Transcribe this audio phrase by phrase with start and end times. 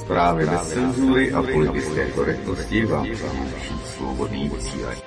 [0.00, 4.99] Zprávy bez cenzury a politické korektnosti vám přináší svobodný vysílač.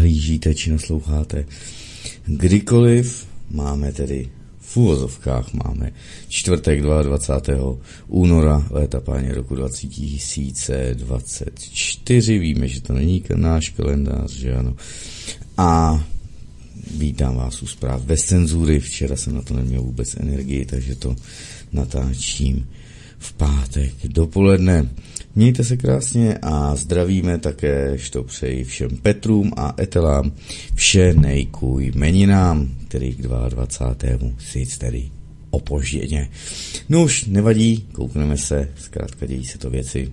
[0.00, 1.44] Nahlížíte či nasloucháte.
[2.24, 4.28] Kdykoliv máme tedy
[4.60, 5.92] v úvozovkách máme
[6.28, 7.76] čtvrtek 22.
[8.08, 12.38] února léta páně roku 2024.
[12.38, 14.76] Víme, že to není náš kalendář, že ano.
[15.56, 16.04] A
[16.96, 18.80] vítám vás u zpráv bez cenzury.
[18.80, 21.16] Včera jsem na to neměl vůbec energii, takže to
[21.72, 22.68] natáčím
[23.18, 24.88] v pátek dopoledne.
[25.34, 30.32] Mějte se krásně a zdravíme také, što přeji všem Petrům a Etelám
[30.74, 34.30] vše nejkuj meninám, který k 22.
[34.38, 35.10] sice tedy
[35.50, 36.30] opožděně.
[36.88, 40.12] No už nevadí, koukneme se, zkrátka dějí se to věci.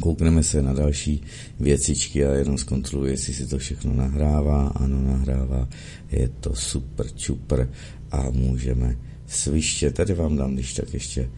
[0.00, 1.22] Koukneme se na další
[1.60, 4.68] věcičky a jenom zkontroluji, jestli si to všechno nahrává.
[4.68, 5.68] Ano, nahrává.
[6.12, 7.68] Je to super, čupr
[8.10, 8.96] a můžeme
[9.26, 9.90] sviště.
[9.90, 11.28] Tady vám dám, když tak ještě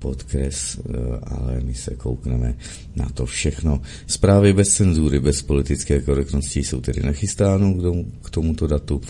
[0.00, 2.54] podkres, eh, ale my se koukneme
[2.96, 3.80] na to všechno.
[4.06, 7.76] Zprávy bez cenzury, bez politické korektnosti jsou tedy nachystány
[8.22, 9.00] k tomuto datu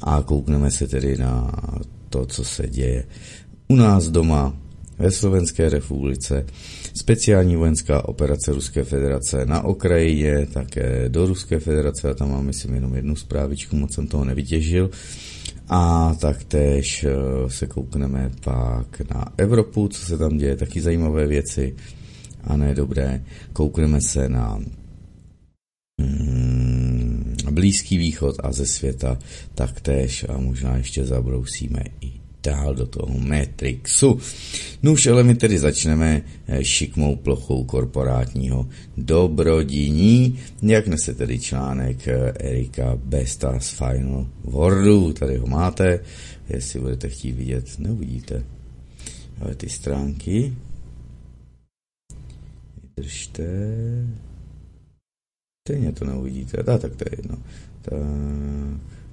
[0.00, 1.52] a koukneme se tedy na
[2.08, 3.04] to, co se děje
[3.68, 4.56] u nás doma
[4.98, 6.46] ve Slovenské republice.
[6.94, 12.74] Speciální vojenská operace Ruské federace na Okrajině, také do Ruské federace a tam mám myslím
[12.74, 14.90] jenom jednu zprávičku, moc jsem toho nevytěžil.
[15.72, 17.10] A taktéž eh,
[17.50, 21.76] se koukneme pak na Evropu, co se tam děje, taky zajímavé věci
[22.44, 23.24] a ne dobré.
[23.52, 24.60] Koukneme se na
[26.00, 29.18] mm, Blízký východ a ze světa
[29.54, 34.18] taktéž a možná ještě zabrousíme i dál do toho Matrixu.
[34.82, 42.08] No už ale my tedy začneme eh, šikmou plochou korporátního dobrodiní, jak nese tedy článek
[42.08, 45.12] eh, Erika Besta z Final Wordu.
[45.12, 46.00] Tady ho máte,
[46.48, 48.44] jestli budete chtít vidět, neuvidíte.
[49.40, 50.52] Ale ty stránky.
[52.96, 53.44] Vydržte.
[55.68, 56.58] Stejně to neuvidíte.
[56.58, 57.38] A tak to je jedno.
[57.82, 57.98] Tak,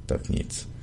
[0.05, 0.76] tak nic.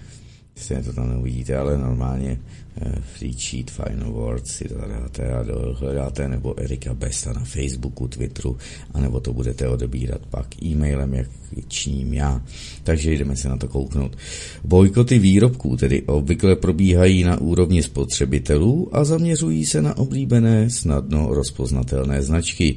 [0.57, 2.41] Stejně to tam neuvidíte, ale normálně
[2.87, 5.45] uh, Free Cheat Final Words si to dáte a
[5.79, 8.57] hledáte, nebo Erika Besta na Facebooku, Twitteru,
[8.95, 11.29] anebo to budete odebírat pak e-mailem, jak
[11.69, 12.43] činím já.
[12.83, 14.17] Takže jdeme se na to kouknout.
[14.65, 22.23] Bojkoty výrobků tedy obvykle probíhají na úrovni spotřebitelů a zaměřují se na oblíbené, snadno rozpoznatelné
[22.23, 22.77] značky.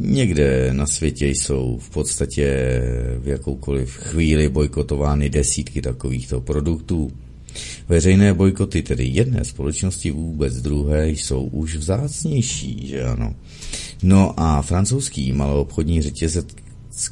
[0.00, 2.80] Někde na světě jsou v podstatě
[3.18, 7.12] v jakoukoliv chvíli bojkotovány desítky takovýchto produktů.
[7.88, 13.34] Veřejné bojkoty tedy jedné společnosti vůbec druhé jsou už vzácnější, že ano.
[14.02, 16.46] No a francouzský maloobchodní řetězec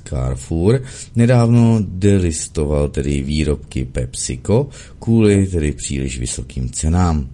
[0.04, 0.82] Carrefour
[1.16, 4.68] nedávno delistoval tedy výrobky PepsiCo
[4.98, 7.28] kvůli tedy příliš vysokým cenám.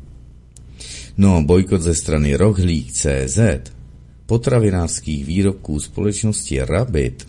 [1.16, 3.38] No, bojkot ze strany Rohlík.cz
[4.26, 7.26] potravinářských výrobků společnosti Rabbit,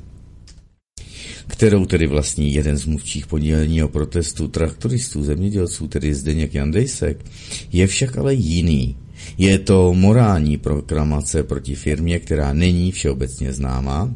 [1.47, 7.25] kterou tedy vlastní jeden z mluvčích podíleního protestu traktoristů, zemědělců, tedy Zdeněk Jandejsek,
[7.71, 8.97] je však ale jiný.
[9.37, 14.15] Je to morální proklamace proti firmě, která není všeobecně známá,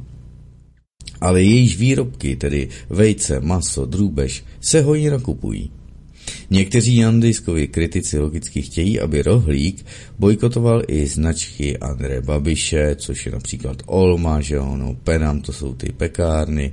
[1.22, 5.72] ale jejíž výrobky, tedy vejce, maso, drůbež, se hojně nakupují.
[6.50, 9.86] Někteří Jandejskovi kritici logicky chtějí, aby Rohlík
[10.20, 15.92] bojkotoval i značky André Babiše, což je například Olma, že ono, Penam, to jsou ty
[15.92, 16.72] pekárny,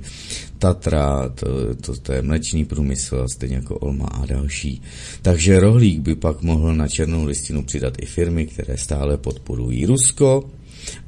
[0.59, 4.81] Tatra, to, to, to je mlečný průmysl, stejně jako Olma a další.
[5.21, 10.49] Takže Rohlík by pak mohl na černou listinu přidat i firmy, které stále podporují Rusko,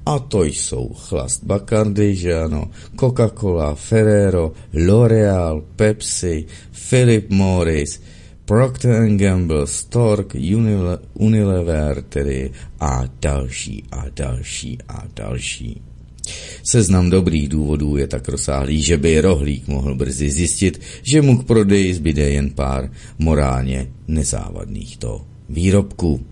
[0.06, 6.46] a to jsou Chlast Bacardi, že ano, Coca-Cola, Ferrero, L'Oreal, Pepsi,
[6.90, 8.02] Philip Morris,
[8.48, 10.36] Procter Gamble, Stork,
[11.14, 15.82] Unilever tedy a další a další a další.
[16.64, 21.44] Seznam dobrých důvodů je tak rozsáhlý, že by rohlík mohl brzy zjistit, že mu k
[21.46, 26.26] prodeji zbyde jen pár morálně nezávadných to výrobků.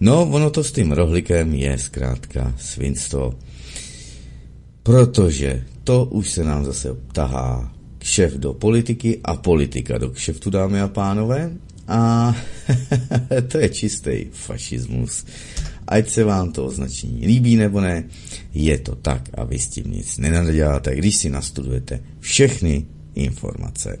[0.00, 3.34] No, ono to s tím rohlíkem je zkrátka svinstvo.
[4.82, 10.80] Protože to už se nám zase tahá kšef do politiky a politika do kšeftu, dámy
[10.80, 11.50] a pánové.
[11.88, 12.34] A
[13.48, 15.24] to je čistý fašismus.
[15.86, 18.04] Ať se vám to označení líbí nebo ne,
[18.54, 23.98] je to tak a vy s tím nic nenaděláte, když si nastudujete všechny informace.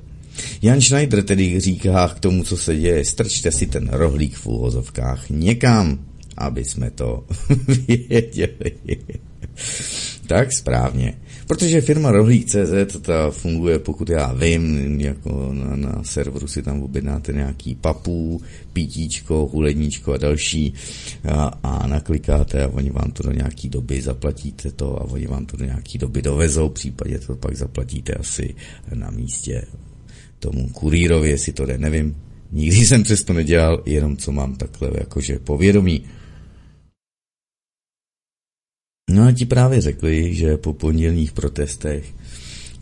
[0.62, 5.30] Jan Schneider tedy říká k tomu, co se děje, strčte si ten rohlík v úhozovkách
[5.30, 5.98] někam,
[6.36, 7.26] aby jsme to
[7.88, 8.72] věděli.
[10.26, 11.14] tak správně.
[11.52, 17.32] Protože firma Rohlík.cz ta funguje, pokud já vím, jako na, na serveru si tam objednáte
[17.32, 18.40] nějaký papů,
[18.72, 20.74] pitíčko, huledníčko a další
[21.28, 25.46] a, a naklikáte a oni vám to do nějaký doby zaplatíte to a oni vám
[25.46, 28.54] to do nějaký doby dovezou, případě to pak zaplatíte asi
[28.94, 29.62] na místě
[30.38, 32.16] tomu kurýrovi, jestli to jde, nevím.
[32.52, 36.04] Nikdy jsem přes to nedělal, jenom co mám takhle jakože povědomí.
[39.12, 42.04] No a ti právě řekli, že po pondělních protestech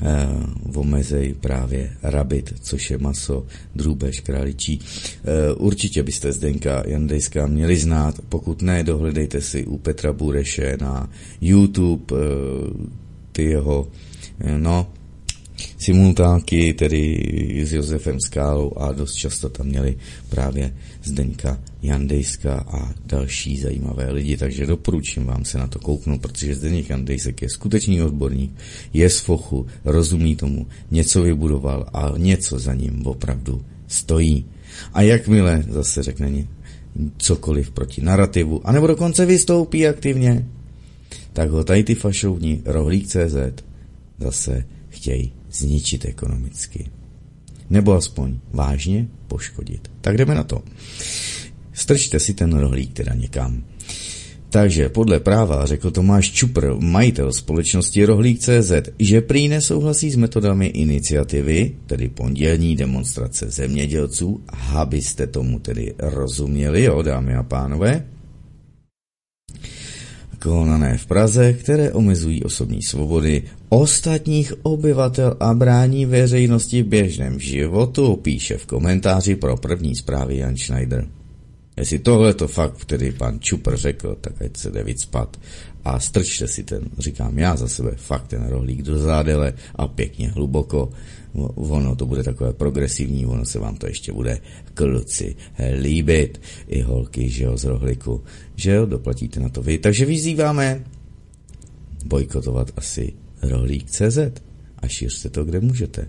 [0.03, 0.29] eh,
[0.75, 4.81] omezej právě rabit, což je maso, drůbež, králičí.
[4.81, 11.11] Eh, určitě byste Zdenka Jandejská měli znát, pokud ne, dohledejte si u Petra Bureše na
[11.41, 12.21] YouTube eh,
[13.33, 13.89] ty jeho,
[14.41, 14.87] eh, no,
[15.79, 19.97] simultánky, tedy s Josefem Skálou a dost často tam měli
[20.29, 20.75] právě
[21.05, 26.91] Zdeňka Jandejska a další zajímavé lidi, takže doporučím vám se na to kouknout, protože Zdeněk
[26.91, 28.53] Jandejsek je skutečný odborník,
[28.93, 34.47] je z fochu, rozumí tomu, něco vybudoval a něco za ním opravdu stojí.
[34.93, 36.47] A jakmile zase řekne
[37.17, 40.47] cokoliv proti narrativu, anebo dokonce vystoupí aktivně,
[41.33, 43.65] tak ho tady ty fašovní rohlík.cz
[44.19, 46.87] zase chtějí zničit ekonomicky.
[47.71, 49.91] Nebo aspoň vážně poškodit.
[50.01, 50.63] Tak jdeme na to.
[51.73, 53.65] Strčte si ten rohlík teda někam.
[54.51, 61.77] Takže podle práva řekl Tomáš Čupr, majitel společnosti Rohlík.cz, že prý nesouhlasí s metodami iniciativy,
[61.87, 64.41] tedy pondělní demonstrace zemědělců,
[64.75, 68.07] abyste tomu tedy rozuměli, jo, dámy a pánové,
[70.43, 78.17] konané v Praze, které omezují osobní svobody ostatních obyvatel a brání veřejnosti v běžném životu,
[78.17, 81.20] píše v komentáři pro první zprávy Jan Schneider.
[81.81, 85.41] Jestli tohle to fakt, který pan Čupr řekl, tak ať se jde víc spat
[85.85, 90.29] a strčte si ten, říkám já za sebe, fakt ten rohlík do zádele a pěkně
[90.29, 90.93] hluboko.
[91.55, 94.41] Ono to bude takové progresivní, ono se vám to ještě bude
[94.75, 95.37] kluci
[95.81, 96.41] líbit.
[96.69, 98.25] I holky, že jo, z rohlíku,
[98.57, 99.79] že jo, doplatíte na to vy.
[99.79, 100.85] Takže vyzýváme
[102.05, 103.13] bojkotovat asi
[103.43, 104.19] rohlík.cz
[104.79, 106.09] a šířte to, kde můžete.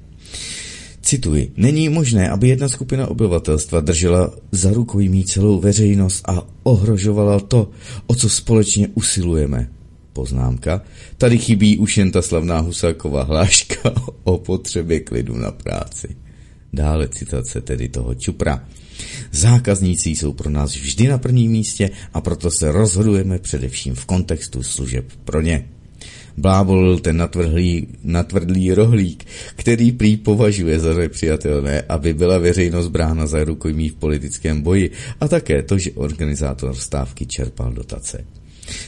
[1.02, 7.70] Cituji, není možné, aby jedna skupina obyvatelstva držela za rukojmí celou veřejnost a ohrožovala to,
[8.08, 9.70] o co společně usilujeme.
[10.14, 10.82] Poznámka.
[11.18, 13.94] Tady chybí už jen ta slavná Husáková hláška
[14.24, 16.16] o potřebě klidu na práci.
[16.74, 18.66] Dále citace tedy toho Čupra.
[19.32, 24.64] Zákazníci jsou pro nás vždy na prvním místě a proto se rozhodujeme především v kontextu
[24.64, 25.66] služeb pro ně
[26.38, 33.44] blábolil ten natvrdlý, natvrdlý rohlík, který prý považuje za nepřijatelné, aby byla veřejnost brána za
[33.44, 38.26] rukojmí v politickém boji a také to, že organizátor stávky čerpal dotace.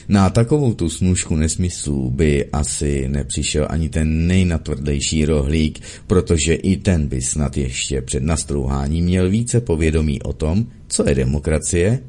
[0.08, 7.06] Na takovou tu snůžku nesmyslů by asi nepřišel ani ten nejnatvrdlejší rohlík, protože i ten
[7.06, 12.00] by snad ještě před nastrouháním měl více povědomí o tom, co je demokracie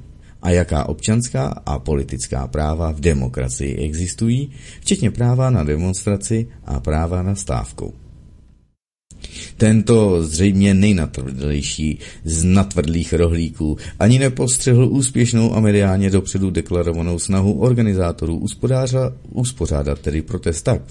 [0.46, 7.24] a jaká občanská a politická práva v demokracii existují, včetně práva na demonstraci a práva
[7.24, 7.94] na stávku.
[9.58, 18.48] Tento zřejmě nejnatvrdlejší z natvrdlých rohlíků ani nepostřehl úspěšnou a mediálně dopředu deklarovanou snahu organizátorů
[19.32, 20.82] uspořádat tedy protest tak,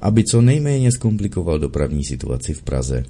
[0.00, 3.04] aby co nejméně zkomplikoval dopravní situaci v Praze.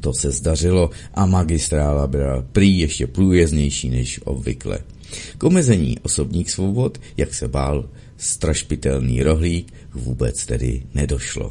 [0.00, 4.78] To se zdařilo a magistrála byla prý ještě průjezdnější než obvykle.
[5.38, 11.50] K omezení osobních svobod, jak se bál strašpitelný rohlík, vůbec tedy nedošlo.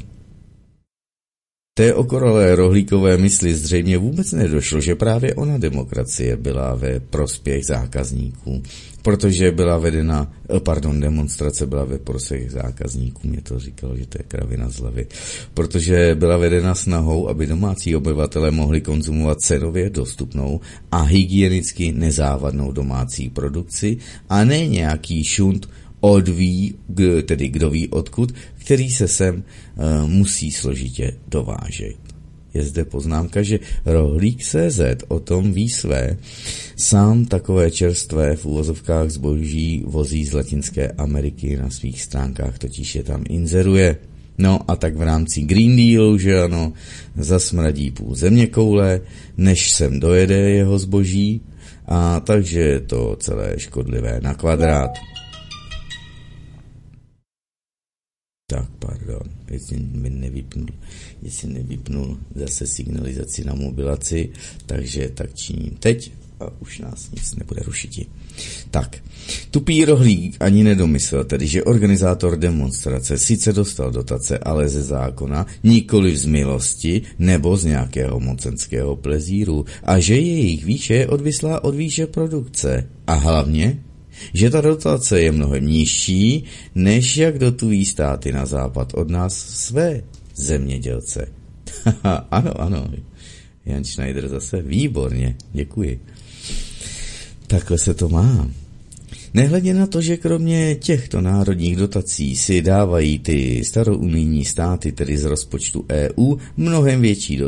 [1.78, 8.64] Té okoralé rohlíkové mysli zřejmě vůbec nedošlo, že právě ona demokracie byla ve prospěch zákazníků,
[9.02, 14.18] protože byla vedena, eh, pardon, demonstrace byla ve prospěch zákazníků, mě to říkalo, že to
[14.20, 15.08] je kravina z hlavy,
[15.54, 23.30] protože byla vedena snahou, aby domácí obyvatele mohli konzumovat cenově dostupnou a hygienicky nezávadnou domácí
[23.30, 23.98] produkci
[24.30, 25.70] a ne nějaký šunt
[26.00, 26.76] odví,
[27.26, 28.34] tedy kdo ví odkud,
[28.68, 31.96] který se sem uh, musí složitě dovážet.
[32.54, 36.18] Je zde poznámka, že rohlík CZ o tom ví své.
[36.76, 43.04] Sám takové čerstvé v úvozovkách zboží vozí z Latinské Ameriky na svých stránkách, totiž je
[43.04, 43.98] tam inzeruje.
[44.38, 46.74] No a tak v rámci Green Dealu, že ano,
[47.16, 49.02] zasmradí půl země koule,
[49.38, 51.42] než sem dojede jeho zboží,
[51.88, 54.92] a takže je to celé škodlivé na kvadrát.
[58.50, 60.68] Tak, pardon, jestli mi nevypnul,
[61.22, 64.30] jestli nevypnul zase signalizaci na mobilaci,
[64.66, 68.10] takže tak činím teď a už nás nic nebude rušit.
[68.72, 68.98] Tak,
[69.52, 76.18] tupý rohlík ani nedomyslel tedy, že organizátor demonstrace sice dostal dotace, ale ze zákona, nikoli
[76.18, 82.08] z milosti nebo z nějakého mocenského plezíru a že jejich výše je odvislá od výše
[82.08, 82.90] produkce.
[83.08, 83.84] A hlavně,
[84.34, 86.44] že ta dotace je mnohem nižší,
[86.76, 90.02] než jak dotují státy na západ od nás své
[90.36, 91.28] zemědělce.
[92.32, 92.88] ano, ano,
[93.66, 96.00] Jan Schneider zase výborně, děkuji.
[97.48, 98.52] Takhle se to má.
[99.34, 105.24] Nehledě na to, že kromě těchto národních dotací si dávají ty starounijní státy, tedy z
[105.24, 107.40] rozpočtu EU, mnohem větší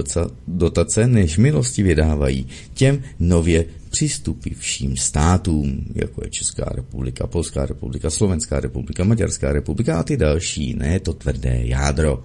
[0.47, 8.59] dotace, než milosti vydávají těm nově přistupivším státům, jako je Česká republika, Polská republika, Slovenská
[8.59, 12.23] republika, Maďarská republika a ty další, ne to tvrdé jádro.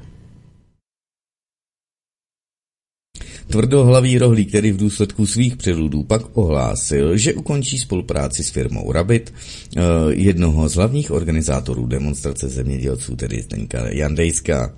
[3.47, 9.35] Tvrdohlavý rohlík, který v důsledku svých přeludů pak ohlásil, že ukončí spolupráci s firmou Rabit,
[9.77, 9.81] eh,
[10.11, 14.75] jednoho z hlavních organizátorů demonstrace zemědělců, tedy Zdenka Jandejská.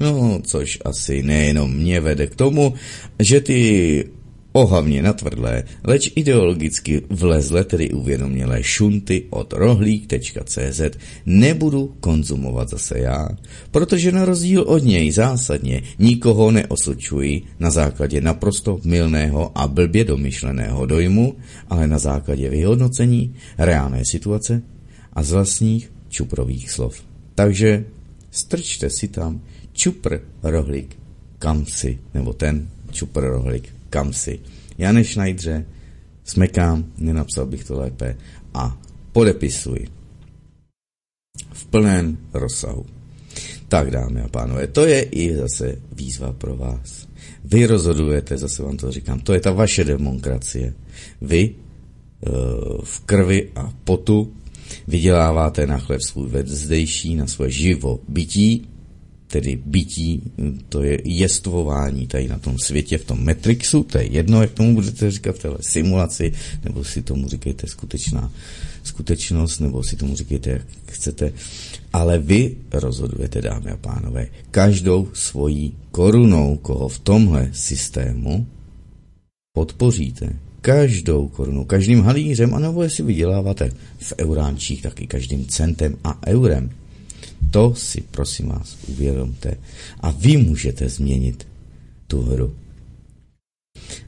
[0.00, 2.74] No, což asi nejenom mě vede k tomu,
[3.18, 4.04] že ty
[4.58, 10.80] ohavně natvrdlé, leč ideologicky vlezle, tedy uvědomělé šunty od rohlík.cz
[11.26, 13.28] nebudu konzumovat zase já,
[13.70, 20.86] protože na rozdíl od něj zásadně nikoho neosočuji na základě naprosto milného a blbě domyšleného
[20.86, 21.36] dojmu,
[21.70, 24.62] ale na základě vyhodnocení reálné situace
[25.12, 27.02] a z vlastních čuprových slov.
[27.34, 27.84] Takže
[28.30, 29.40] strčte si tam
[29.72, 30.98] čupr rohlík.
[31.38, 34.40] Kam si, nebo ten čupr rohlík kam si.
[34.78, 35.66] Jane Schneidře,
[36.24, 38.16] smekám, nenapsal bych to lépe,
[38.54, 38.80] a
[39.12, 39.88] podepisuji.
[41.52, 42.86] V plném rozsahu.
[43.68, 47.08] Tak, dámy a pánové, to je i zase výzva pro vás.
[47.44, 50.74] Vy rozhodujete, zase vám to říkám, to je ta vaše demokracie.
[51.20, 52.30] Vy eh,
[52.84, 54.32] v krvi a potu
[54.86, 58.68] vyděláváte na chlev svůj zdejší, na svoje živo bytí,
[59.28, 60.22] tedy bytí,
[60.68, 64.74] to je jestvování tady na tom světě, v tom Matrixu, to je jedno, jak tomu
[64.74, 66.32] budete říkat v téhle simulaci,
[66.64, 68.32] nebo si tomu říkejte skutečná
[68.82, 71.32] skutečnost, nebo si tomu říkejte, jak chcete,
[71.92, 78.46] ale vy rozhodujete, dámy a pánové, každou svojí korunou, koho v tomhle systému
[79.52, 80.36] podpoříte.
[80.60, 86.70] Každou korunu, každým halířem, anebo jestli vyděláváte v euránčích, taky každým centem a eurem.
[87.50, 89.56] To si prosím vás uvědomte.
[90.00, 91.48] A vy můžete změnit
[92.06, 92.54] tu hru.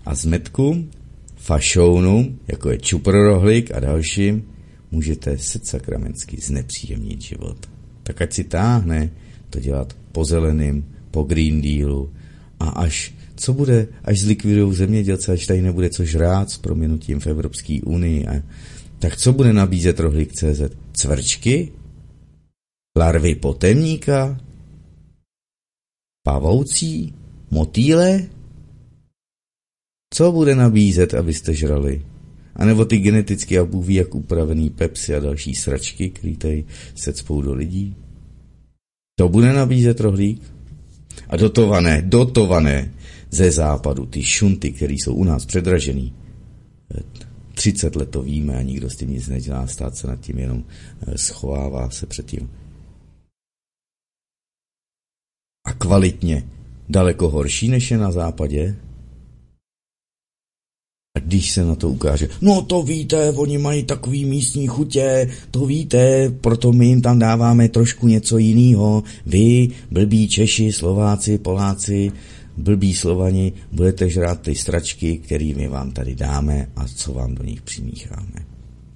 [0.04, 0.90] A zmetkům,
[1.36, 4.44] fašounům, jako je čuprorohlík a dalším,
[4.90, 7.70] můžete sakramentsky znepříjemnit život.
[8.02, 9.10] Tak ať si táhne
[9.50, 12.12] to dělat po zeleným, po Green Dealu
[12.60, 17.26] a až co bude, až zlikvidují zemědělce, až tady nebude co žrát s proměnutím v
[17.26, 18.42] Evropské unii, a,
[18.98, 20.60] tak co bude nabízet rohlík CZ?
[20.92, 21.72] Cvrčky?
[22.96, 24.40] Larvy potemníka,
[26.22, 27.14] pavoucí,
[27.50, 28.26] motýle?
[30.14, 32.06] Co bude nabízet, abyste žrali?
[32.56, 37.42] A nebo ty geneticky a bůh jak upravený pepsy a další sračky, který tady secpou
[37.42, 37.96] do lidí?
[39.18, 40.42] To bude nabízet rohlík?
[41.28, 42.94] A dotované, dotované
[43.30, 46.12] ze západu, ty šunty, které jsou u nás předražený.
[47.54, 50.64] 30 let to víme a nikdo s tím nic nedělá, stát se nad tím jenom
[51.06, 52.50] eh, schovává se před tím.
[55.80, 56.44] Kvalitně
[56.88, 58.76] daleko horší, než je na západě?
[61.16, 65.66] A když se na to ukáže, no to víte, oni mají takový místní chutě, to
[65.66, 69.02] víte, proto my jim tam dáváme trošku něco jiného.
[69.26, 72.12] Vy, blbí Češi, Slováci, Poláci,
[72.56, 77.62] blbí slovani, budete žrát ty stračky, kterými vám tady dáme a co vám do nich
[77.62, 78.46] přimícháme.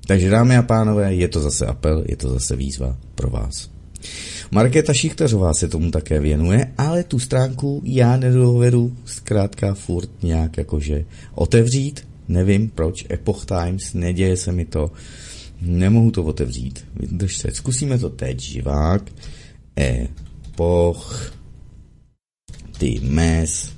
[0.06, 3.70] Takže dámy a pánové, je to zase apel, je to zase výzva pro vás.
[4.50, 11.04] Markéta Šichtařová se tomu také věnuje, ale tu stránku já nedovedu zkrátka furt nějak jakože
[11.34, 14.92] otevřít, nevím proč, Epoch Times, neděje se mi to,
[15.60, 16.84] nemohu to otevřít.
[16.96, 19.12] Vydržte, zkusíme to teď, živák,
[19.76, 21.34] Epoch
[22.78, 23.74] Times.cz,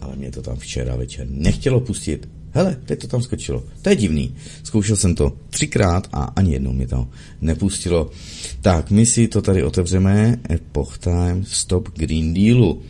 [0.00, 3.62] ale mě to tam včera večer nechtělo pustit, Hele, teď to tam skočilo.
[3.82, 4.34] To je divný.
[4.62, 7.08] Zkoušel jsem to třikrát a ani jednou mi to
[7.40, 8.10] nepustilo.
[8.60, 10.38] Tak, my si to tady otevřeme.
[10.50, 12.82] Epoch Time Stop Green Dealu.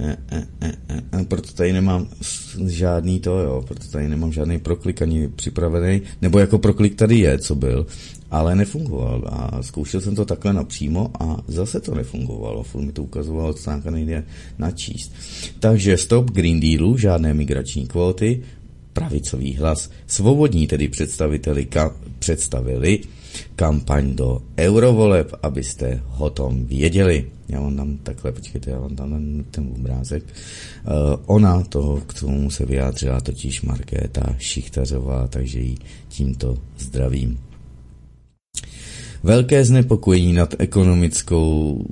[0.00, 2.08] E, e, e, e, e proto tady nemám
[2.66, 7.38] žádný to, jo, proto tady nemám žádný proklik ani připravený, nebo jako proklik tady je,
[7.38, 7.86] co byl,
[8.30, 13.02] ale nefungoval a zkoušel jsem to takhle napřímo a zase to nefungovalo, furt mi to
[13.02, 14.24] ukazovalo, stránka nejde
[14.58, 15.12] načíst.
[15.60, 18.42] Takže stop Green Dealu, žádné migrační kvóty,
[18.92, 19.90] pravicový hlas.
[20.06, 23.00] Svobodní tedy představiteli ka- představili
[23.56, 27.26] kampaň do eurovoleb, abyste o tom věděli.
[27.48, 30.24] Já vám tam takhle, počkejte, já vám tam ten, obrázek.
[30.24, 35.76] Uh, ona toho k tomu se vyjádřila totiž Markéta Šichtařová, takže ji
[36.08, 37.38] tímto zdravím.
[39.22, 41.84] Velké znepokojení nad ekonomickou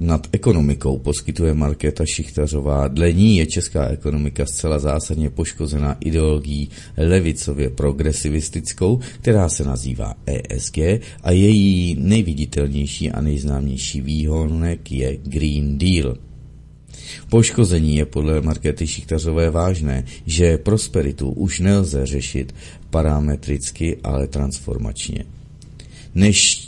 [0.00, 2.88] nad ekonomikou poskytuje Markéta Šichtařová.
[2.88, 10.78] Dle ní je česká ekonomika zcela zásadně poškozená ideologií levicově progresivistickou, která se nazývá ESG
[11.22, 16.16] a její nejviditelnější a nejznámější výhonek je Green Deal.
[17.30, 22.54] Poškození je podle Markety Šichtařové vážné, že prosperitu už nelze řešit
[22.90, 25.24] parametricky, ale transformačně.
[26.14, 26.65] Než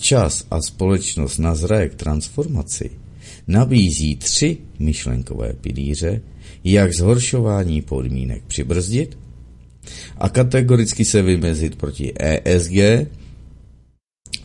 [0.00, 2.90] čas a společnost nazraje k transformaci,
[3.46, 6.20] nabízí tři myšlenkové pilíře,
[6.64, 9.18] jak zhoršování podmínek přibrzdit
[10.18, 13.08] a kategoricky se vymezit proti ESG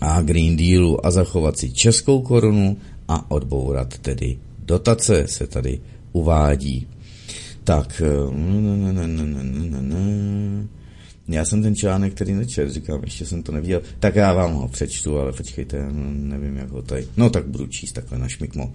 [0.01, 5.79] a Green Dealu a zachovat si českou korunu a odbourat tedy dotace se tady
[6.11, 6.87] uvádí.
[7.63, 8.01] Tak,
[9.81, 10.67] ne,
[11.33, 14.67] já jsem ten článek, který nečet, říkám, ještě jsem to neviděl, tak já vám ho
[14.67, 18.73] přečtu, ale počkejte, nevím, jak ho tady, no tak budu číst takhle na šmikmo.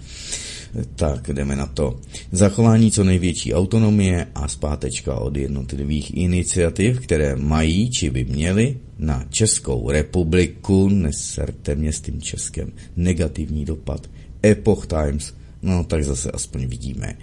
[0.97, 2.01] Tak, jdeme na to.
[2.33, 9.25] Zachování co největší autonomie a zpátečka od jednotlivých iniciativ, které mají či by měly na
[9.31, 14.11] Českou republiku, neserte mě s tím Českem, negativní dopad.
[14.45, 17.17] Epoch Times, no tak zase aspoň vidíme,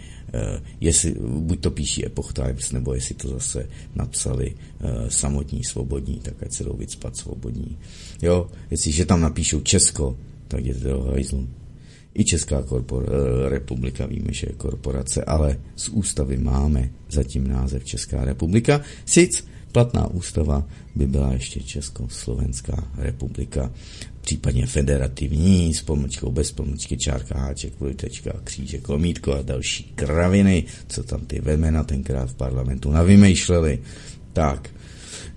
[0.81, 6.43] jestli, buď to píší Epoch Times, nebo jestli to zase napsali uh, samotní svobodní, tak
[6.43, 7.77] ať se jdou vycpat svobodní.
[8.21, 10.17] Jo, jestliže tam napíšou Česko,
[10.47, 11.47] tak je to hajzlu.
[12.13, 17.85] I Česká korpor, uh, republika víme, že je korporace, ale z ústavy máme zatím název
[17.85, 18.81] Česká republika.
[19.05, 20.63] Sic platná ústava
[20.95, 23.71] by byla ještě Československá republika
[24.21, 31.03] případně federativní s pomlčkou, bez pomlčky, čárka, háček, dvojtečka, křížek, lomítko a další kraviny, co
[31.03, 33.79] tam ty vemena tenkrát v parlamentu navymýšleli.
[34.33, 34.69] Tak,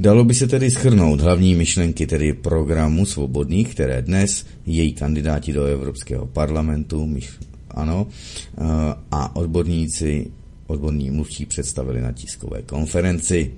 [0.01, 5.65] Dalo by se tedy schrnout hlavní myšlenky tedy programu svobodných, které dnes její kandidáti do
[5.65, 7.31] Evropského parlamentu, myš,
[7.71, 8.63] ano, eh,
[9.11, 10.31] a odborníci,
[10.67, 13.53] odborní mluvčí představili na tiskové konferenci.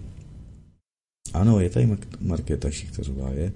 [1.35, 1.89] Ano, je tady
[2.21, 3.53] Markéta Šichtařová, je.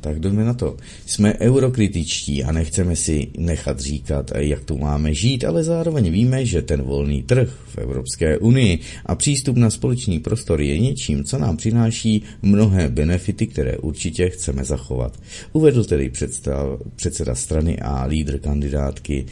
[0.00, 0.76] Tak jdeme na to.
[1.06, 6.62] Jsme eurokritičtí a nechceme si nechat říkat, jak tu máme žít, ale zároveň víme, že
[6.62, 11.56] ten volný trh v Evropské unii a přístup na společný prostor je něčím, co nám
[11.56, 15.18] přináší mnohé benefity, které určitě chceme zachovat.
[15.52, 19.26] Uvedl tedy představ, předseda strany a lídr kandidátky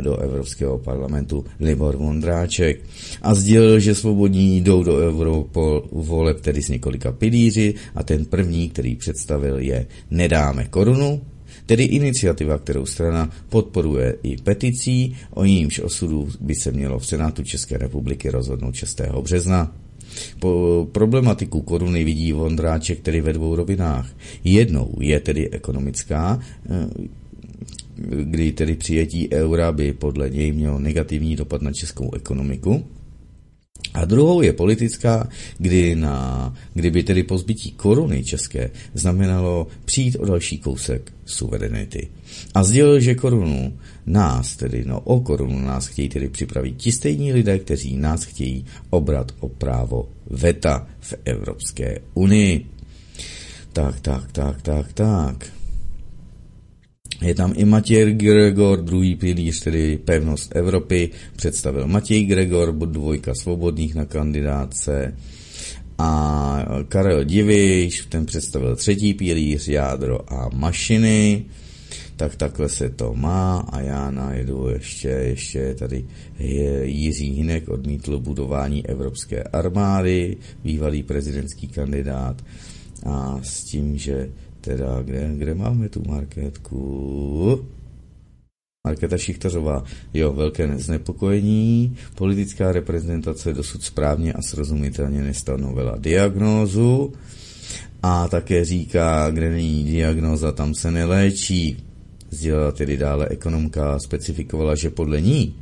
[0.00, 2.80] do Evropského parlamentu Libor Vondráček
[3.22, 4.92] a sdělil, že svobodní jdou do
[5.92, 11.20] voleb tedy s několika pilíři a ten první, který představil, je Nedáme korunu,
[11.66, 17.42] tedy iniciativa, kterou strana podporuje i peticí, o jejímž osudu by se mělo v Senátu
[17.42, 19.00] České republiky rozhodnout 6.
[19.22, 19.74] března.
[20.38, 24.10] Po problematiku koruny vidí Vondráček tedy ve dvou rovinách.
[24.44, 26.88] Jednou je tedy ekonomická, eh,
[28.24, 32.84] kdy tedy přijetí eura by podle něj mělo negativní dopad na českou ekonomiku,
[33.94, 35.28] a druhou je politická,
[35.58, 42.08] kdy na, kdyby tedy pozbytí koruny české znamenalo přijít o další kousek suverenity.
[42.54, 47.32] A sdělil, že korunu nás, tedy no o korunu nás chtějí tedy připravit ti stejní
[47.32, 52.66] lidé, kteří nás chtějí obrat o právo VETA v Evropské unii.
[53.72, 55.61] Tak, tak, tak, tak, tak.
[57.22, 63.94] Je tam i Matěj Gregor, druhý pilíř, tedy pevnost Evropy, představil Matěj Gregor, dvojka svobodných
[63.94, 65.14] na kandidáce.
[65.98, 71.44] A Karel Diviš, ten představil třetí pilíř, jádro a mašiny,
[72.16, 76.04] tak takhle se to má a já najdu ještě, ještě tady
[76.38, 82.42] je Jiří Hinek odmítl budování Evropské armády, bývalý prezidentský kandidát.
[83.06, 84.30] A s tím, že
[84.62, 87.64] teda, kde, kde máme tu marketku?
[88.86, 97.12] Markéta Šichtařová, jo, velké znepokojení, politická reprezentace dosud správně a srozumitelně nestanovila diagnózu
[98.02, 101.76] a také říká, kde není diagnóza, tam se neléčí.
[102.30, 105.54] Sdělala tedy dále ekonomka, specifikovala, že podle ní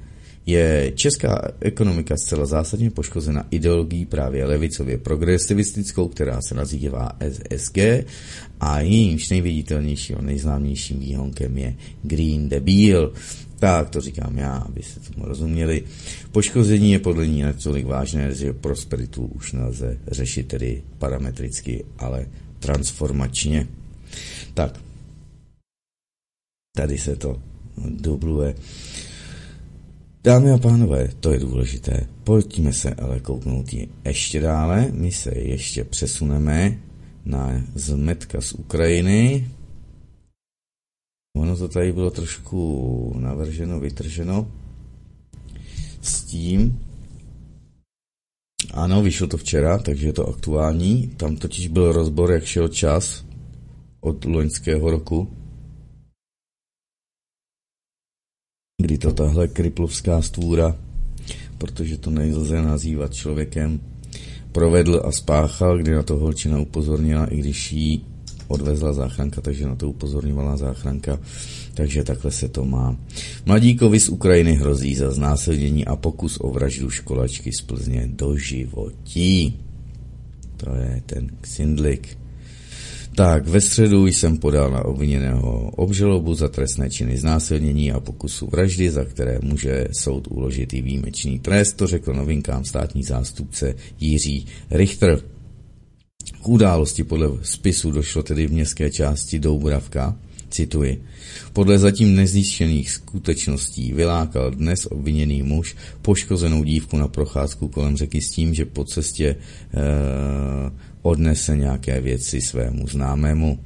[0.47, 7.79] je česká ekonomika zcela zásadně poškozena ideologií právě levicově progresivistickou, která se nazývá SSG
[8.61, 13.13] a jejímž nejviditelnějším a nejznámějším výhonkem je Green Deal.
[13.59, 15.85] Tak to říkám já, abyste tomu rozuměli.
[16.33, 22.27] Poškození je podle ní natolik vážné, že prosperitu už nelze řešit tedy parametricky, ale
[22.59, 23.69] transformačně.
[24.55, 24.81] Tak,
[26.77, 27.43] tady se to
[27.89, 28.55] dubluje.
[30.25, 32.07] Dámy a pánové, to je důležité.
[32.25, 33.67] Pojďme se ale kouknout
[34.05, 34.89] ještě dále.
[34.93, 36.79] My se ještě přesuneme
[37.25, 39.49] na zmetka z Ukrajiny.
[41.37, 44.53] Ono to tady bylo trošku navrženo, vytrženo
[46.03, 46.81] s tím.
[48.75, 51.09] Ano, vyšlo to včera, takže je to aktuální.
[51.17, 53.25] Tam totiž byl rozbor, jak šel čas
[54.01, 55.29] od loňského roku
[58.83, 60.77] kdy to tahle kriplovská stvůra,
[61.59, 63.81] protože to nelze nazývat člověkem,
[64.53, 68.05] provedl a spáchal, kdy na to holčina upozornila, i když jí
[68.49, 71.19] odvezla záchranka, takže na to upozorňovala záchranka,
[71.75, 72.97] takže takhle se to má.
[73.47, 79.57] Mladíkovi z Ukrajiny hrozí za znásilnění a pokus o vraždu školačky z Plzně do životí.
[80.57, 82.20] To je ten Ksindlik.
[83.15, 88.91] Tak, ve středu jsem podal na obviněného obžalobu za trestné činy znásilnění a pokusu vraždy,
[88.91, 95.21] za které může soud uložit i výjimečný trest, to řekl novinkám státní zástupce Jiří Richter.
[96.43, 100.17] K události podle spisu došlo tedy v městské části Doubravka,
[100.51, 101.03] cituji,
[101.53, 108.31] podle zatím nezjištěných skutečností vylákal dnes obviněný muž poškozenou dívku na procházku kolem řeky s
[108.31, 109.37] tím, že po cestě e,
[111.03, 113.59] odnese nějaké věci svému známému.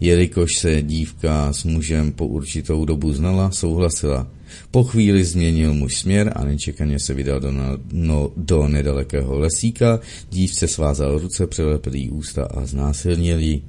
[0.00, 4.26] Jelikož se dívka s mužem po určitou dobu znala, souhlasila.
[4.70, 7.52] Po chvíli změnil muž směr a nečekaně se vydal do,
[7.92, 13.62] no, do nedalekého lesíka, dívce svázal ruce, přelepil jí ústa a znásilnil ji.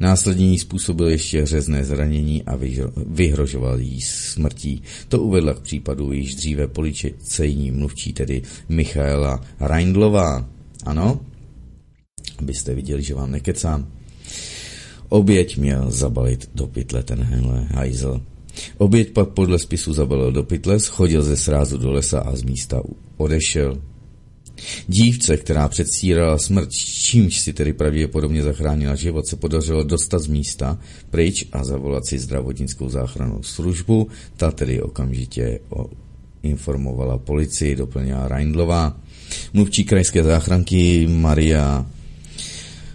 [0.00, 2.58] Následně jí způsobil ještě řezné zranění a
[3.06, 4.82] vyhrožoval jí smrtí.
[5.08, 10.48] To uvedla k případu již dříve policejní mluvčí, tedy Michaela Reindlová.
[10.86, 11.20] Ano,
[12.38, 13.88] abyste viděli, že vám nekecám.
[15.08, 18.22] Oběť měl zabalit do pytle tenhle hajzl.
[18.78, 22.82] Oběť pak podle spisu zabalil do pytle, schodil ze srázu do lesa a z místa
[23.16, 23.78] odešel.
[24.88, 30.78] Dívce, která předstírala smrt, čímž si tedy pravděpodobně zachránila život, se podařilo dostat z místa
[31.10, 34.08] pryč a zavolat si zdravotnickou záchrannou službu.
[34.36, 35.58] Ta tedy okamžitě
[36.42, 39.00] informovala policii, doplnila Reindlová.
[39.52, 41.86] Mluvčí krajské záchranky Maria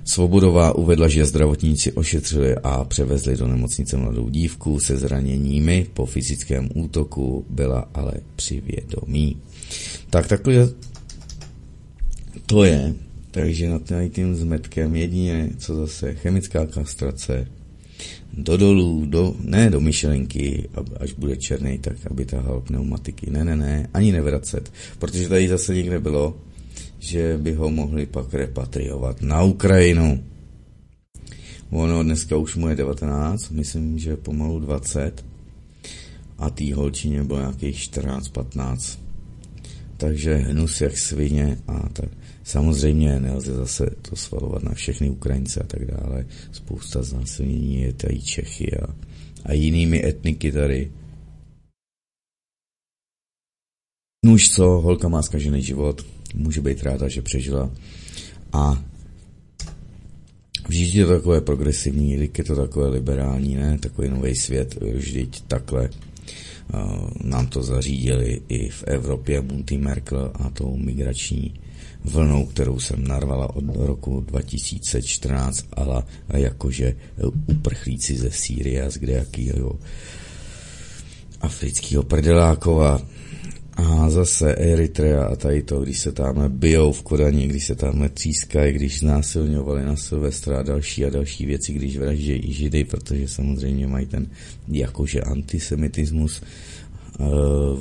[0.10, 5.88] Svobodová uvedla, že zdravotníci ošetřili a převezli do nemocnice mladou dívku se zraněními.
[5.93, 9.38] Po fyzickém útoku byla ale při vědomí.
[10.10, 10.69] Tak takhle
[12.49, 12.93] to je.
[13.31, 13.81] Takže nad
[14.12, 17.47] tím zmetkem jedině, co zase chemická kastrace,
[18.33, 23.31] do dolů, do, ne do myšlenky, až bude černý, tak aby tahal pneumatiky.
[23.31, 24.73] Ne, ne, ne, ani nevracet.
[24.99, 26.38] Protože tady zase někde bylo,
[26.99, 30.23] že by ho mohli pak repatriovat na Ukrajinu.
[31.69, 35.25] Ono dneska už mu je 19, myslím, že pomalu 20
[36.38, 38.99] a tý holčině bylo nějakých 14-15.
[39.97, 42.09] Takže hnus jak svině a tak.
[42.49, 46.25] Samozřejmě nelze zase to svalovat na všechny Ukrajince a tak dále.
[46.51, 48.95] Spousta znásilnění je tady Čechy a,
[49.45, 50.91] a jinými etniky tady.
[54.25, 57.71] Nuž co, holka má zkažený život, může být ráda, že přežila.
[58.53, 58.83] A
[60.67, 63.77] vždyť je to takové progresivní, je to takové liberální, ne?
[63.79, 70.49] Takový nový svět, vždyť takhle uh, nám to zařídili i v Evropě Monty Merkel a
[70.49, 71.53] tou migrační
[72.05, 76.95] vlnou, kterou jsem narvala od roku 2014, ale jakože
[77.47, 79.79] uprchlíci ze Sýrie z kdejakýho
[81.41, 83.01] afrického prdelákova.
[83.79, 88.09] A zase Eritrea a tady to, když se tam bijou v Kodani, když se tam
[88.13, 93.88] třískají, když znásilňovali na Silvestra a další a další věci, když vraždějí židy, protože samozřejmě
[93.88, 94.27] mají ten
[94.67, 96.41] jakože antisemitismus
[97.19, 97.79] uh,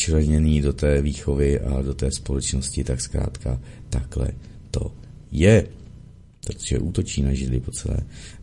[0.00, 3.60] včleněný do té výchovy a do té společnosti, tak zkrátka
[3.90, 4.28] takhle
[4.70, 4.92] to
[5.32, 5.66] je
[6.46, 7.96] protože útočí na Židy po celé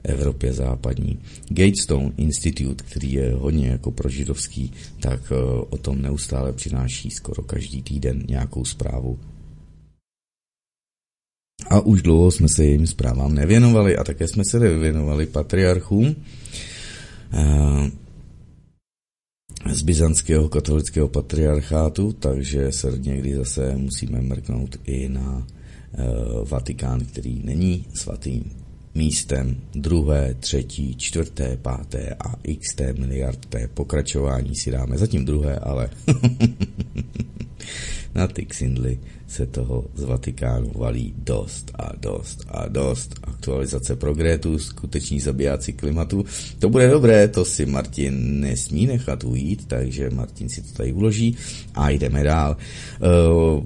[0.04, 1.20] Evropě západní.
[1.50, 5.36] Gatestone Institute, který je hodně jako prožidovský, tak eh,
[5.70, 9.20] o tom neustále přináší skoro každý týden nějakou zprávu.
[11.70, 16.16] A už dlouho jsme se jejím zprávám nevěnovali a také jsme se nevěnovali patriarchům
[17.34, 18.07] eh,
[19.72, 25.48] z byzantského katolického patriarchátu, takže se někdy zase musíme mrknout i na
[25.94, 28.52] Eh, Vatikán, který není svatým
[28.96, 29.58] místem.
[29.76, 35.90] Druhé, třetí, čtvrté, páté a x miliardté pokračování si dáme zatím druhé, ale
[38.16, 43.16] na ty ksindly se toho z Vatikánu valí dost a dost a dost.
[43.24, 46.26] Aktualizace progrétu, skuteční zabijáci klimatu.
[46.60, 51.38] To bude dobré, to si Martin nesmí nechat ujít, takže Martin si to tady uloží
[51.76, 52.58] a jdeme dál.
[53.00, 53.64] Uh,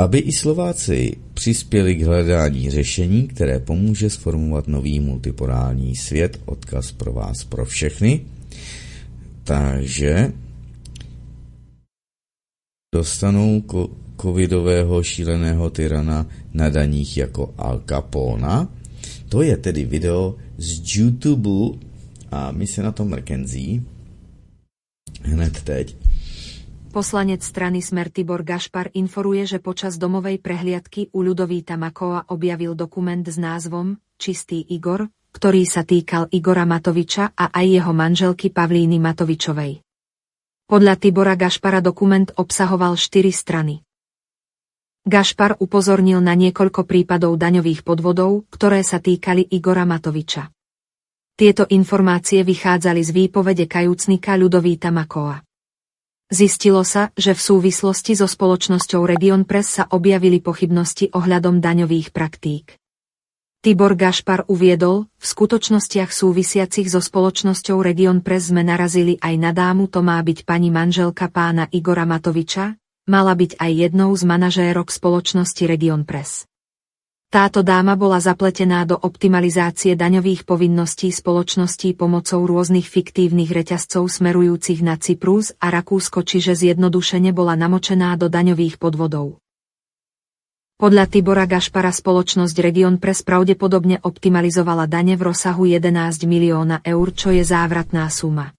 [0.00, 7.12] aby i Slováci přispěli k hledání řešení, které pomůže sformovat nový multipolární svět, odkaz pro
[7.12, 8.20] vás, pro všechny.
[9.44, 10.32] Takže
[12.94, 13.60] dostanou
[14.22, 18.68] covidového šíleného tyrana na daních jako Al Capona.
[19.28, 21.82] To je tedy video z YouTube
[22.30, 23.82] a my se na to mrkenzí
[25.22, 25.96] hned teď.
[26.92, 33.24] Poslanec strany Smer Tibor Gašpar informuje, že počas domovej prehliadky u Ľudovíta Makoa objavil dokument
[33.24, 39.80] s názvom Čistý Igor, ktorý sa týkal Igora Matoviča a aj jeho manželky Pavlíny Matovičovej.
[40.68, 43.80] Podľa Tibora Gašpara dokument obsahoval štyri strany.
[45.02, 50.46] Gašpar upozornil na niekoľko prípadov daňových podvodov, ktoré sa týkali Igora Matoviča.
[51.34, 55.42] Tieto informácie vychádzali z výpovede kajúcnika Ľudovíta Makoa.
[56.30, 62.78] Zistilo sa, že v súvislosti so spoločnosťou Region Press sa objavili pochybnosti ohľadom daňových praktík.
[63.58, 69.90] Tibor Gašpar uviedol, v skutočnostiach súvisiacich so spoločnosťou Region Press sme narazili aj na dámu,
[69.90, 75.62] to má byť pani manželka pána Igora Matoviča, mala byť aj jednou z manažérok spoločnosti
[75.66, 76.46] Region Press.
[77.32, 85.00] Táto dáma bola zapletená do optimalizácie daňových povinností spoločností pomocou rôznych fiktívnych reťazcov smerujúcich na
[85.00, 89.40] Cyprus a Rakúsko, čiže zjednodušene bola namočená do daňových podvodov.
[90.76, 97.32] Podľa Tibora Gašpara spoločnosť Region Press pravdepodobne optimalizovala dane v rozsahu 11 milióna eur, čo
[97.32, 98.52] je závratná suma.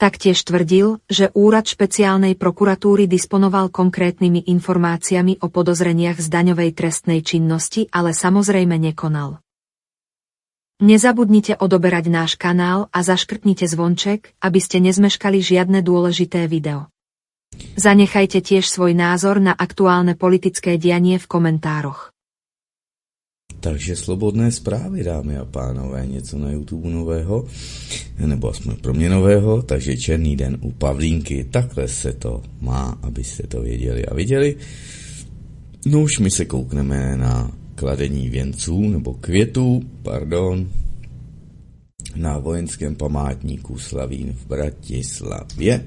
[0.00, 7.84] Taktiež tvrdil, že úrad špeciálnej prokuratúry disponoval konkrétnymi informáciami o podozreniach z daňovej trestnej činnosti,
[7.92, 9.44] ale samozrejme nekonal.
[10.80, 16.88] Nezabudnite odoberať náš kanál a zaškrtnite zvonček, aby ste nezmeškali žiadne dôležité video.
[17.76, 22.09] Zanechajte tiež svoj názor na aktuálne politické dianie v komentároch.
[23.60, 27.44] Takže slobodné zprávy, dámy a pánové, něco na YouTube nového,
[28.16, 33.46] nebo aspoň pro mě nového, takže Černý den u Pavlínky, takhle se to má, abyste
[33.46, 34.56] to věděli a viděli.
[35.86, 40.68] No už my se koukneme na kladení věnců, nebo květů, pardon,
[42.16, 45.86] na vojenském památníku Slavín v Bratislavě.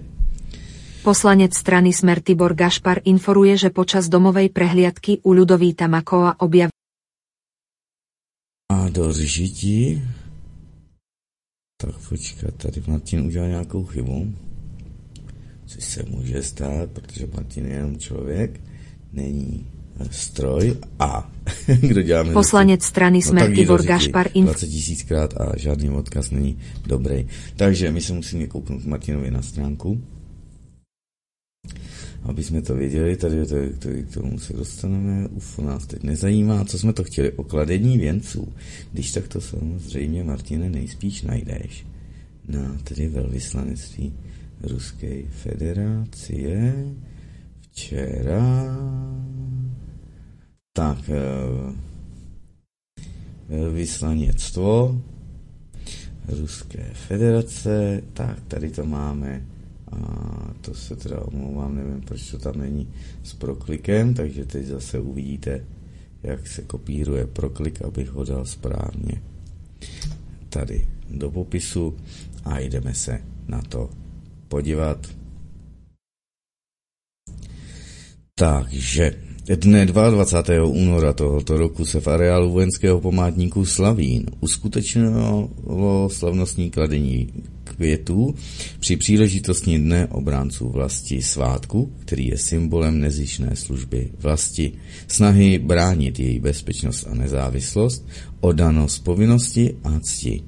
[1.04, 6.83] Poslanec strany Smer Tibor Gašpar informuje, že počas domovej prehliadky u Ľudovíta Makoa objavil a
[8.94, 10.02] do řití.
[11.82, 14.34] Tak počkat, tady Martin udělal nějakou chybu.
[15.66, 18.62] Což se může stát, protože Martin je jenom člověk,
[19.14, 19.66] není
[20.12, 21.32] stroj a
[21.82, 24.32] kdo dělá Poslanec strany no, Igor Gašpar.
[24.32, 27.28] 20 tisíckrát a žádný odkaz není dobrý.
[27.56, 30.02] Takže my se musíme kouknout Martinovi na stránku
[32.24, 36.66] aby jsme to věděli, tady, tady, tady k tomu se dostaneme, UFO nás teď nezajímá,
[36.66, 38.54] co jsme to chtěli, okladení věnců.
[38.92, 41.86] Když tak to samozřejmě, Martine, nejspíš najdeš
[42.48, 44.14] na tedy velvyslanectví
[44.64, 46.34] Ruské federace
[47.62, 48.78] včera.
[50.74, 51.14] Tak eh,
[53.50, 55.02] velvyslaněctvo
[56.28, 59.46] Ruské federace, tak tady to máme
[59.94, 62.90] A to se teda omlouvám, nevím, proč to tam není
[63.24, 65.66] s proklikem, takže teď zase uvidíte,
[66.24, 69.22] jak se kopíruje proklik, abych ho dal správně
[70.50, 71.98] tady do popisu
[72.46, 73.90] a jdeme se na to
[74.48, 75.08] podívat.
[78.36, 80.64] Takže Dne 22.
[80.66, 85.50] února tohoto roku se v areálu vojenského památníku Slavín uskutečnilo
[86.08, 87.30] slavnostní kladení
[87.76, 88.36] květů
[88.80, 94.72] při příležitosti Dne obránců vlasti svátku, který je symbolem nezišné služby vlasti,
[95.08, 98.08] snahy bránit její bezpečnost a nezávislost,
[98.40, 100.44] odanost povinnosti a cti.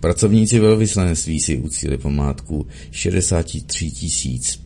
[0.00, 3.90] Pracovníci velvyslanectví si uctili památku 63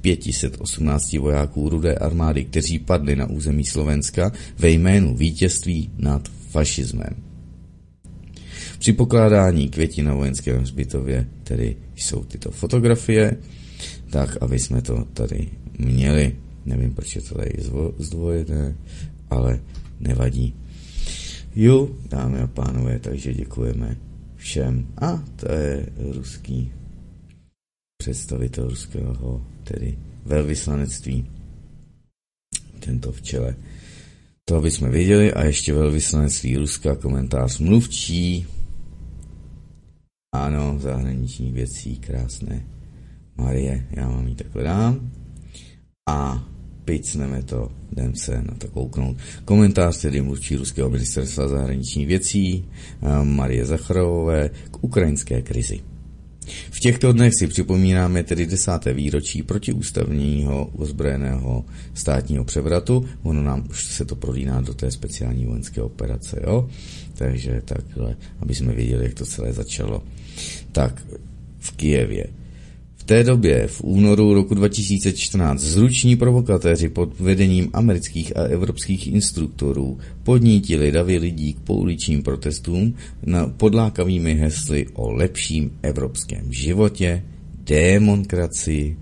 [0.00, 7.29] 518 vojáků rudé armády, kteří padli na území Slovenska ve jménu vítězství nad fašismem.
[8.80, 13.36] Při pokládání květí na vojenském hřbitově tedy jsou tyto fotografie,
[14.10, 16.36] tak aby jsme to tady měli.
[16.66, 17.50] Nevím, proč je to tady
[17.98, 18.76] zdvojené,
[19.30, 19.60] ale
[20.00, 20.54] nevadí.
[21.56, 23.96] Jo, dámy a pánové, takže děkujeme
[24.36, 24.86] všem.
[24.98, 26.72] A to je ruský
[27.96, 31.26] představitel ruského, tedy velvyslanectví.
[32.78, 33.56] Tento v čele.
[34.44, 35.32] To, aby jsme viděli.
[35.32, 38.46] A ještě velvyslanectví Ruska, komentář mluvčí.
[40.32, 42.66] Ano, zahraniční věcí, krásné.
[43.36, 45.10] Marie, já vám ji takhle dám.
[46.08, 46.44] A
[46.84, 49.16] picneme to, jdem se na to kouknout.
[49.44, 52.64] Komentář tedy mluvčí Ruského ministerstva zahraničních věcí
[53.02, 55.80] eh, Marie Zacharovové k ukrajinské krizi.
[56.70, 61.64] V těchto dnech si připomínáme tedy desáté výročí protiústavního ozbrojeného
[61.94, 63.04] státního převratu.
[63.22, 66.68] Ono nám už se to prolíná do té speciální vojenské operace, jo?
[67.14, 70.02] Takže takhle, aby jsme věděli, jak to celé začalo.
[70.72, 71.02] Tak,
[71.58, 72.26] v Kijevě
[73.10, 80.92] té době, v únoru roku 2014, zruční provokatéři pod vedením amerických a evropských instruktorů podnítili
[80.92, 82.94] davy lidí k pouličním protestům
[83.26, 87.22] na podlákavými hesly o lepším evropském životě,
[87.66, 88.96] demokracii,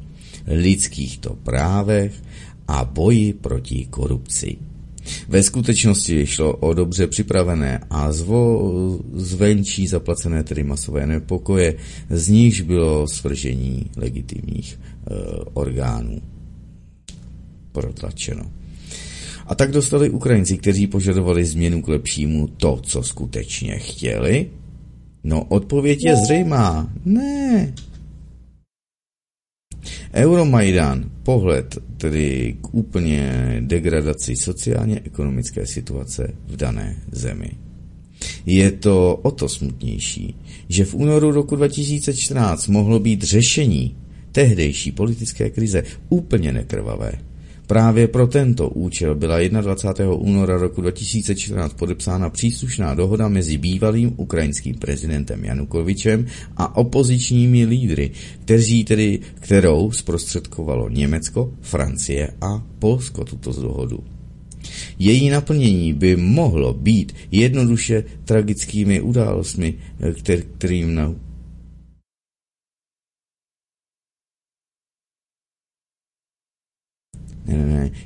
[0.47, 2.13] lidských to právech
[2.69, 4.57] a boji proti korupci.
[5.29, 8.73] Ve skutečnosti šlo o dobře připravené a zvo,
[9.15, 11.75] zvenčí zaplacené tedy masové nepokoje,
[12.11, 15.15] z nichž bylo svržení legitimních e,
[15.53, 16.21] orgánů
[17.73, 18.51] protlačeno.
[19.47, 24.51] A tak dostali Ukrajinci, kteří požadovali změnu k lepšímu, to, co skutečně chtěli?
[25.25, 26.93] No, odpověď je zřejmá.
[27.05, 27.75] Ne,
[30.19, 37.51] Euromajdan, pohled tedy k úplně degradaci sociálně-ekonomické situace v dané zemi.
[38.47, 40.35] Je to o to smutnější,
[40.69, 43.97] že v únoru roku 2014 mohlo být řešení
[44.33, 47.13] tehdejší politické krize úplně nekrvavé.
[47.69, 50.13] Právě pro tento účel byla 21.
[50.13, 56.27] února roku 2014 podepsána příslušná dohoda mezi bývalým ukrajinským prezidentem Janukovičem
[56.57, 64.05] a opozičními lídry, kteří tedy, kterou zprostředkovalo Německo, Francie a Polsko tuto dohodu.
[64.99, 69.75] Její naplnění by mohlo být jednoduše tragickými událostmi,
[70.59, 71.15] kterým na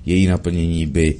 [0.07, 1.16] Její naplnění by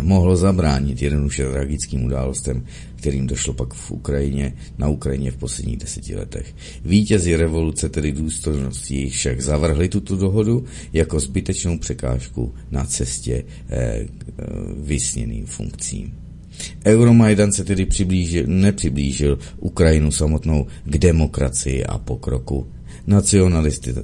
[0.00, 2.64] mohlo zabránit jednoduše tragickým událostem,
[2.96, 6.54] kterým došlo pak v Ukrajině, na Ukrajině v posledních deseti letech.
[6.84, 14.24] Vítězi revoluce, tedy důstojnosti, však zavrhli tuto dohodu jako zbytečnou překážku na cestě eh, k
[14.76, 16.14] vysněným funkcím.
[16.86, 22.66] Euromajdan se tedy přiblížil, nepřiblížil Ukrajinu samotnou k demokracii a pokroku.
[23.06, 23.94] Nacionalisty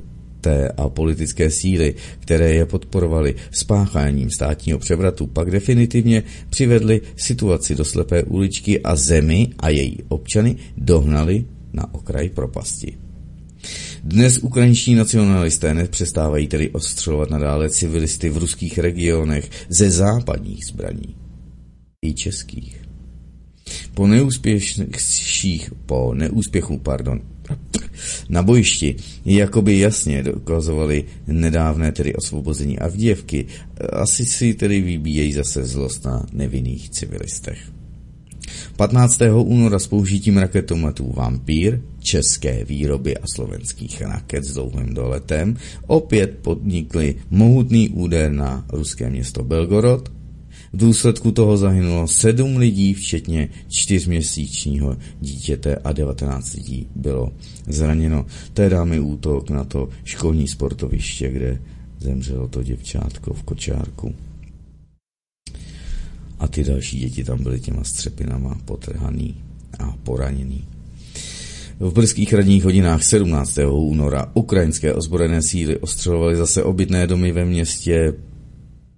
[0.41, 7.85] té a politické síly, které je podporovaly spácháním státního převratu, pak definitivně přivedly situaci do
[7.85, 12.97] slepé uličky a zemi a její občany dohnali na okraj propasti.
[14.05, 21.17] Dnes ukrajinští nacionalisté nepřestávají tedy ostřelovat nadále civilisty v ruských regionech ze západních zbraní.
[22.03, 22.83] I českých.
[23.95, 27.21] Po neúspěšných, po neúspěchu, pardon,
[28.29, 33.47] na bojišti jakoby jasně dokazovali nedávné tedy osvobození Avděvky.
[33.93, 37.59] Asi si tedy vybíjejí zase zlost na nevinných civilistech.
[38.77, 39.21] 15.
[39.43, 47.15] února s použitím raketometů Vampír, české výroby a slovenských raket s dlouhým doletem opět podnikli
[47.31, 50.18] mohutný úder na ruské město Belgorod,
[50.73, 57.33] V důsledku toho zahynulo sedm lidí, včetně čtyřměsíčního dítěte a 19 lidí bylo
[57.67, 58.27] zraněno.
[58.63, 61.61] Je dámy útok na to školní sportoviště, kde
[61.99, 64.15] zemřelo to děvčátko v kočárku.
[66.39, 69.35] A ty další děti tam byly těma střepinama potrhaný
[69.79, 70.65] a poraněný.
[71.81, 73.59] V brzkých radních hodinách 17.
[73.71, 78.15] února ukrajinské ozbrojené síly ostřelovaly zase obytné domy ve městě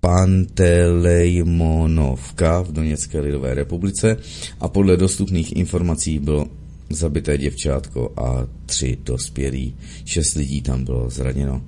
[0.01, 4.17] Pantelejmonovka v Doněcké lidové republice
[4.61, 6.47] a podle dostupných informací bylo
[6.91, 9.77] zabité děvčátko a tři dospělí.
[10.05, 11.63] Šest lidí tam bylo zraněno.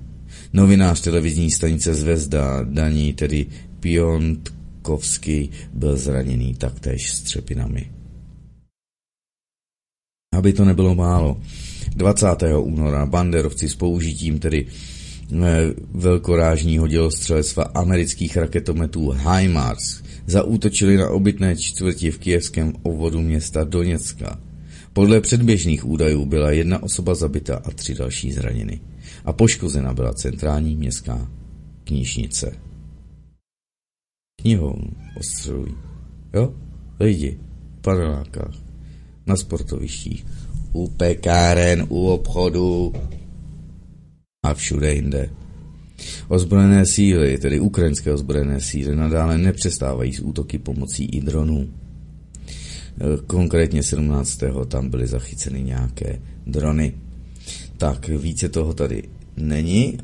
[0.53, 3.45] Novinář televizní stanice Zvezda Daní, tedy
[3.79, 7.91] Piontkovský, byl zraněný taktéž střepinami.
[10.33, 11.41] Aby to nebylo málo,
[11.95, 12.27] 20.
[12.57, 14.67] února banderovci s použitím tedy
[15.93, 24.39] velkorážního dělostřelectva amerických raketometů HIMARS zaútočili na obytné čtvrti v kijevském obvodu města Doněcka.
[24.93, 28.79] Podle předběžných údajů byla jedna osoba zabita a tři další zraněny.
[29.25, 31.27] A poškozena byla centrální městská
[31.83, 32.55] knižnice.
[34.41, 35.75] Knihovnu ostřelují.
[36.33, 36.53] Jo?
[36.99, 37.39] Lidi
[37.77, 38.55] v panelákách
[39.25, 40.25] na sportovištích,
[40.73, 42.93] u pekáren, u obchodu
[44.43, 45.29] a všude jinde.
[46.27, 51.69] Ozbrojené síly, tedy ukrajinské ozbrojené síly, nadále nepřestávají s útoky pomocí i dronů.
[53.27, 54.39] Konkrétně 17.
[54.67, 56.93] tam byly zachyceny nějaké drony.
[57.77, 59.03] Tak více toho tady
[59.37, 59.97] není.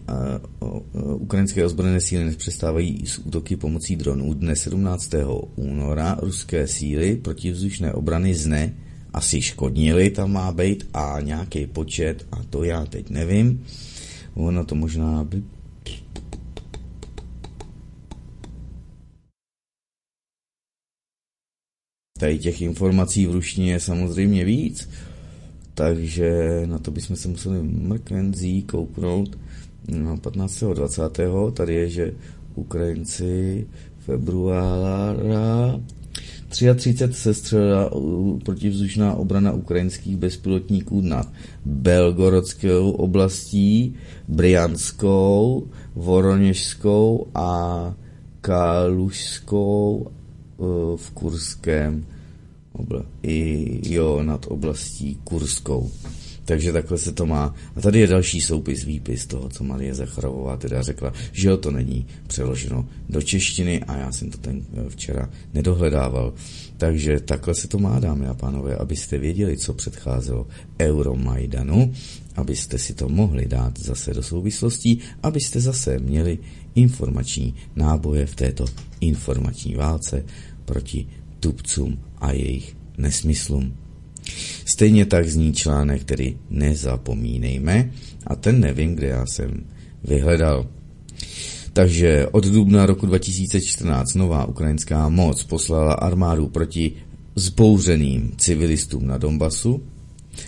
[1.16, 4.34] Ukrajinské ozbrojené síly nepřestávají s útoky pomocí dronů.
[4.34, 5.12] Dne 17.
[5.56, 8.74] února ruské síly protivzdušné obrany ZNE
[9.14, 13.64] asi škodnili tam má být a nějaký počet a to já teď nevím.
[14.36, 15.44] Ono to možná by
[22.20, 24.90] Tady těch informací v ruštině je samozřejmě víc,
[25.74, 29.38] takže na to bychom se museli mrkvenzí kouknout.
[29.88, 30.64] No, 15.
[30.74, 31.20] 20.
[31.54, 32.14] tady je, že
[32.56, 33.68] Ukrajinci
[34.00, 35.80] februára
[36.50, 37.92] 33 sestřelila
[38.46, 41.28] protivzdušná obrana ukrajinských bezpilotníků nad
[41.66, 43.96] Belgorodskou oblastí,
[44.28, 47.94] Brianskou, Voroněžskou a
[48.42, 50.64] Kalušskou eh,
[50.98, 52.06] v Kurském
[52.74, 55.92] obla- i jo, nad oblastí Kurskou.
[56.50, 57.56] Takže takhle se to má.
[57.76, 61.72] A tady je další soupis, výpis toho, co Marie Zacharová teda řekla, že jo, to
[61.72, 66.34] není přeloženo do češtiny a já jsem to ten eh, včera nedohledával.
[66.78, 70.48] Takže takhle se to má, dámy a pánové, abyste věděli, co předcházelo
[70.82, 71.94] Euromajdanu,
[72.36, 76.40] abyste si to mohli dát zase do souvislostí, abyste zase měli
[76.76, 78.66] informační náboje v této
[79.02, 80.26] informační válce
[80.66, 81.08] proti
[81.40, 83.79] tupcům a jejich nesmyslům.
[84.66, 87.92] Stejně tak zní článek, který nezapomínejme,
[88.28, 89.64] a ten nevím, kde já jsem
[90.04, 90.66] vyhledal.
[91.74, 96.92] Takže od dubna roku 2014 nová ukrajinská moc poslala armádu proti
[97.36, 99.84] zbouřeným civilistům na Donbasu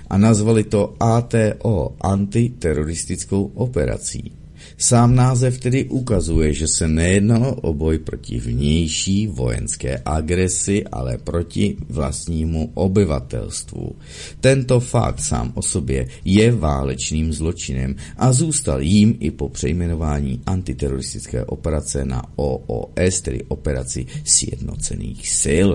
[0.10, 4.41] a nazvali to ATO, antiteroristickou operací.
[4.82, 11.78] Sám název tedy ukazuje, že se nejednalo o boj proti vnější vojenské agresi, ale proti
[11.90, 13.96] vlastnímu obyvatelstvu.
[14.40, 21.46] Tento fakt sám o sobě je válečným zločinem a zůstal jím i po přejmenování antiteroristické
[21.46, 25.70] operace na OOS, tedy operaci sjednocených sil.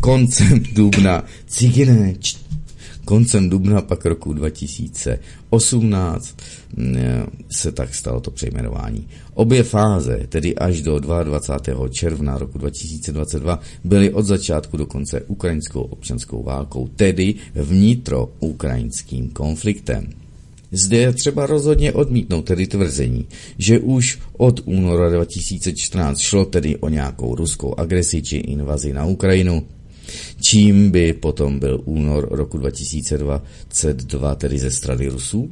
[0.00, 2.14] Koncem dubna Ciginé
[3.10, 6.36] Koncem dubna pak roku 2018
[6.76, 6.96] mm,
[7.50, 9.08] se tak stalo to přejmenování.
[9.34, 11.88] Obě fáze, tedy až do 22.
[11.88, 20.06] června roku 2022, byly od začátku do konce ukrajinskou občanskou válkou, tedy vnitro-ukrajinským konfliktem.
[20.72, 23.26] Zde je třeba rozhodně odmítnout tedy tvrzení,
[23.58, 29.66] že už od února 2014 šlo tedy o nějakou ruskou agresi či invazi na Ukrajinu,
[30.40, 35.48] čím by potom byl únor roku 2022, tedy ze strany Rusů?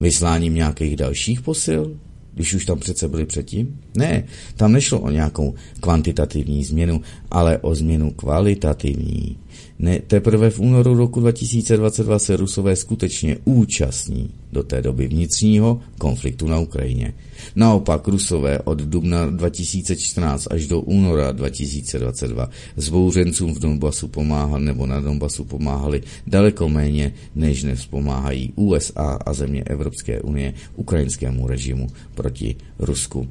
[0.00, 1.96] Vysláním nějakých dalších posil?
[2.34, 3.80] Když už tam přece byli předtím?
[3.94, 4.24] Ne,
[4.56, 7.00] tam nešlo o nějakou kvantitativní změnu,
[7.30, 9.38] ale o změnu kvalitativní.
[9.78, 16.48] Ne, teprve v únoru roku 2022 se Rusové skutečně účastní do té doby vnitřního konfliktu
[16.48, 17.14] na Ukrajině.
[17.56, 25.00] Naopak Rusové od dubna 2014 až do února 2022 zbouřencům v Donbasu pomáhali nebo na
[25.00, 33.28] Donbasu pomáhali daleko méně, než nevzpomáhají USA a země Evropské unie ukrajinskému režimu proti Rusku.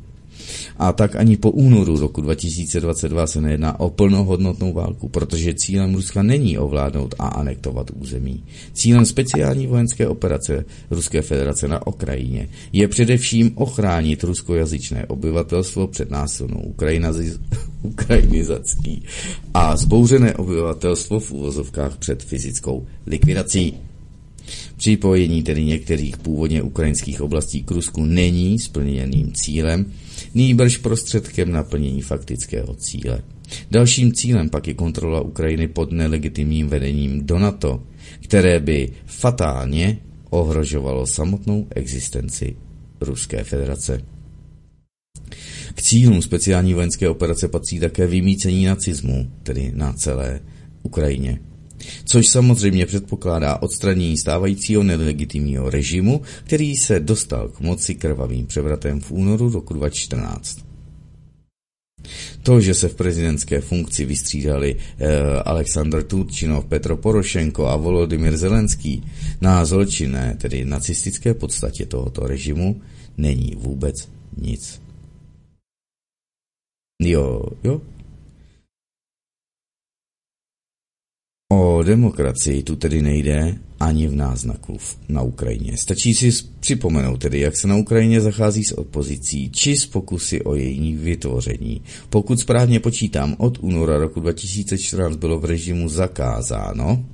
[0.78, 6.24] A tak ani po únoru roku 2022 se nejedná o plnohodnotnou válku, protože cílem Ruska
[6.24, 8.43] není ovládnout a anektovat území.
[8.74, 16.60] Cílem speciální vojenské operace Ruské federace na Ukrajině je především ochránit ruskojazyčné obyvatelstvo před násilnou
[17.82, 19.04] ukrajinizací
[19.54, 23.74] a zbouřené obyvatelstvo v uvozovkách před fyzickou likvidací.
[24.78, 29.86] Připojení tedy některých původně ukrajinských oblastí k Rusku není splněným cílem,
[30.36, 33.21] nýbrž prostředkem naplnění faktického cíle.
[33.71, 37.83] Dalším cílem pak je kontrola Ukrajiny pod nelegitimním vedením do NATO,
[38.23, 39.97] které by fatálně
[40.29, 42.55] ohrožovalo samotnou existenci
[43.01, 44.01] Ruské federace.
[45.75, 50.39] K cílům speciální vojenské operace patří také vymícení nacismu, tedy na celé
[50.83, 51.39] Ukrajině
[52.05, 59.11] což samozřejmě předpokládá odstranění stávajícího nelegitimního režimu, který se dostal k moci krvavým převratem v
[59.11, 60.65] únoru roku 2014.
[62.43, 65.07] To, že se v prezidentské funkci vystřídali eh,
[65.45, 69.03] Aleksandr Turčinov, Petro Porošenko a Volodymyr Zelenský
[69.41, 72.81] na zločinné, tedy nacistické podstatě tohoto režimu,
[73.17, 74.81] není vůbec nic.
[77.01, 77.81] Jo, jo,
[81.58, 84.78] O demokracii tu tedy nejde ani v náznaku
[85.10, 85.78] na Ukrajině.
[85.78, 90.56] Stačí si připomenout tedy, jak se na Ukrajině zachází s opozicí, či s pokusy o
[90.56, 91.82] její vytvoření.
[92.10, 97.06] Pokud správně počítám, od února roku 2014 bylo v režimu zakázáno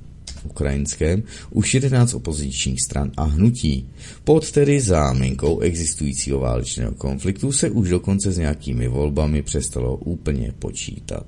[0.44, 3.88] ukrajinském už 11 opozičních stran a hnutí.
[4.24, 11.26] Pod tedy záminkou existujícího válečného konfliktu se už dokonce s nějakými volbami přestalo úplně počítat.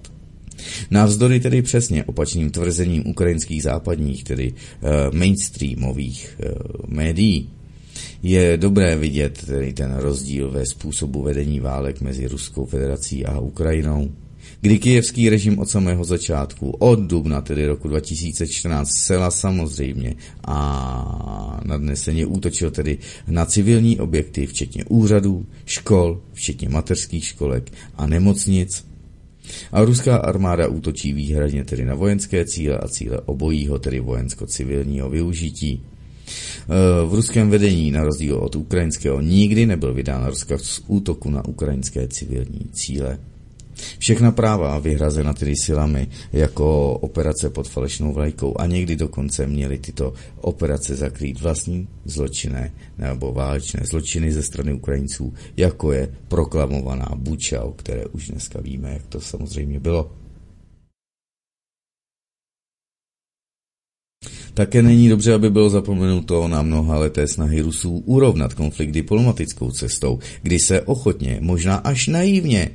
[0.90, 6.50] Navzdory tedy přesně opačným tvrzením ukrajinských západních, tedy uh, mainstreamových uh,
[6.88, 7.50] médií,
[8.22, 14.10] je dobré vidět tedy ten rozdíl ve způsobu vedení válek mezi Ruskou federací a Ukrajinou,
[14.60, 22.26] kdy kijevský režim od samého začátku, od dubna tedy roku 2014, zcela samozřejmě a nadneseně
[22.26, 22.98] útočil tedy
[23.28, 28.86] na civilní objekty, včetně úřadů, škol, včetně mateřských školek a nemocnic,
[29.72, 35.72] a ruská armáda útočí výhradně tedy na vojenské cíle a cíle obojího, tedy vojensko-civilního využití.
[35.72, 42.08] E, v ruském vedení, na rozdíl od ukrajinského, nikdy nebyl vydán rozkaz útoku na ukrajinské
[42.08, 43.18] civilní cíle.
[43.98, 50.12] Všechna práva vyhrazena tedy silami jako operace pod falešnou vlajkou a někdy dokonce měly tyto
[50.40, 57.72] operace zakrýt vlastní zločinné nebo válečné zločiny ze strany Ukrajinců, jako je proklamovaná Buča, o
[57.72, 60.10] které už dneska víme, jak to samozřejmě bylo.
[64.54, 70.18] Také není dobře, aby bylo zapomenuto na mnoha leté snahy Rusů urovnat konflikt diplomatickou cestou,
[70.42, 72.70] kdy se ochotně, možná až naivně,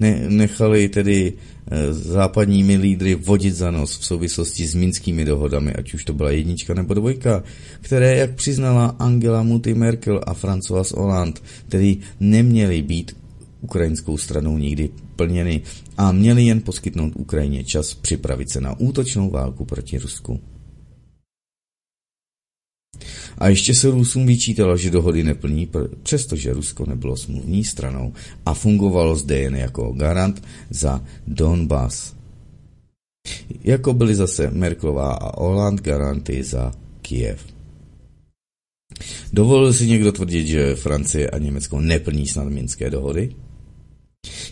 [0.00, 5.94] ne, nechali tedy eh, západními lídry vodit za nos v souvislosti s minskými dohodami, ať
[5.94, 7.42] už to byla jednička nebo dvojka,
[7.80, 13.16] které, jak přiznala Angela Muty Merkel a François Hollande, tedy neměly být
[13.60, 15.62] ukrajinskou stranou nikdy plněny
[15.96, 20.40] a měly jen poskytnout Ukrajině čas připravit se na útočnou válku proti Rusku.
[23.38, 25.68] A ještě se Rusům vyčítalo, že dohody neplní,
[26.02, 28.12] přestože Rusko nebylo smluvní stranou
[28.46, 32.14] a fungovalo zde jen jako garant za Donbass.
[33.64, 37.46] Jako byly zase Merklová a Holland garanty za Kiev.
[39.32, 43.34] Dovolil si někdo tvrdit, že Francie a Německo neplní snad minské dohody?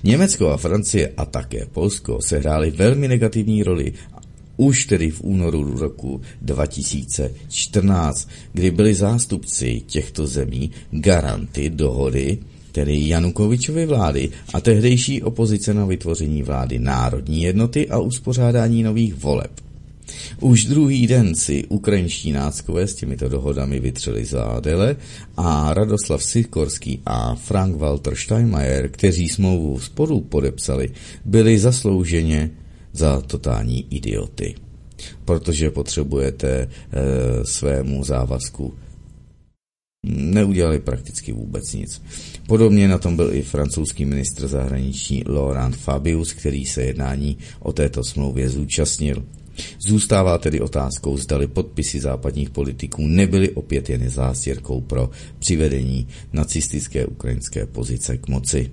[0.05, 3.93] Německo a Francie a také Polsko sehrály velmi negativní roli
[4.59, 12.39] už tedy v únoru roku 2014, kdy byli zástupci těchto zemí garanty dohody,
[12.73, 19.51] tedy Janukovičovy vlády a tehdejší opozice na vytvoření vlády národní jednoty a uspořádání nových voleb.
[20.41, 24.97] Už druhý den si ukrajinští náckové s těmito dohodami vytřeli zádele
[25.37, 30.91] a Radoslav Sikorský a Frank Walter Steinmeier, kteří smlouvu spolu podepsali,
[31.25, 32.51] byli zaslouženě
[32.99, 34.55] za totální idioty.
[35.25, 36.69] Protože potřebujete e,
[37.45, 38.75] svému závazku
[40.07, 42.03] neudělali prakticky vůbec nic.
[42.47, 48.05] Podobně na tom byl i francouzský ministr zahraničí Laurent Fabius, který se jednání o této
[48.05, 49.25] smlouvě zúčastnil.
[49.79, 57.67] Zůstává tedy otázkou, zdali podpisy západních politiků nebyly opět jen zástěrkou pro přivedení nacistické ukrajinské
[57.67, 58.71] pozice k moci.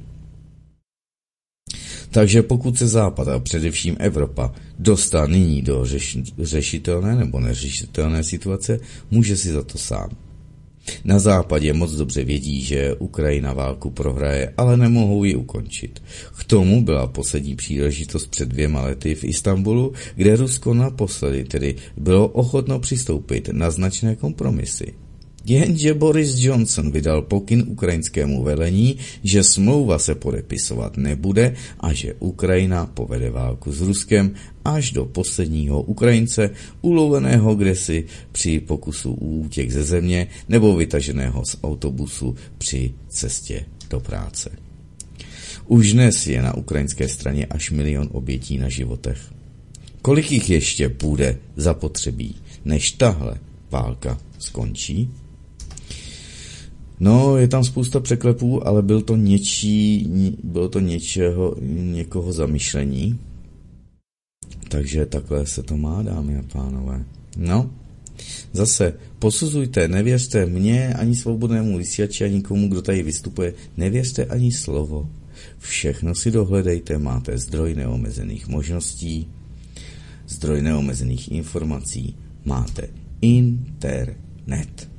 [2.15, 5.85] Takže pokud se Západ a především Evropa dostá nyní do
[6.39, 8.79] řešitelné nebo neřešitelné situace,
[9.11, 10.09] může si za to sám.
[11.03, 16.03] Na západě moc dobře vědí, že Ukrajina válku prohraje, ale nemohou ji ukončit.
[16.39, 22.27] K tomu byla poslední příležitost před dvěma lety v Istanbulu, kde Rusko naposledy tedy bylo
[22.27, 25.04] ochotno přistoupit na značné kompromisy.
[25.45, 32.85] Jenže Boris Johnson vydal pokyn ukrajinskému velení, že smlouva se podepisovat nebude a že Ukrajina
[32.85, 34.33] povede válku s Ruskem
[34.65, 36.49] až do posledního Ukrajince,
[36.81, 44.49] uloveného kdesi při pokusu útěk ze země nebo vytaženého z autobusu při cestě do práce.
[45.67, 49.17] Už dnes je na ukrajinské straně až milion obětí na životech.
[50.01, 52.35] Kolik jich ještě půjde zapotřebí,
[52.65, 53.37] než tahle
[53.71, 55.09] válka skončí?
[56.99, 60.07] No, je tam spousta překlepů, ale byl to něčí,
[60.43, 63.19] bylo to něčeho, někoho zamyšlení.
[64.69, 67.05] Takže takhle se to má, dámy a pánové.
[67.37, 67.69] No,
[68.53, 75.09] zase posuzujte, nevěřte mně, ani svobodnému vysílači, ani komu, kdo tady vystupuje, nevěřte ani slovo.
[75.59, 79.27] Všechno si dohledejte, máte zdroj neomezených možností,
[80.27, 82.15] zdroj neomezených informací,
[82.45, 82.87] máte
[83.21, 84.94] internet.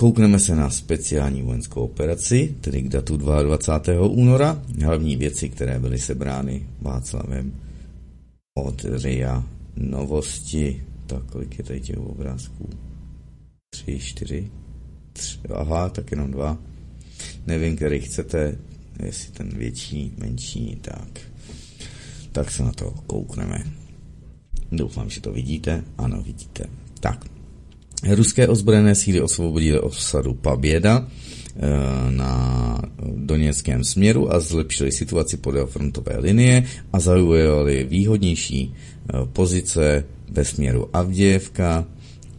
[0.00, 4.06] Koukneme se na speciální vojenskou operaci, tedy k datu 22.
[4.06, 4.62] února.
[4.84, 7.52] Hlavní věci, které byly sebrány Václavem
[8.58, 9.44] od RIA
[9.76, 10.84] Novosti.
[11.06, 12.68] Tak kolik je tady těch obrázků?
[13.70, 14.50] Tři, čtyři?
[15.12, 16.58] Tři, aha, tak jenom dva.
[17.46, 18.58] Nevím, který chcete,
[19.02, 21.20] jestli ten větší, menší, tak.
[22.32, 23.64] Tak se na to koukneme.
[24.72, 25.84] Doufám, že to vidíte.
[25.98, 26.64] Ano, vidíte.
[27.00, 27.35] Tak,
[28.04, 31.60] Ruské ozbrojené síly osvobodily osadu Paběda eh,
[32.10, 32.82] na
[33.16, 40.88] doněckém směru a zlepšili situaci podél frontové linie a zaujali výhodnější eh, pozice ve směru
[40.92, 41.86] Avdějevka,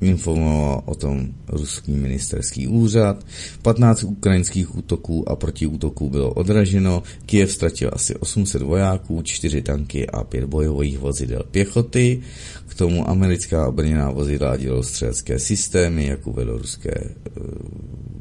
[0.02, 3.26] informoval o tom ruský ministerský úřad.
[3.62, 7.04] 15 ukrajinských útoků a protiútoků bylo odraženo.
[7.26, 12.22] Kiev ztratil asi 800 vojáků, 4 tanky a 5 bojových vozidel pěchoty.
[12.68, 17.14] K tomu americká obrněná vozidla a dělostřelecké systémy, jak uvedlo ruské e,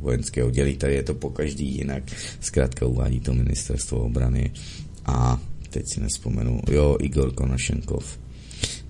[0.00, 0.76] vojenské oddělí.
[0.76, 2.02] Tady je to po každý jinak.
[2.40, 4.50] Zkrátka uvádí to ministerstvo obrany.
[5.06, 8.25] A teď si nespomenu, jo, Igor Konošenkov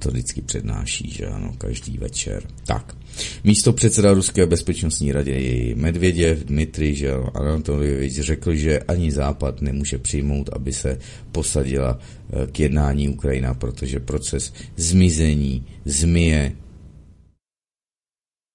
[0.06, 2.42] to vždycky přednáší, že ano, každý večer.
[2.66, 2.96] Tak,
[3.44, 10.50] místo předseda Ruské bezpečnostní radě Medvěděv Dmitry že Anatolievič řekl, že ani Západ nemůže přijmout,
[10.52, 10.98] aby se
[11.32, 16.52] posadila eh, k jednání Ukrajina, protože proces zmizení zmije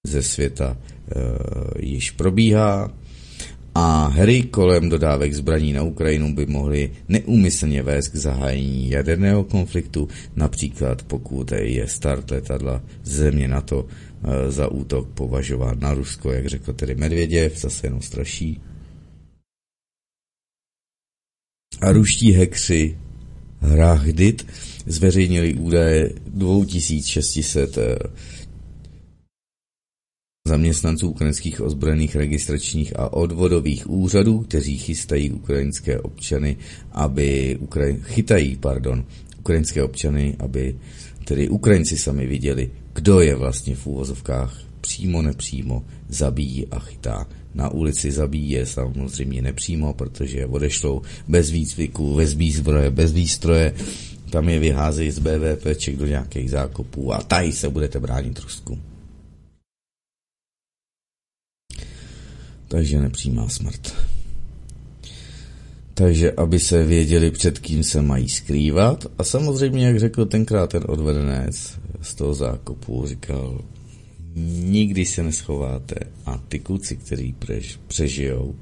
[0.08, 2.94] ze světa e, již probíhá
[3.76, 10.08] a hry kolem dodávek zbraní na Ukrajinu by mohly neúmyslně vést k zahájení jaderného konfliktu,
[10.36, 16.74] například pokud je start letadla země NATO e, za útok považován na Rusko, jak řekl
[16.74, 18.62] tedy Medvěděv, zase jenom straší.
[21.82, 22.98] A ruští hekři
[23.62, 24.48] Hrahdit
[24.86, 27.78] zveřejnili údaje 2600
[30.52, 36.58] zaměstnanců ukrajinských ozbrojených registračních a odvodových úřadů, kteří chystají ukrajinské občany,
[36.92, 37.98] aby Ukraj...
[38.04, 39.06] chytají, pardon,
[39.40, 40.76] ukrajinské občany, aby
[41.24, 47.28] tedy Ukrajinci sami viděli, kdo je vlastně v úvozovkách přímo nepřímo zabíjí a chytá.
[47.54, 53.74] Na ulici zabíje samozřejmě nepřímo, protože odešlou bez výcviku, bez výzbroje, bez výstroje,
[54.30, 58.91] tam je vyházejí z BVPček do nějakých zákopů a tady se budete bránit Rusku.
[62.72, 63.94] Takže nepřímá smrt.
[65.94, 69.06] Takže aby se věděli, před kým se mají skrývat.
[69.18, 73.62] A samozřejmě, jak řekl tenkrát ten odvedenec z toho zákopu, říkal,
[74.56, 75.96] nikdy se neschováte
[76.26, 78.56] a ty kluci, kteří prež, přežijou,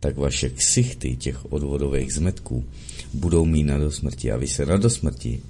[0.00, 2.64] tak vaše ksichty těch odvodových zmetků
[3.14, 5.40] budou mít na dosmrti a vy se na dosmrti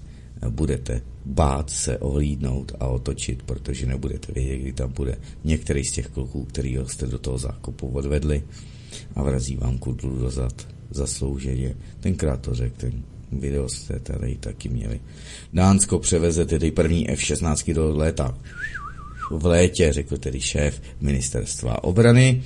[0.50, 6.08] budete bát se ohlídnout a otočit, protože nebudete vědět, kdy tam bude některý z těch
[6.08, 8.42] kluků, který jste do toho zákopu odvedli
[9.14, 11.74] a vrazí vám kudlu dozad zaslouženě.
[12.00, 13.02] Tenkrát to řekl, ten
[13.32, 15.00] video jste tady taky měli.
[15.52, 18.38] Dánsko převeze tedy první F-16 do léta
[19.30, 22.42] v létě, řekl tedy šéf ministerstva obrany.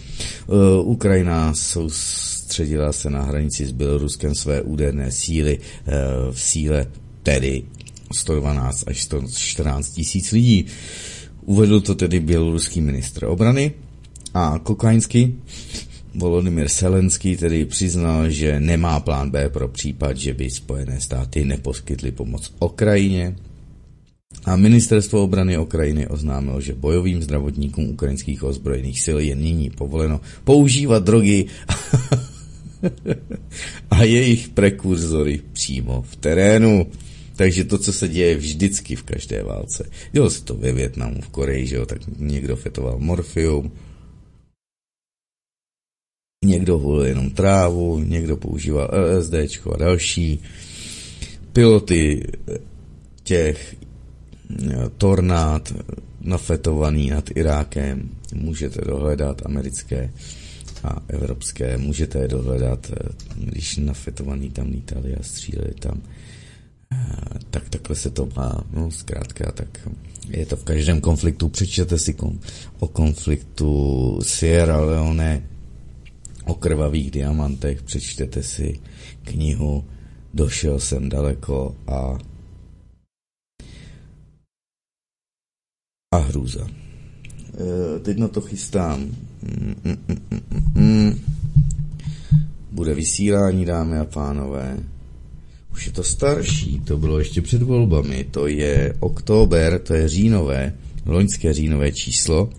[0.47, 5.93] Uh, Ukrajina soustředila se na hranici s Běloruskem své úderné síly uh,
[6.35, 6.87] v síle
[7.22, 7.62] tedy
[8.15, 10.67] 112 až 114 tisíc lidí.
[11.45, 13.73] Uvedl to tedy běloruský ministr obrany
[14.35, 15.35] a kokainský
[16.15, 22.11] Volodymyr Selenský tedy přiznal, že nemá plán B pro případ, že by Spojené státy neposkytly
[22.11, 23.37] pomoc Ukrajině.
[24.45, 31.05] A ministerstvo obrany Ukrajiny oznámilo, že bojovým zdravotníkům ukrajinských ozbrojených sil je nyní povoleno používat
[31.05, 31.47] drogy
[33.91, 36.87] a jejich prekurzory přímo v terénu.
[37.37, 39.91] Takže to, co se děje vždycky v každé válce.
[40.12, 43.72] Dělo se to ve Větnamu, v Koreji, že jo, tak někdo fetoval morfium,
[46.45, 49.35] někdo volil jenom trávu, někdo používal LSD
[49.72, 50.43] a další.
[51.53, 52.26] Piloty
[53.22, 55.72] těch eh, tornád
[56.20, 60.12] nafetovaný nad Irákem můžete dohledat americké
[60.85, 66.03] a evropské, můžete je dohledat, eh, když nafetovaný tam lítali a stříleli tam
[67.51, 69.88] tak takhle se to má, no zkrátka, tak
[70.28, 72.40] je to v každém konfliktu, přečtěte si kom,
[72.78, 75.42] o konfliktu Sierra Leone,
[76.45, 78.80] o krvavých diamantech, přečtěte si
[79.22, 79.84] knihu
[80.34, 82.18] Došel jsem daleko a
[86.14, 86.66] a hrůza.
[86.66, 89.01] E, teď na to chystám.
[89.01, 91.20] Mm, mm, mm, mm, mm.
[92.72, 94.78] Bude vysílání, dámy a pánové.
[95.75, 100.75] Už je to starší, to bylo ještě před volbami, to je oktober, to je říjnové,
[101.07, 102.51] loňské říjnové číslo.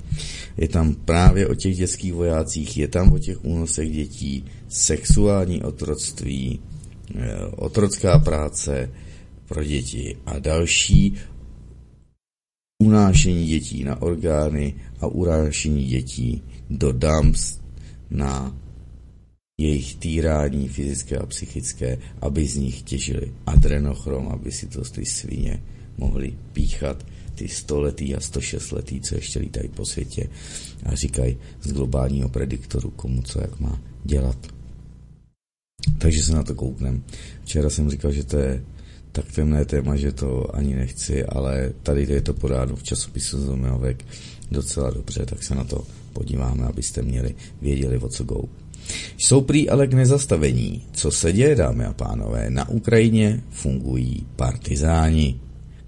[0.58, 6.60] Je tam právě o těch dětských vojácích, je tam o těch únosech dětí, sexuální otroctví,
[7.16, 8.90] eh, otrocká práce
[9.48, 11.16] pro děti a další
[12.84, 17.60] unášení dětí na orgány a unášení dětí do dumps
[18.10, 18.65] na
[19.58, 25.64] jejich týrání fyzické a psychické, aby z nich těžili adrenochrom, aby si to ty svině
[25.98, 30.30] mohli píchat ty stoletý a 106 letý, co ještě lítají po světě
[30.86, 34.38] a říkají z globálního prediktoru, komu co jak má dělat.
[35.98, 37.04] Takže se na to kouknem.
[37.44, 38.64] Včera jsem říkal, že to je
[39.12, 44.06] tak temné téma, že to ani nechci, ale tady je to podáno v časopisu Zomeovek
[44.52, 48.44] docela dobře, tak se na to podíváme, abyste měli, věděli, o co go.
[49.18, 50.86] Jsou prý ale k nezastavení.
[50.92, 52.50] Co se děje, dámy a pánové?
[52.50, 55.40] Na Ukrajině fungují partizáni,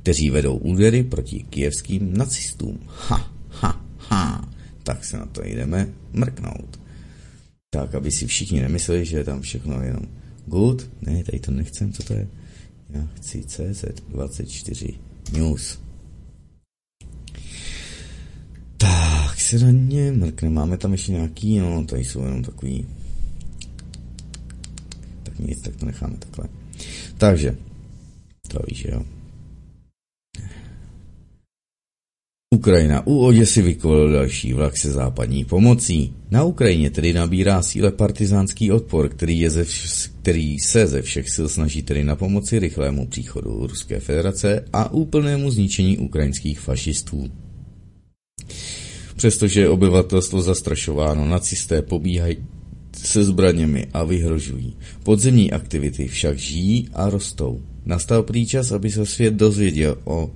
[0.01, 2.79] kteří vedou údery proti kijevským nacistům.
[2.87, 4.49] Ha, ha, ha.
[4.83, 6.79] Tak se na to jdeme mrknout.
[7.69, 10.01] Tak, aby si všichni nemysleli, že je tam všechno jenom
[10.45, 10.89] good.
[11.01, 12.27] Ne, tady to nechcem, co to je?
[12.89, 14.93] Já chci CZ24
[15.33, 15.79] News.
[18.77, 20.49] Tak se na ně mrkne.
[20.49, 22.85] Máme tam ještě nějaký, no, tady jsou jenom takový.
[25.23, 26.49] Tak nic, tak to necháme takhle.
[27.17, 27.55] Takže,
[28.47, 29.03] to víš, jo.
[32.55, 36.13] Ukrajina u Oděsy vykolil další vlak se západní pomocí.
[36.31, 41.29] Na Ukrajině tedy nabírá síle partizánský odpor, který, je ze vš- který se ze všech
[41.35, 47.31] sil snaží tedy na pomoci rychlému příchodu Ruské federace a úplnému zničení ukrajinských fašistů.
[49.17, 52.37] Přestože je obyvatelstvo zastrašováno, nacisté pobíhají
[52.93, 54.75] se zbraněmi a vyhrožují.
[55.03, 57.61] Podzemní aktivity však žijí a rostou.
[57.85, 60.31] Nastal prý čas, aby se svět dozvěděl o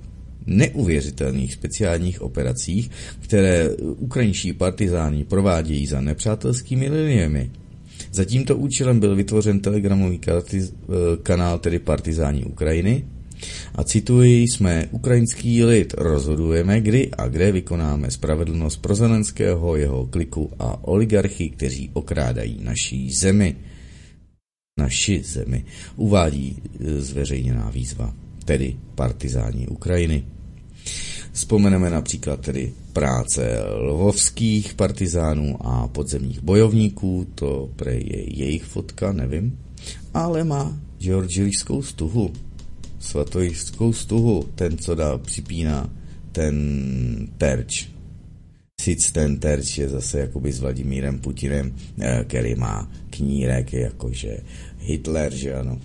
[0.46, 7.50] neuvěřitelných speciálních operacích, které ukrajinští partizáni provádějí za nepřátelskými liniemi.
[8.12, 10.20] Za tímto účelem byl vytvořen telegramový
[11.22, 13.04] kanál, tedy Partizáni Ukrajiny,
[13.74, 20.50] a cituji, jsme ukrajinský lid, rozhodujeme, kdy a kde vykonáme spravedlnost pro Zelenského, jeho kliku
[20.58, 23.56] a oligarchy, kteří okrádají naší zemi.
[24.78, 25.64] Naši zemi
[25.96, 28.14] uvádí e, zveřejněná výzva,
[28.44, 30.24] tedy partizáni Ukrajiny.
[31.32, 39.58] Vzpomeneme například tedy práce lvovských partizánů a podzemních bojovníků, to pre je jejich fotka, nevím,
[40.14, 42.32] ale má georgilijskou stuhu,
[43.02, 45.90] svatojistskou stuhu, ten, co dá, připíná
[46.32, 47.88] ten terč.
[48.80, 54.36] Sice ten terč je zase jakoby s Vladimírem Putinem, eh, který má knírek jakože
[54.78, 55.80] Hitler, že ano.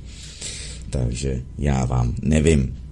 [0.89, 2.86] Takže já vám nevím.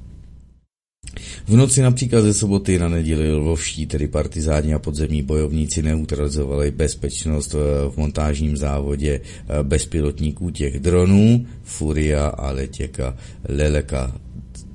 [1.48, 7.54] V noci například ze soboty na neděli lvovští, tedy partizáni a podzemní bojovníci neutralizovali bezpečnost
[7.90, 13.18] v montážním závodě eh, bezpilotníků těch dronů Furia a letěka
[13.50, 14.16] Leleka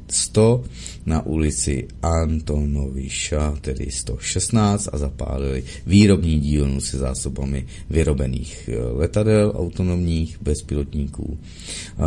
[0.09, 0.65] 100
[1.07, 10.39] na ulici Antonoviša, tedy 116 a zapálili výrobní dílnu se zásobami vyrobených eh, letadel autonomních
[10.43, 11.39] bezpilotníků.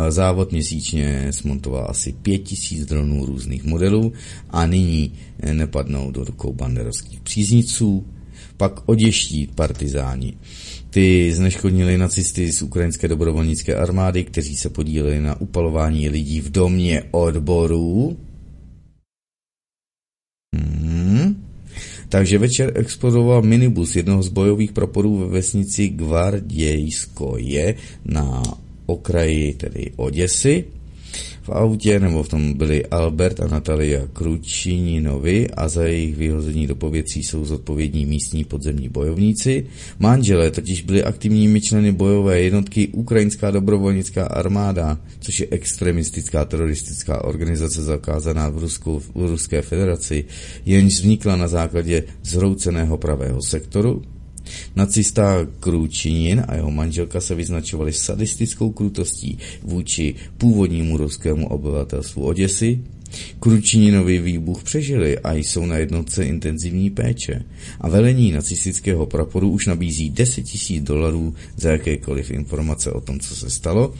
[0.08, 4.12] Závod měsíčně smontoval asi 5000 dronů různých modelů
[4.50, 5.12] a nyní
[5.52, 8.04] nepadnou do rukou banderovských přízniců,
[8.56, 10.34] pak oděští partizáni.
[10.90, 17.02] Ty zneškodnili nacisty z ukrajinské dobrovolnické armády, kteří se podíleli na upalování lidí v domě
[17.10, 18.16] odborů
[22.14, 28.42] Takže večer explodoval minibus jednoho z bojových praporů ve vesnici Gvardějskoje na
[28.86, 30.64] okraji tedy Oděsy
[31.44, 36.74] v autě, nebo v tom byli Albert a Natalia Kručininovi a za jejich vyhození do
[36.74, 39.66] povětří jsou zodpovědní místní podzemní bojovníci.
[39.98, 47.82] Manželé totiž byli aktivními členy bojové jednotky Ukrajinská dobrovolnická armáda, což je extremistická teroristická organizace
[47.82, 50.24] zakázaná v, Rusku, v Ruské federaci,
[50.66, 54.02] jenž vznikla na základě zhrouceného pravého sektoru,
[54.76, 62.80] Nacista Kručinin a jeho manželka se vyznačovali sadistickou krutostí vůči původnímu ruskému obyvatelstvu Oděsy,
[63.40, 67.44] Kručininovi výbuch přežili a jsou na jednotce intenzivní péče.
[67.80, 73.36] A velení nacistického praporu už nabízí 10 tisíc dolarů za jakékoliv informace o tom, co
[73.36, 73.94] se stalo.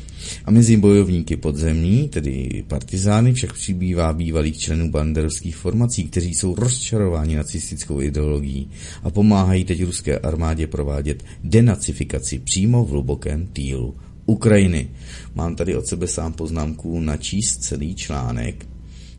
[0.45, 7.37] A mezi bojovníky podzemní, tedy partizány, však přibývá bývalých členů banderovských formací, kteří jsou rozčarováni
[7.37, 8.71] nacistickou ideologií
[9.03, 13.95] a pomáhají teď ruské armádě provádět denacifikaci přímo v hlubokém týlu
[14.27, 14.89] Ukrajiny.
[15.35, 18.67] Mám tady od sebe sám poznámku načíst celý článek,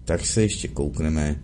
[0.05, 1.35] tak se ještě koukneme,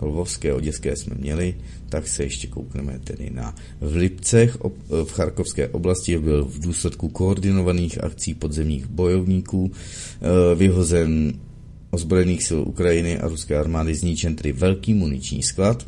[0.00, 1.54] Lvovské oděské jsme měli,
[1.88, 4.56] tak se ještě koukneme tedy na v Lipcech
[5.04, 11.32] v Charkovské oblasti byl v důsledku koordinovaných akcí podzemních bojovníků eh, vyhozen
[11.90, 15.86] ozbrojených sil Ukrajiny a ruské armády zničen tedy velký muniční sklad,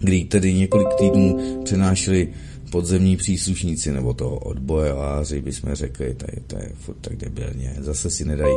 [0.00, 2.28] kdy tedy několik týdnů přenášeli
[2.70, 6.14] podzemní příslušníci nebo toho odbojáři, bychom řekli, je,
[6.46, 7.76] to je furt tak debilně.
[7.80, 8.56] Zase si nedají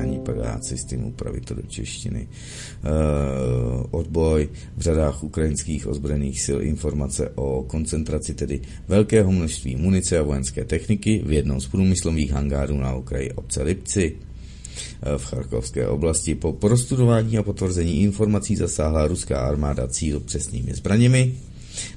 [0.00, 2.28] ani pagáci s tím upravit to do češtiny.
[2.28, 10.22] Uh, odboj v řadách ukrajinských ozbrojených sil informace o koncentraci tedy velkého množství munice a
[10.22, 16.34] vojenské techniky v jednom z průmyslových hangárů na okraji obce Lipci eh, v Charkovské oblasti.
[16.34, 21.34] Po prostudování a potvrzení informací zasáhla ruská armáda cíl přesnými zbraněmi,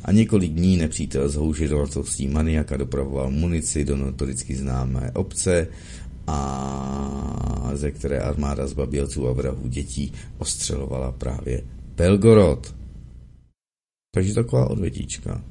[0.03, 5.67] a několik dní nepřítel s houžidovacovstí maniaka dopravoval munici do notoricky známé obce
[6.27, 11.61] a ze které armáda zbabělců a vrahů dětí ostřelovala právě
[11.95, 12.75] Belgorod.
[14.15, 15.41] Takže taková odvětíčka.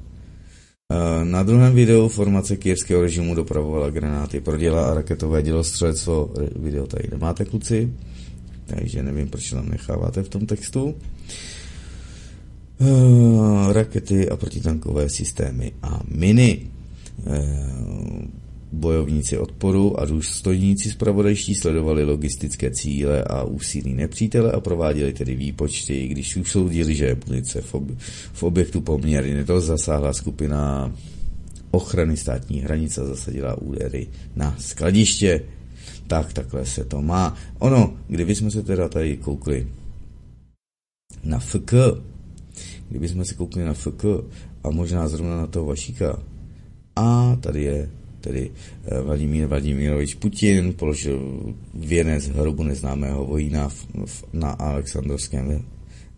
[0.91, 6.33] E, na druhém videu formace kijevského režimu dopravovala granáty pro děla a raketové dělostřelectvo.
[6.55, 7.93] Video tady nemáte, kluci,
[8.65, 10.95] takže nevím, proč tam necháváte v tom textu.
[12.79, 16.61] Eh, rakety a protitankové systémy a miny.
[17.27, 17.75] Eh,
[18.71, 26.07] bojovníci odporu a důstojníci zpravodajští sledovali logistické cíle a úsilí nepřítele a prováděli tedy výpočty,
[26.07, 27.97] když už soudili, že munice v, ob-
[28.33, 30.91] v objektu poměrně dost zasáhla skupina
[31.71, 35.41] ochrany státní hranice a zasadila údery na skladiště.
[36.07, 37.35] Tak takhle se to má.
[37.59, 39.67] Ono, kdyby jsme se teda tady koukli
[41.23, 41.73] na FK,
[42.89, 44.03] kdybychom se koukli na FK
[44.63, 46.19] a možná zrovna na toho Vašíka,
[46.95, 47.89] a tady je
[48.21, 48.51] tedy
[48.85, 53.69] eh, Vladimír Vladimírovič Putin, položil věnec hrobu neznámého vojína
[54.33, 55.63] na Alexandrovském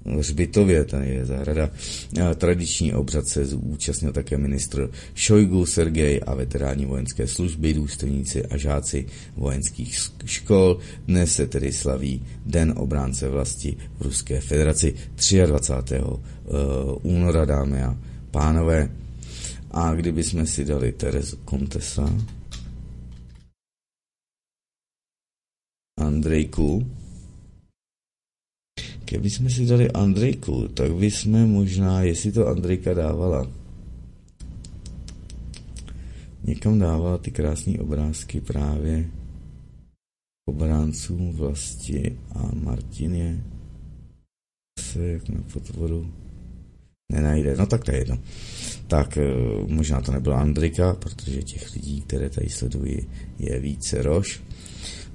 [0.06, 1.70] hřbitově, tady je zahrada.
[2.36, 9.06] Tradiční obřad se zúčastnil také ministr Šojgu Sergej a veteráni vojenské služby, důstojníci a žáci
[9.36, 10.80] vojenských škol.
[11.08, 14.93] Dnes se tedy slaví Den obránce vlasti v Ruské federaci
[15.45, 15.95] 23.
[15.95, 16.02] Eh,
[17.02, 17.98] února, dámy a
[18.32, 18.89] pánové.
[19.72, 22.14] A kdyby jsme si dali Terezu Kontesa,
[25.98, 26.88] Andrejku,
[29.10, 33.51] Kdyby jsme si dali Andrejku, tak by jsme možná, jestli to Andrejka dávala,
[36.43, 39.10] někam dávala ty krásné obrázky právě
[40.49, 43.43] obráncům vlasti a Martin je
[44.80, 46.12] se jak na potvoru
[47.12, 47.55] nenajde.
[47.58, 48.18] No tak to je jedno.
[48.88, 49.24] Tak eh,
[49.68, 53.08] možná to nebyla Andrika, protože těch lidí, které tady sledují,
[53.39, 54.41] je více rož.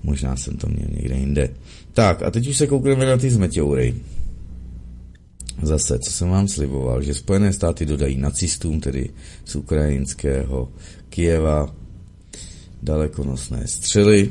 [0.02, 1.54] Možná jsem to měl někde jinde.
[1.92, 3.94] Tak a teď už se koukneme na ty zmeťoury.
[5.62, 9.10] Zase, co jsem vám sliboval, že Spojené státy dodají nacistům, tedy
[9.44, 10.72] z ukrajinského
[11.08, 11.74] Kijeva,
[12.82, 14.30] dalekonosné střely.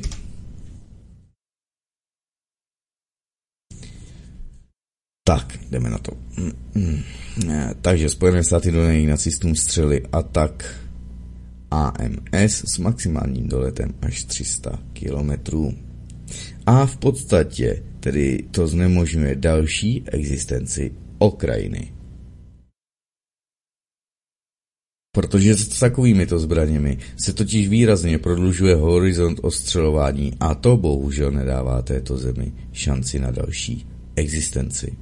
[5.24, 6.12] Tak, jdeme na to.
[7.80, 10.80] Takže Spojené státy dodají nacistům střely Atak
[11.70, 15.74] AMS s maximálním doletem až 300 kilometrů.
[16.66, 21.92] A v podstatě tedy to znemožňuje další existenci Okrajiny.
[25.14, 31.82] Protože s takovými to zbraněmi se totiž výrazně prodlužuje horizont ostřelování a to bohužel nedává
[31.82, 33.86] této zemi šanci na další
[34.16, 34.96] existenci.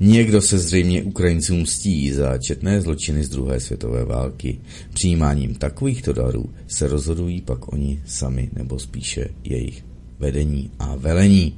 [0.00, 4.60] Někdo se zřejmě Ukrajincům mstí za četné zločiny z druhé světové války.
[4.94, 9.93] Přijímáním takovýchto darů se rozhodují pak oni sami, nebo spíše jejich
[10.24, 11.54] vedení a velení.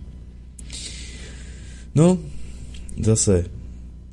[1.94, 2.18] No,
[3.02, 3.44] zase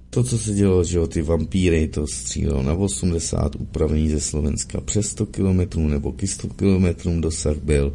[0.09, 4.81] to, co se dělo, že jo, ty vampíry, to střílelo na 80, upravení ze Slovenska
[4.81, 7.93] přes 100 km nebo k 100 km dosah byl,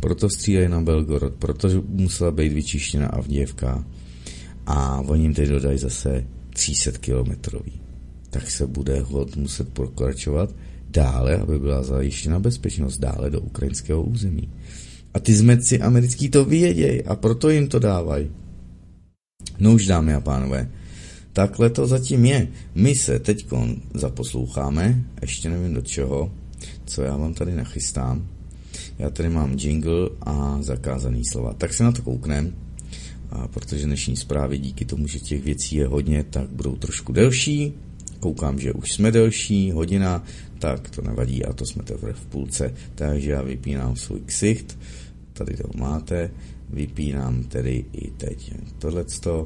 [0.00, 3.84] proto střílejí na Belgorod, protože musela být vyčištěna Avděvka
[4.66, 7.72] a oni jim teď dodají zase 300 kilometrový.
[8.30, 10.54] Tak se bude hod muset pokračovat
[10.90, 14.48] dále, aby byla zajištěna bezpečnost dále do ukrajinského území.
[15.14, 18.30] A ty zmetci americký to vědějí a proto jim to dávají.
[19.58, 20.70] No už dámy a pánové,
[21.32, 22.48] takhle to zatím je.
[22.74, 23.46] My se teď
[23.94, 26.32] zaposloucháme, ještě nevím do čeho,
[26.84, 28.28] co já vám tady nachystám.
[28.98, 31.52] Já tady mám jingle a zakázaný slova.
[31.52, 32.54] Tak se na to kouknem,
[33.30, 37.72] a protože dnešní zprávy díky tomu, že těch věcí je hodně, tak budou trošku delší.
[38.20, 40.24] Koukám, že už jsme delší, hodina,
[40.58, 42.74] tak to nevadí a to jsme teprve v půlce.
[42.94, 44.78] Takže já vypínám svůj ksicht,
[45.34, 46.30] tady to máte,
[46.70, 49.44] vypínám tedy i teď tohleto,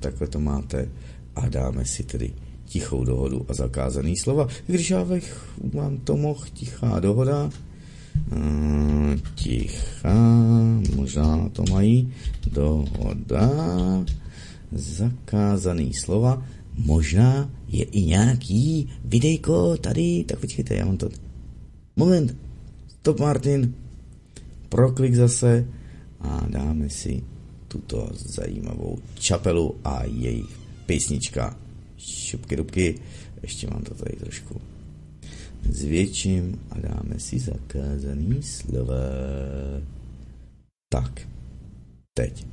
[0.00, 0.88] takhle to máte
[1.36, 2.32] a dáme si tedy
[2.64, 4.48] tichou dohodu a zakázaný slova.
[4.66, 7.50] Když já bych vám to mohl tichá dohoda,
[8.32, 10.14] uh, tichá,
[10.96, 12.12] možná to mají,
[12.52, 13.50] dohoda,
[14.72, 16.42] zakázaný slova,
[16.78, 21.08] možná je i nějaký videjko tady, tak počkejte, já mám to.
[21.96, 22.36] Moment,
[22.88, 23.74] stop Martin,
[24.76, 25.64] proklik zase
[26.20, 27.24] a dáme si
[27.68, 31.56] tuto zajímavou čapelu a jejich písnička
[31.98, 32.94] šupky dubky.
[33.42, 34.60] Ještě mám to tady trošku
[35.70, 38.94] zvětším a dáme si zakázaný slova.
[40.88, 41.28] Tak,
[42.14, 42.46] teď.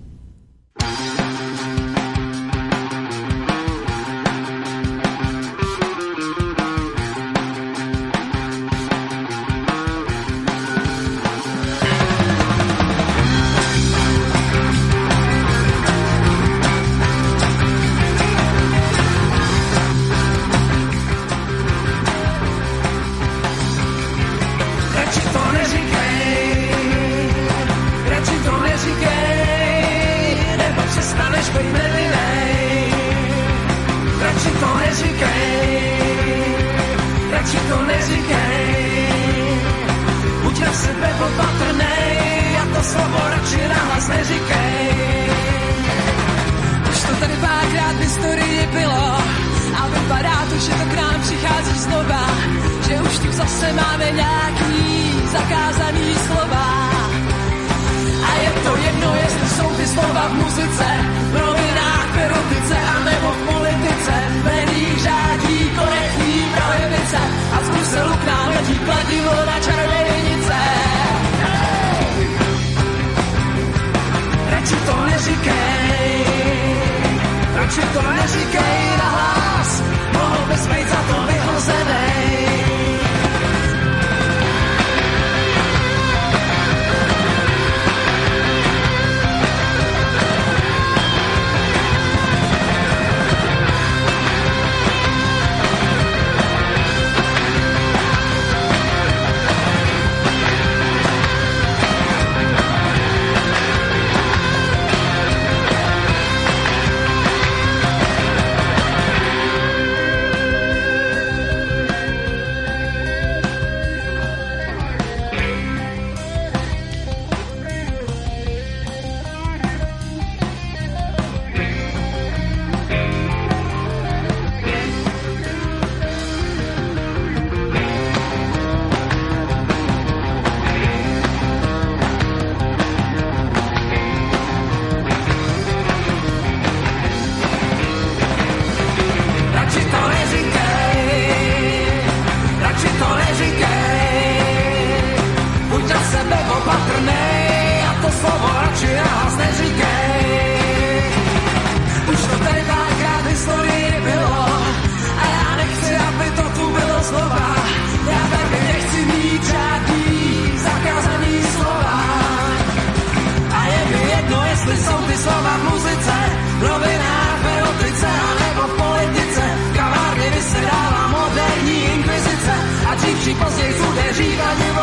[173.24, 174.83] Kteří později udeří ve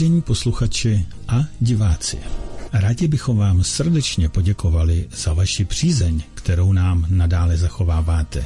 [0.00, 2.18] Vážení posluchači a diváci,
[2.72, 8.44] rádi bychom vám srdečně poděkovali za vaši přízeň, kterou nám nadále zachováváte.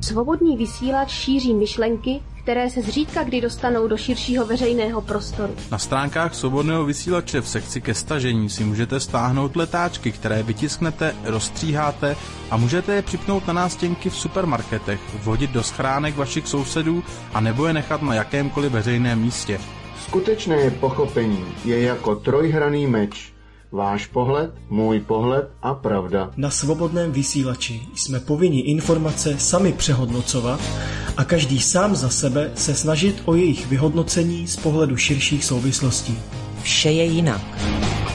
[0.00, 5.54] Svobodný vysílač šíří myšlenky, které se zřídka kdy dostanou do širšího veřejného prostoru.
[5.70, 12.16] Na stránkách svobodného vysílače v sekci ke stažení si můžete stáhnout letáčky, které vytisknete, rozstříháte
[12.50, 17.66] a můžete je připnout na nástěnky v supermarketech, vhodit do schránek vašich sousedů a nebo
[17.66, 19.60] je nechat na jakémkoliv veřejném místě.
[20.04, 23.32] Skutečné pochopení je jako trojhraný meč.
[23.72, 26.30] Váš pohled, můj pohled a pravda.
[26.36, 30.60] Na svobodném vysílači jsme povinni informace sami přehodnocovat
[31.16, 36.18] a každý sám za sebe se snažit o jejich vyhodnocení z pohledu širších souvislostí.
[36.62, 37.42] Vše je jinak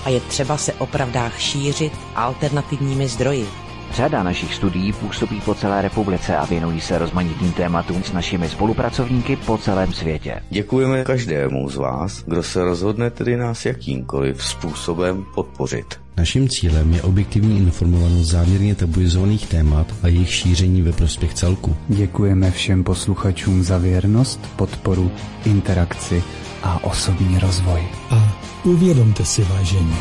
[0.05, 3.47] a je třeba se o pravdách šířit alternativními zdroji.
[3.93, 9.35] Řada našich studií působí po celé republice a věnují se rozmanitým tématům s našimi spolupracovníky
[9.35, 10.41] po celém světě.
[10.49, 15.85] Děkujeme každému z vás, kdo se rozhodne tedy nás jakýmkoliv způsobem podpořit.
[16.17, 21.75] Naším cílem je objektivní informovanost záměrně tabuizovaných témat a jejich šíření ve prospěch celku.
[21.87, 25.11] Děkujeme všem posluchačům za věrnost, podporu,
[25.45, 26.23] interakci
[26.63, 27.81] a osobní rozvoj.
[28.09, 29.95] A uvědomte si, vážení,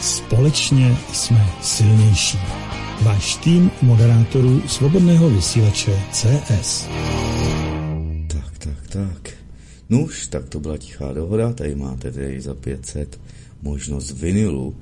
[0.00, 2.38] společně jsme silnější
[3.02, 6.88] váš tým moderátorů svobodného vysílače CS.
[8.26, 9.30] Tak, tak, tak.
[9.90, 13.20] Nuž, tak to byla tichá dohoda, tady máte tedy za 500
[13.62, 14.76] možnost vinilu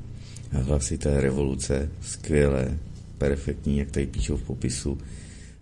[0.50, 2.78] hlasité revoluce, skvělé,
[3.18, 4.98] perfektní, jak tady píšou v popisu,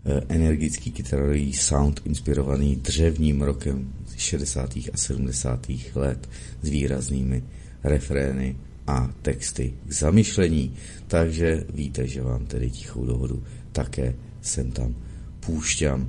[0.05, 4.91] eh, energický kytarový sound inspirovaný dřevním rokem 60.
[4.93, 5.91] a 70.
[5.95, 6.29] let
[6.63, 7.45] s výraznými
[7.85, 8.57] refrény
[8.91, 10.75] a texty k zamyšlení.
[11.07, 14.95] Takže víte, že vám tedy tichou dohodu také sem tam
[15.41, 16.09] půšťám.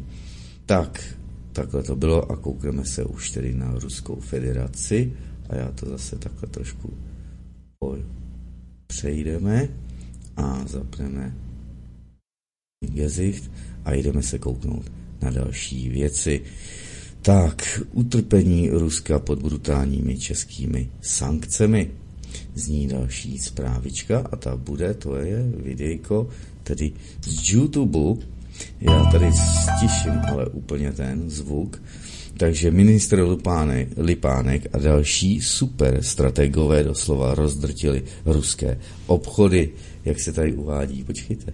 [0.66, 1.18] Tak,
[1.54, 5.14] takhle to bylo a koukneme se už tedy na Ruskou federaci
[5.50, 6.94] a já to zase takhle trošku
[8.88, 9.70] přejdeme
[10.38, 11.36] a zapneme
[12.94, 13.52] jazyk
[13.86, 16.42] a jdeme se kouknout na další věci.
[17.22, 21.92] Tak, utrpení Ruska pod brutálními českými sankcemi
[22.56, 26.30] zní další zprávička a ta bude, to je videjko,
[26.64, 28.26] tedy z YouTube.
[28.82, 31.82] Já tady stiším ale úplně ten zvuk.
[32.38, 39.70] Takže ministr Lipánek, Lipánek a další super strategové doslova rozdrtili ruské obchody.
[40.06, 41.04] Jak se tady uvádí?
[41.04, 41.54] Počkejte.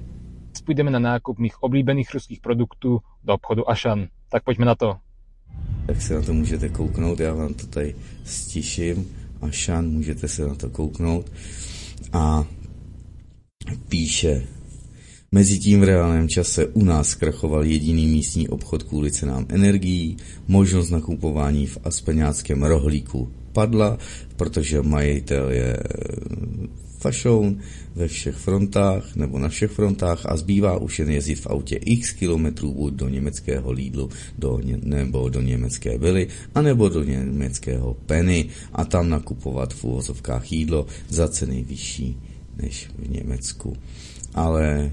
[0.66, 4.08] Půjdeme na nákup mých oblíbených ruských produktů do obchodu Ašan.
[4.30, 4.96] Tak pojďme na to.
[5.86, 9.08] Tak se na to můžete kouknout, já vám to tady stiším
[9.42, 11.32] a Šan, můžete se na to kouknout.
[12.14, 12.48] A
[13.90, 14.48] píše,
[15.32, 20.18] Mezitím v reálném čase u nás krachoval jediný místní obchod kvůli cenám energií,
[20.48, 23.98] možnost nakupování v Aspeňáckém rohlíku padla,
[24.36, 25.78] protože majitel je
[27.00, 27.60] fašoun
[27.98, 32.12] ve všech frontách nebo na všech frontách a zbývá už jen jezdit v autě x
[32.12, 38.50] kilometrů buď do německého Lidlu do, nebo do německé Vily a nebo do německého Penny
[38.74, 42.18] a tam nakupovat v úvozovkách jídlo za ceny vyšší
[42.58, 43.78] než v Německu.
[44.34, 44.92] Ale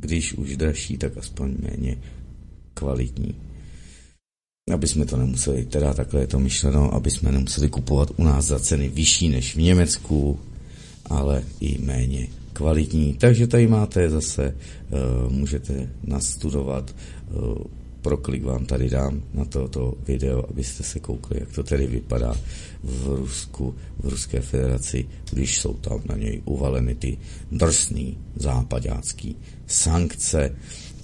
[0.00, 1.98] když už dražší, tak aspoň méně
[2.74, 3.34] kvalitní.
[4.72, 8.44] Aby jsme to nemuseli, teda takhle je to myšleno, aby jsme nemuseli kupovat u nás
[8.44, 10.38] za ceny vyšší než v Německu,
[11.10, 13.14] ale i méně kvalitní.
[13.14, 14.56] Takže tady máte zase,
[14.90, 16.94] uh, můžete nastudovat,
[17.30, 17.58] uh,
[18.02, 22.34] pro klik vám tady dám na toto video, abyste se koukli, jak to tedy vypadá
[22.82, 27.18] v Rusku, v Ruské federaci, když jsou tam na něj uvaleny ty
[27.52, 30.56] drsný západácký sankce,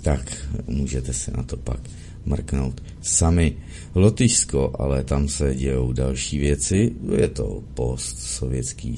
[0.02, 1.80] tak můžete se na to pak
[2.24, 3.56] mrknout sami.
[3.94, 8.96] Lotyšsko, ale tam se dějou další věci, je to postsovětský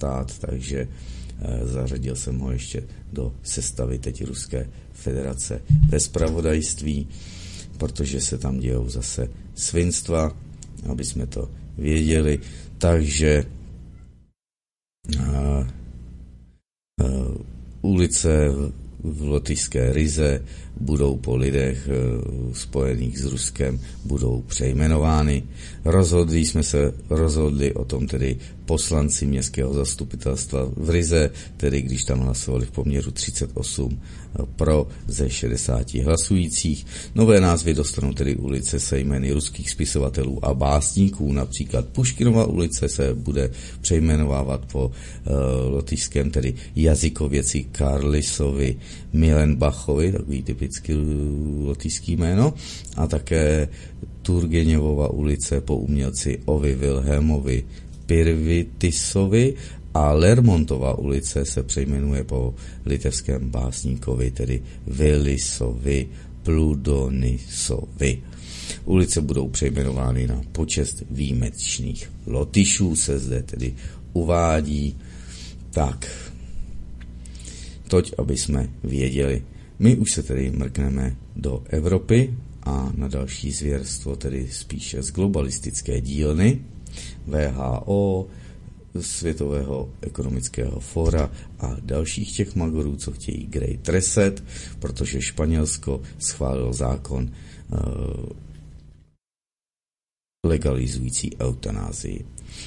[0.00, 2.82] stát, takže eh, zařadil jsem ho ještě
[3.12, 7.08] do sestavy teď Ruské federace ve spravodajství,
[7.76, 10.32] protože se tam dějou zase svinstva,
[10.88, 12.40] aby jsme to věděli.
[12.78, 13.44] Takže
[15.20, 15.66] a, a,
[17.82, 18.48] ulice
[19.04, 20.44] v lotyšské Rize
[20.80, 21.94] budou po lidech eh,
[22.54, 25.42] spojených s Ruskem budou přejmenovány.
[25.84, 32.20] Rozhodli jsme se rozhodli o tom tedy poslanci městského zastupitelstva v Rize, tedy když tam
[32.20, 34.00] hlasovali v poměru 38
[34.56, 36.86] pro ze 60 hlasujících.
[37.14, 43.14] Nové názvy dostanou tedy ulice se jmény ruských spisovatelů a básníků, například Puškinova ulice se
[43.14, 43.50] bude
[43.80, 44.92] přejmenovávat po uh,
[45.72, 48.76] lotyšském tedy jazykověci Karlisovi
[49.12, 50.92] Milenbachovi, takový typický
[51.64, 52.54] lotyšský jméno,
[52.96, 53.68] a také
[54.22, 57.64] Turgeněvova ulice po umělci Ovi Wilhelmovi
[58.06, 59.54] Pirvitisovi
[59.94, 62.54] a Lermontova ulice se přejmenuje po
[62.86, 66.08] litevském básníkovi, tedy Vilisovi
[66.42, 68.22] Pludonisovi.
[68.84, 73.74] Ulice budou přejmenovány na počest výjimečných lotyšů, se zde tedy
[74.12, 74.96] uvádí.
[75.70, 76.30] Tak,
[77.88, 79.42] toť, aby jsme věděli.
[79.78, 86.00] My už se tedy mrkneme do Evropy a na další zvěrstvo, tedy spíše z globalistické
[86.00, 86.58] dílny
[87.26, 88.26] VHO,
[89.00, 94.44] Světového ekonomického fóra a dalších těch magorů, co chtějí Great Reset,
[94.78, 97.30] protože Španělsko schválil zákon
[97.72, 97.78] uh,
[100.46, 102.24] legalizující eutanázii.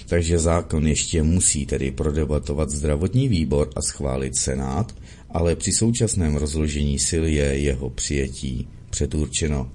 [0.07, 4.95] Takže zákon ještě musí tedy prodebatovat zdravotní výbor a schválit Senát,
[5.29, 9.71] ale při současném rozložení sil je jeho přijetí předurčeno.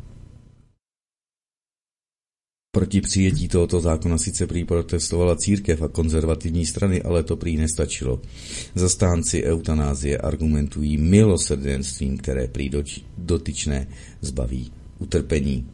[2.78, 8.20] Proti přijetí tohoto zákona sice prý protestovala církev a konzervativní strany, ale to prý nestačilo.
[8.74, 12.70] Zastánci eutanázie argumentují milosrdenstvím, které prý
[13.18, 13.86] dotyčné
[14.20, 15.66] zbaví utrpení.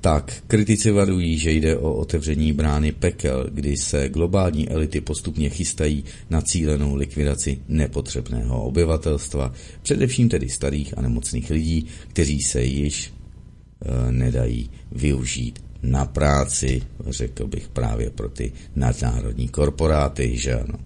[0.00, 6.04] Tak, kritici varují, že jde o otevření brány pekel, kdy se globální elity postupně chystají
[6.30, 9.52] na cílenou likvidaci nepotřebného obyvatelstva,
[9.82, 17.46] především tedy starých a nemocných lidí, kteří se již e, nedají využít na práci, řekl
[17.46, 20.78] bych právě pro ty nadnárodní korporáty, že ano.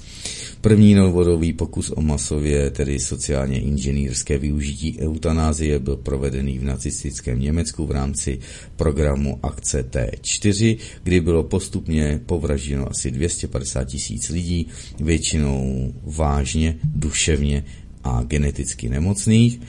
[0.61, 7.87] První novodový pokus o masově, tedy sociálně inženýrské využití eutanázie byl provedený v nacistickém Německu
[7.87, 8.39] v rámci
[8.77, 14.67] programu Akce T4, kdy bylo postupně povražděno asi 250 tisíc lidí,
[15.01, 17.65] většinou vážně, duševně
[18.05, 19.61] a geneticky nemocných.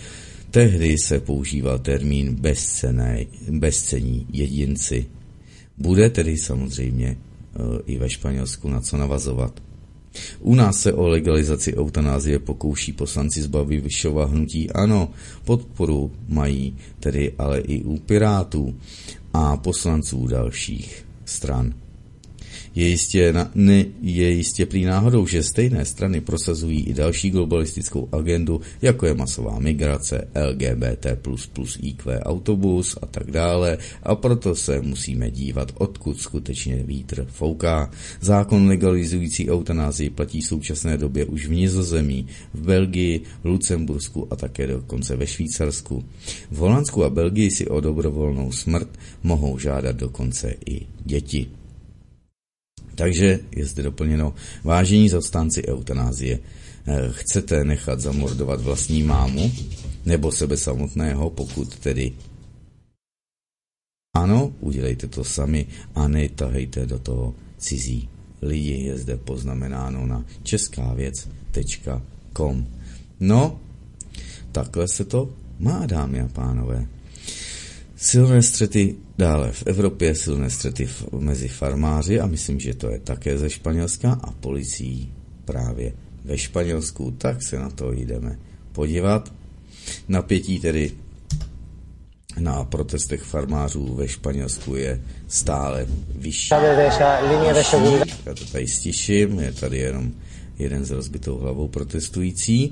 [0.53, 5.05] Tehdy se používal termín bezcené, bezcení jedinci.
[5.77, 7.17] Bude tedy samozřejmě e,
[7.85, 9.63] i ve Španělsku na co navazovat.
[10.39, 15.09] U nás se o legalizaci eutanázie pokouší poslanci z Babišova hnutí ano,
[15.45, 18.75] podporu mají tedy ale i u Pirátů
[19.33, 21.73] a poslanců dalších stran.
[22.75, 28.09] Je jistě, na, ne, je jistě prý náhodou, že stejné strany prosazují i další globalistickou
[28.11, 31.17] agendu, jako je masová migrace, LGBT++
[31.81, 37.91] IQ autobus a tak dále a proto se musíme dívat, odkud skutečně vítr fouká.
[38.21, 44.35] Zákon legalizující eutanázii platí v současné době už v Nizozemí, v Belgii, v Lucembursku a
[44.35, 46.03] také dokonce ve Švýcarsku.
[46.51, 48.89] V Holandsku a Belgii si o dobrovolnou smrt
[49.23, 51.62] mohou žádat dokonce i děti.
[52.95, 54.33] Takže je zde doplněno
[54.63, 56.39] vážení zastánci eutanázie.
[56.87, 59.51] Eh, chcete nechat zamordovat vlastní mámu
[60.05, 62.11] nebo sebe samotného, pokud tedy
[64.13, 68.09] ano, udělejte to sami a netahejte do toho cizí
[68.41, 68.71] lidi.
[68.71, 72.67] Je zde poznamenáno na českávěc.com.
[73.19, 73.59] No,
[74.51, 76.87] takhle se to má, dámy a pánové.
[77.95, 83.37] Silné střety dále v Evropě, silné střety mezi farmáři a myslím, že to je také
[83.37, 85.13] ze Španělska a policií
[85.45, 85.93] právě
[86.25, 88.39] ve Španělsku, tak se na to jdeme
[88.71, 89.33] podívat.
[90.07, 90.91] Napětí tedy
[92.39, 96.49] na protestech farmářů ve Španělsku je stále vyšší.
[98.25, 100.11] Já to tady stiším, je tady jenom
[100.59, 102.71] jeden s rozbitou hlavou protestující.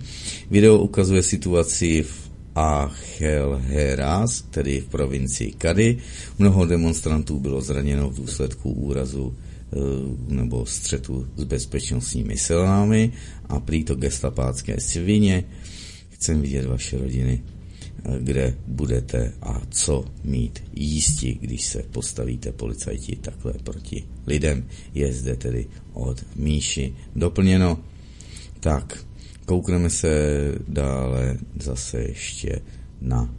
[0.52, 5.98] Video ukazuje situaci v Heras, tedy v provincii Kady.
[6.40, 9.78] Mnoho demonstrantů bylo zraněno v důsledku úrazu eh,
[10.28, 13.12] nebo střetu s bezpečnostními silami
[13.50, 15.44] a prý to gestapácké svině.
[16.10, 17.44] Chcem vidět vaše rodiny,
[18.06, 24.68] eh, kde budete a co mít jísti, když se postavíte policajti takhle proti lidem.
[24.94, 27.80] Je zde tedy od Míši doplněno.
[28.60, 29.06] Tak,
[29.46, 30.12] Koukneme se
[30.68, 32.60] dále zase ještě
[33.02, 33.30] na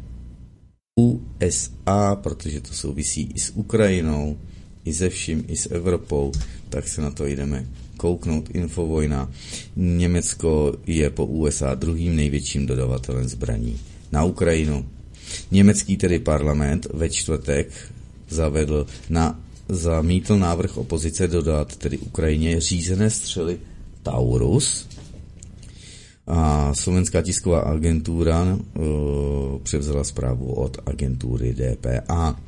[0.97, 4.39] USA, protože to souvisí i s Ukrajinou,
[4.85, 6.33] i se vším, i s Evropou,
[6.69, 7.67] tak se na to jdeme
[7.97, 8.51] kouknout.
[8.51, 9.31] Infovojna.
[9.77, 13.79] Německo je po USA druhým největším dodavatelem zbraní
[14.13, 14.87] na Ukrajinu.
[15.51, 17.71] Německý tedy parlament ve čtvrtek
[18.29, 23.59] zavedl na zamítl návrh opozice dodat tedy Ukrajině řízené střely
[24.03, 24.89] Taurus,
[26.27, 32.41] A slovenská tisková agentura uh, převzala zprávu od agentury DPA.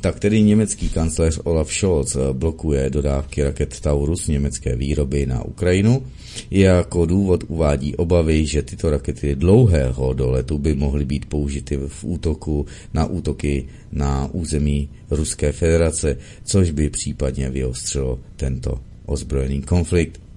[0.00, 6.02] Tak tedy německý kancléř Olaf Scholz blokuje dodávky raket Taurus německé výroby na Ukrajinu.
[6.50, 12.66] Jako důvod uvádí obavy, že tyto rakety dlouhého doletu by mohly být použity v útoku
[12.94, 20.29] na útoky na území Ruské federace, což by případně vyostřilo tento ozbrojený konflikt.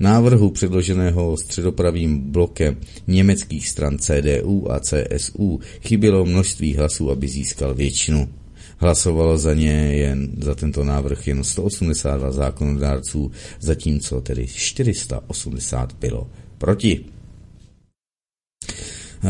[0.00, 2.76] Návrhu předloženého středopravým blokem
[3.06, 8.28] německých stran CDU a CSU chybělo množství hlasů, aby získal většinu.
[8.78, 13.30] Hlasovalo za ně jen za tento návrh jen 182 zákonodárců,
[13.60, 17.04] zatímco tedy 480 bylo proti.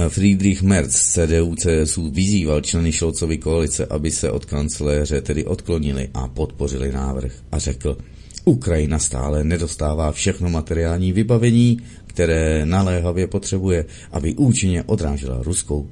[0.08, 6.08] Friedrich Merz z CDU CSU vyzýval členy Šolcovy koalice, aby se od kancléře tedy odklonili
[6.14, 7.96] a podpořili návrh a řekl,
[8.48, 15.86] Ukrajina stále nedostává všechno materiální vybavení, které naléhavě potřebuje, aby účinně odrážela ruskou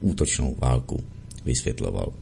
[0.00, 1.04] útočnou válku,
[1.44, 2.12] vysvětloval.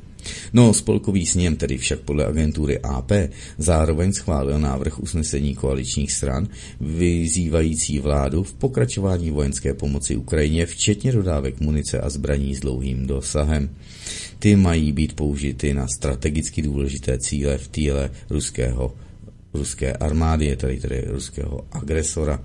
[0.52, 3.12] No, spolkový sněm tedy však podle agentury AP
[3.58, 6.48] zároveň schválil návrh usnesení koaličních stran,
[6.80, 13.70] vyzývající vládu v pokračování vojenské pomoci Ukrajině, včetně dodávek munice a zbraní s dlouhým dosahem.
[14.38, 18.94] Ty mají být použity na strategicky důležité cíle v týle ruského
[19.54, 22.40] ruské armády, je tady tedy ruského agresora.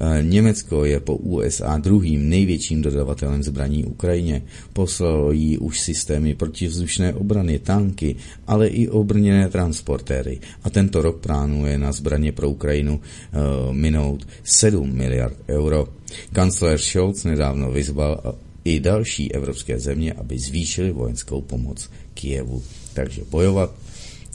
[0.00, 4.42] E, Německo je po USA druhým největším dodavatelem zbraní Ukrajině.
[4.72, 8.16] Poslalo jí už systémy protivzdušné obrany, tanky,
[8.46, 10.40] ale i obrněné transportéry.
[10.62, 15.88] A tento rok plánuje na zbraně pro Ukrajinu uh, minout 7 miliard euro.
[16.32, 18.34] Kancler Scholz nedávno vyzval
[18.64, 22.62] i další evropské země, aby zvýšili vojenskou pomoc Kijevu.
[22.94, 23.83] Takže bojovat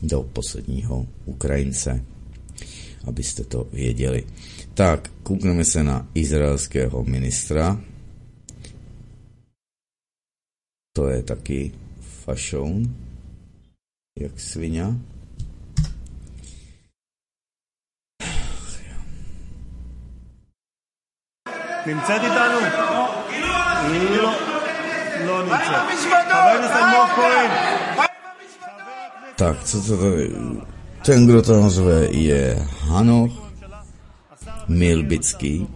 [0.03, 2.05] do posledního Ukrajince,
[3.07, 4.27] abyste to věděli.
[4.75, 7.81] Tak, koukneme se na izraelského ministra.
[10.97, 12.97] To je taky fašoun,
[14.21, 14.85] jak svině.
[21.87, 22.61] נמצאת איתנו?
[24.17, 24.33] לא,
[25.25, 25.87] לא נמצאת.
[26.09, 28.08] חבר הכנסת אלמוג כהן.
[29.40, 30.32] Tak, co to tady?
[31.06, 33.32] Ten, kdo to nazve, je Hanoch
[34.68, 35.68] Milbický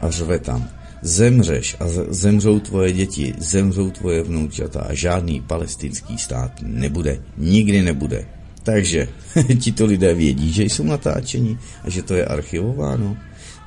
[0.00, 0.68] a řve tam.
[1.02, 7.22] Zemřeš a zemřou tvoje děti, zemřou tvoje vnoučata a žádný palestinský stát nebude.
[7.36, 8.26] Nikdy nebude.
[8.62, 9.08] Takže
[9.60, 13.16] tito lidé vědí, že jsou natáčeni a že to je archivováno.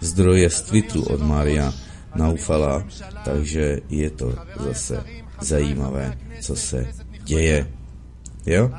[0.01, 1.73] Zdroje z Twitteru od Maria
[2.15, 2.87] Naufala,
[3.25, 5.03] takže je to zase
[5.41, 6.87] zajímavé, co se
[7.25, 7.67] děje.
[8.45, 8.71] Jo?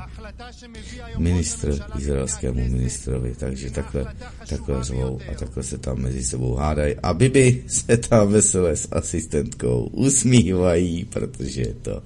[1.19, 4.15] Ministr izraelskému ministrovi, takže takhle,
[4.49, 6.95] takhle řvou a takhle se tam mezi sebou hádají.
[7.03, 12.03] A Bibi se tam veselé s asistentkou usmívají, protože je to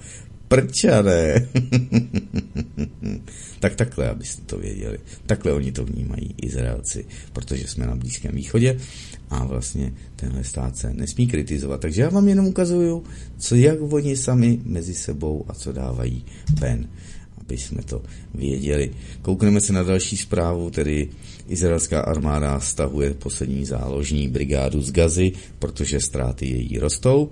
[0.48, 1.34] prčané.
[3.60, 4.98] tak takhle, abyste to věděli.
[5.26, 8.78] Takhle oni to vnímají Izraelci, protože jsme na Blízkém východě
[9.30, 11.80] a vlastně tenhle stát se nesmí kritizovat.
[11.80, 13.04] Takže já vám jenom ukazuju,
[13.38, 16.24] co jak oni sami mezi sebou a co dávají
[16.60, 16.88] ven
[17.46, 18.02] aby jsme to
[18.34, 18.90] věděli.
[19.22, 21.08] Koukneme se na další zprávu, tedy
[21.48, 27.30] izraelská armáda stahuje poslední záložní brigádu z Gazy, protože ztráty její rostou.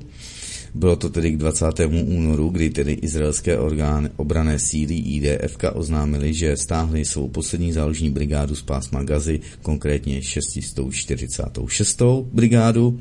[0.74, 1.66] Bylo to tedy k 20.
[2.04, 8.54] únoru, kdy tedy izraelské orgány obrané síly IDF oznámili, že stáhli svou poslední záložní brigádu
[8.54, 12.02] z pásma Gazy, konkrétně 646.
[12.32, 13.00] brigádu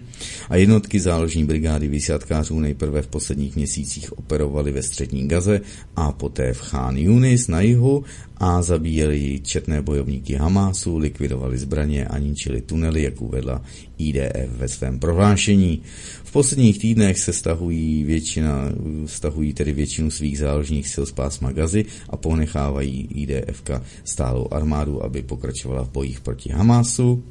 [0.50, 5.62] a jednotky záložní brigády vysátkářů nejprve v posledních měsících operovaly ve střední Gaze
[5.95, 8.04] a poté v Khan Yunis na jihu
[8.38, 13.62] a zabíjeli četné bojovníky Hamásu, likvidovali zbraně a ničili tunely, jak uvedla
[13.98, 15.82] IDF ve svém prohlášení.
[16.24, 18.72] V posledních týdnech se stahují, většina,
[19.06, 23.64] stahují tedy většinu svých záložních sil z pásma Gazy a ponechávají IDF
[24.04, 27.24] stálou armádu, aby pokračovala v bojích proti Hamásu.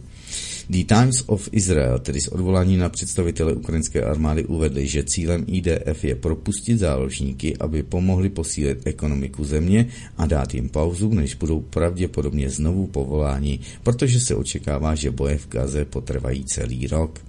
[0.72, 6.04] The Times of Israel, tedy s odvolání na představitele ukrajinské armády, uvedli, že cílem IDF
[6.04, 9.86] je propustit záložníky, aby pomohli posílit ekonomiku země
[10.16, 15.48] a dát jim pauzu, než budou pravděpodobně znovu povoláni, protože se očekává, že boje v
[15.48, 17.20] Gaze potrvají celý rok.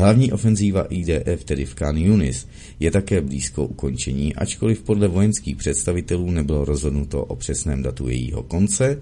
[0.00, 2.46] Hlavní ofenzíva IDF, tedy v Khan Yunis,
[2.80, 8.98] je také blízko ukončení, ačkoliv podle vojenských představitelů nebylo rozhodnuto o přesném datu jejího konce,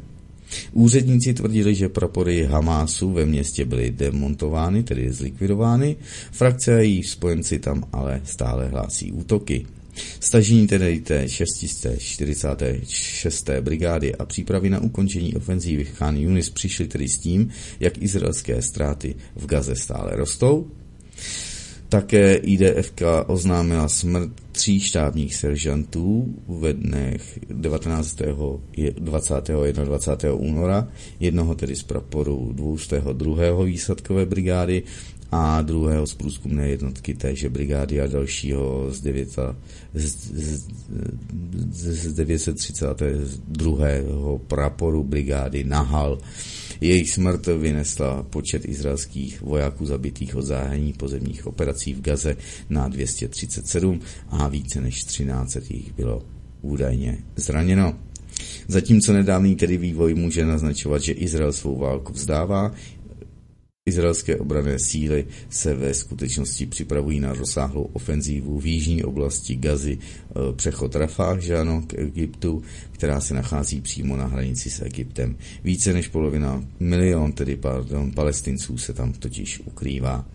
[0.73, 5.97] Úředníci tvrdili, že prapory Hamásu ve městě byly demontovány, tedy zlikvidovány,
[6.33, 9.67] frakce a její spojenci tam ale stále hlásí útoky.
[10.21, 13.51] Stažení tedy té 646.
[13.61, 17.51] brigády a přípravy na ukončení ofenzívy Khan Yunis přišly tedy s tím,
[17.81, 20.71] jak izraelské ztráty v Gaze stále rostou.
[21.89, 28.17] Také IDFK oznámila smrt tří štábních seržantů ve dnech 19.
[28.99, 29.51] 20.
[29.73, 30.33] 21.
[30.33, 30.89] února,
[31.21, 33.65] jednoho tedy z praporu 202.
[33.65, 34.83] výsadkové brigády
[35.33, 39.29] a druhého z průzkumné jednotky téže brigády a dalšího z, 9,
[39.95, 40.67] z, z,
[41.71, 43.87] z 932.
[44.47, 46.19] praporu brigády Nahal.
[46.81, 52.37] Jejich smrt vynesla počet izraelských vojáků zabitých od záhání pozemních operací v Gaze
[52.71, 56.23] na 237 a více než 13 jich bylo
[56.63, 57.95] údajně zraněno.
[58.69, 62.75] Zatímco nedávný tedy vývoj může naznačovat, že Izrael svou válku vzdává,
[63.89, 70.53] Izraelské obrané síly se ve skutečnosti připravují na rozsáhlou ofenzívu v jižní oblasti Gazy, e,
[70.53, 72.63] přechod Rafah, že ano, k Egyptu,
[72.93, 75.37] která se nachází přímo na hranici s Egyptem.
[75.65, 80.27] Více než polovina, milion tedy, pardon, palestinců se tam totiž ukrývá.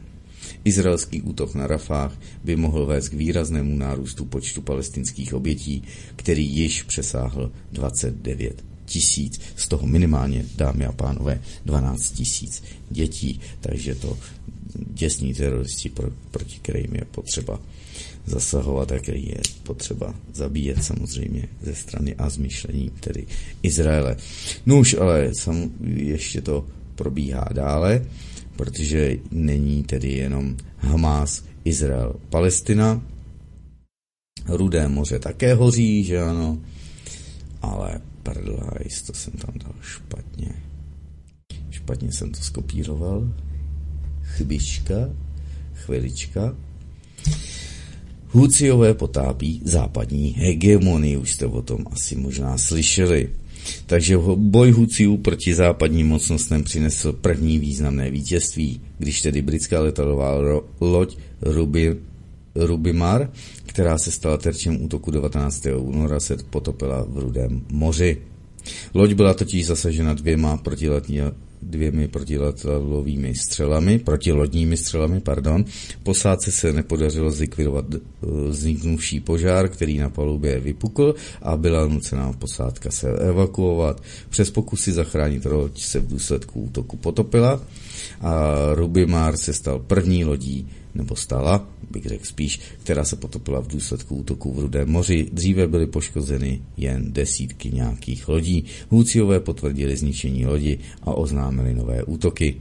[0.66, 5.84] Izraelský útok na Rafah by mohl vést k výraznému nárůstu počtu palestinských obětí,
[6.16, 13.96] který již přesáhl 29 tisíc, z toho minimálně, dámy a pánové, 12 tisíc dětí, takže
[13.96, 14.18] to
[14.76, 17.60] děsní teroristi, pro, proti kterým je potřeba
[18.26, 23.26] zasahovat a který je potřeba zabíjet samozřejmě ze strany a zmyšlení tedy
[23.64, 24.18] Izraele.
[24.66, 26.66] No už ale sam, ještě to
[26.96, 28.06] probíhá dále,
[28.56, 33.02] protože není tedy jenom Hamas, Izrael, Palestina.
[34.48, 36.60] Rudé moře také hoří, že ano,
[37.62, 40.54] ale Prdlajs, to jsem tam dal špatně.
[41.70, 43.34] Špatně jsem to skopíroval.
[44.22, 44.96] Chybička,
[45.74, 46.56] chvilička.
[48.28, 53.30] Huciové potápí západní hegemonii, už jste o tom asi možná slyšeli.
[53.86, 60.36] Takže boj Huciů proti západním mocnostem přinesl první významné vítězství, když tedy britská letadlová
[60.82, 61.98] loď Ruby,
[62.56, 63.30] Rubimar
[63.74, 65.68] která se stala terčem útoku 19.
[65.78, 68.22] února, se potopila v Rudém moři.
[68.94, 71.22] Loď byla totiž zasažena dvěma protiletní,
[71.62, 75.66] dvěmi protiletadlovými střelami, protilodními střelami, pardon.
[76.04, 78.00] Posádce se nepodařilo zlikvidovat eh,
[78.50, 84.04] vzniknuvší požár, který na palubě vypukl a byla nucená posádka se evakuovat.
[84.30, 87.62] Přes pokusy zachránit loď se v důsledku útoku potopila
[88.22, 93.68] a Rubimar se stal první lodí, nebo stala, bych řekl spíš, která se potopila v
[93.68, 95.30] důsledku útoku v Rudém moři.
[95.32, 98.66] Dříve byly poškozeny jen desítky nějakých lodí.
[98.90, 102.56] Hůciové potvrdili zničení lodi a oznámili nové útoky.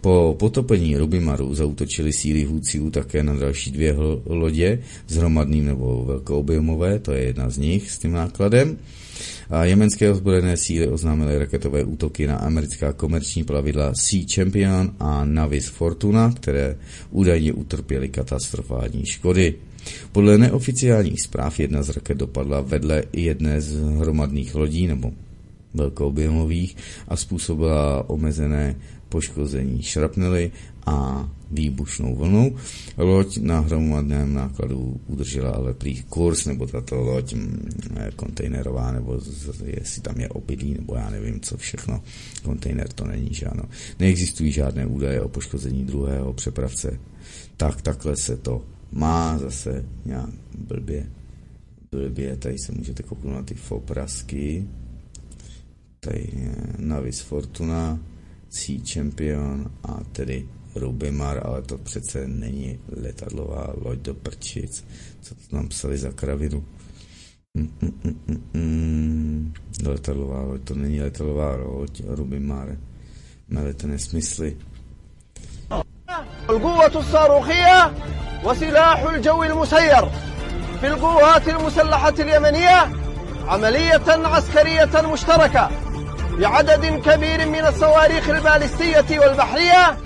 [0.00, 3.96] Po potopení Rubimaru zautočili síly Hůciů také na další dvě
[4.26, 8.78] lodě s hromadným nebo velkoobjemové, to je jedna z nich s tím nákladem.
[9.50, 15.66] A jemenské ozbrojené síly oznámily raketové útoky na americká komerční plavidla Sea Champion a Navis
[15.66, 16.76] Fortuna, které
[17.10, 19.54] údajně utrpěly katastrofální škody.
[20.12, 25.12] Podle neoficiálních zpráv jedna z raket dopadla vedle jedné z hromadných lodí nebo
[25.74, 26.76] velkoobjemových
[27.08, 28.76] a způsobila omezené
[29.12, 30.52] poškození šrapnely
[30.86, 32.56] a výbušnou vlnou.
[32.96, 37.68] Loď na hromadném nákladu udržela ale prý kurz, nebo tato loď mm,
[38.16, 39.20] kontejnerová, nebo
[39.64, 42.02] jestli tam je obydlí, nebo já nevím, co všechno.
[42.42, 43.62] Kontejner to není, že ano.
[43.98, 46.98] Neexistují žádné údaje o poškození druhého přepravce.
[47.56, 51.06] Tak takhle se to má zase nějak blbě.
[51.90, 54.64] Blbě, tady se můžete kouknout na ty foprasky.
[56.00, 58.00] Tady je Navis Fortuna,
[58.51, 64.85] Sea Champion a tedy Rubimar, ale to přece není letadlová loď do prčic.
[65.21, 66.63] Co to tam psali za kravinu?
[67.53, 69.53] Mm, mm, mm, mm, mm.
[69.85, 72.77] Letadlová loď, to není letadlová loď, Rubimar.
[73.49, 74.57] Melete nesmysly.
[76.49, 77.91] القوة الصاروخية
[78.43, 80.09] وسلاح الجو المسير
[80.81, 82.91] في القوات المسلحة اليمنية
[83.47, 85.69] عملية عسكرية مشتركة
[86.39, 89.97] بعدد كبير من الصواريخ البالستية والبحرية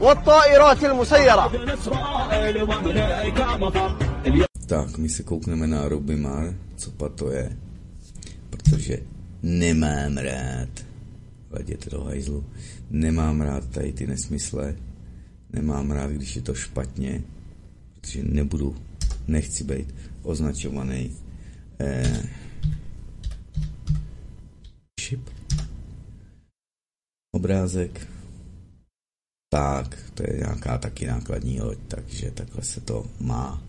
[0.00, 1.52] والطائرات المسيرة
[4.66, 7.56] Tak, my se koukneme na Rubimar, co pa to je,
[8.50, 8.98] protože
[9.42, 10.68] nemám rád,
[11.50, 12.44] hleděte do hajzlu,
[12.90, 14.74] nemám rád tady ty nesmysle,
[15.52, 17.22] nemám rád, když je to špatně,
[18.00, 18.76] protože nebudu,
[19.28, 21.16] nechci být označovaný
[21.80, 22.22] eh,
[25.00, 25.30] šip,
[27.31, 28.07] obrázek,
[29.49, 33.63] tak, to je nějaká taky nákladní loď, takže takhle se to má,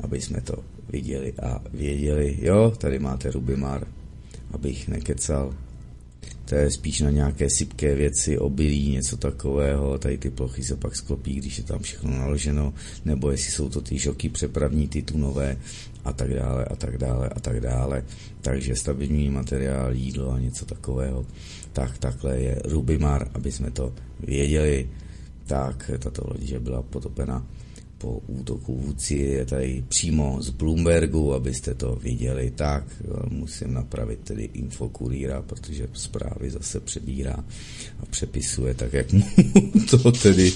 [0.00, 2.38] aby jsme to viděli a věděli.
[2.40, 3.86] Jo, tady máte Rubimar,
[4.50, 5.54] abych nekecal.
[6.44, 10.96] to je spíš na nějaké sypké věci, obilí, něco takového, tady ty plochy se pak
[10.96, 12.74] sklopí, když je tam všechno naloženo,
[13.04, 15.56] nebo jestli jsou to ty žoky přepravní, ty tunové
[16.04, 18.04] a tak dále a tak dále a tak dále.
[18.40, 21.26] Takže stavební materiál, jídlo a něco takového.
[21.72, 24.88] Tak takhle je Rubimar, aby jsme to věděli.
[25.46, 27.46] Tak tato loď byla potopena
[28.02, 32.50] po útoku vůdci je tady přímo z Bloombergu, abyste to viděli.
[32.50, 32.84] Tak
[33.28, 37.44] musím napravit tedy infokuríra, protože zprávy zase přebírá
[38.00, 39.22] a přepisuje tak, jak mu
[39.90, 40.52] to tedy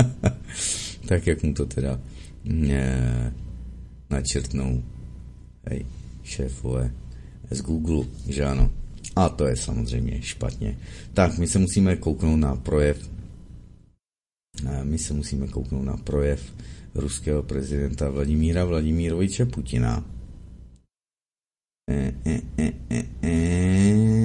[1.08, 2.00] tak, jak mu to teda
[2.44, 3.34] ne,
[4.10, 4.82] načrtnou
[5.70, 5.86] hej,
[6.22, 6.90] šéfové
[7.50, 8.70] z Google, že ano.
[9.16, 10.78] A to je samozřejmě špatně.
[11.14, 13.16] Tak, my se musíme kouknout na projev
[14.84, 16.54] my se musíme kouknout na projev
[16.94, 20.04] ruského prezidenta Vladimíra Vladimíroviče Putina.
[21.90, 23.32] E, e, e, e, e,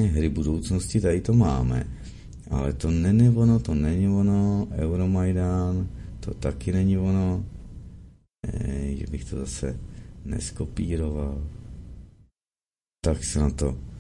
[0.08, 1.88] hry budoucnosti, tady to máme.
[2.50, 5.88] Ale to není ono, to není ono, Euromaidan,
[6.20, 7.46] to taky není ono.
[8.48, 9.80] E, že bych to zase
[10.26, 11.48] neskopíroval.
[13.06, 13.91] Tak se na to...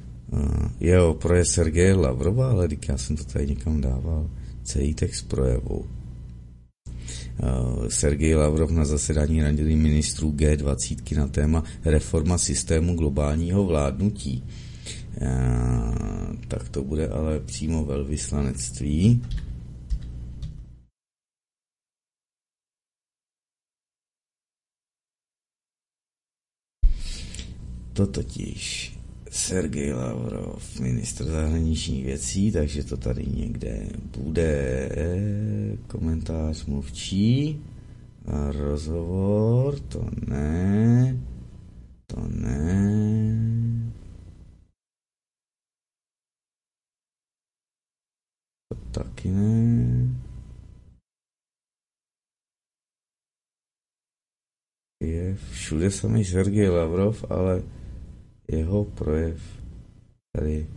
[0.79, 4.29] Jo, projev Sergeje Lavrova, ale já jsem to tady někam dával.
[4.63, 5.85] Celý text projevu.
[7.43, 14.43] Eh, Sergej Lavrov na zasedání Rady ministrů G20 na téma reforma systému globálního vládnutí.
[15.21, 15.27] Eh,
[16.47, 19.21] tak to bude ale přímo velvyslanectví.
[27.93, 29.00] To totiž
[29.31, 34.89] Sergej Lavrov, ministr zahraničních věcí, takže to tady někde bude
[35.87, 37.61] komentář mluvčí
[38.25, 41.17] a rozhovor, to ne,
[42.07, 43.91] to ne.
[48.69, 50.09] To taky ne.
[55.03, 57.63] Je všude samý Sergej Lavrov, ale
[58.51, 59.39] jeho projev
[60.35, 60.67] tady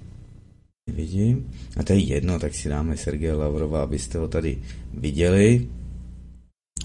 [0.91, 1.51] nevidím.
[1.77, 4.59] A to je jedno, tak si dáme Sergeje Lavrova, abyste ho tady
[4.95, 5.69] viděli.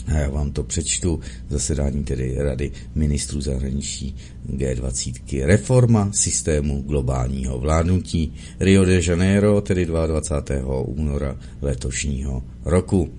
[0.08, 4.16] A já vám to přečtu, zasedání tedy Rady ministrů zahraničí
[4.50, 5.46] G20.
[5.46, 10.82] Reforma systému globálního vládnutí Rio de Janeiro, tedy 22.
[10.82, 13.10] února letošního roku.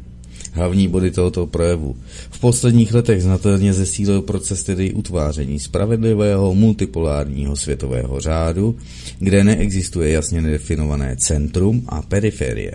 [0.52, 1.96] Hlavní body tohoto projevu.
[2.30, 8.78] V posledních letech znatelně zesílil proces tedy utváření spravedlivého multipolárního světového řádu,
[9.18, 12.74] kde neexistuje jasně definované centrum a periferie.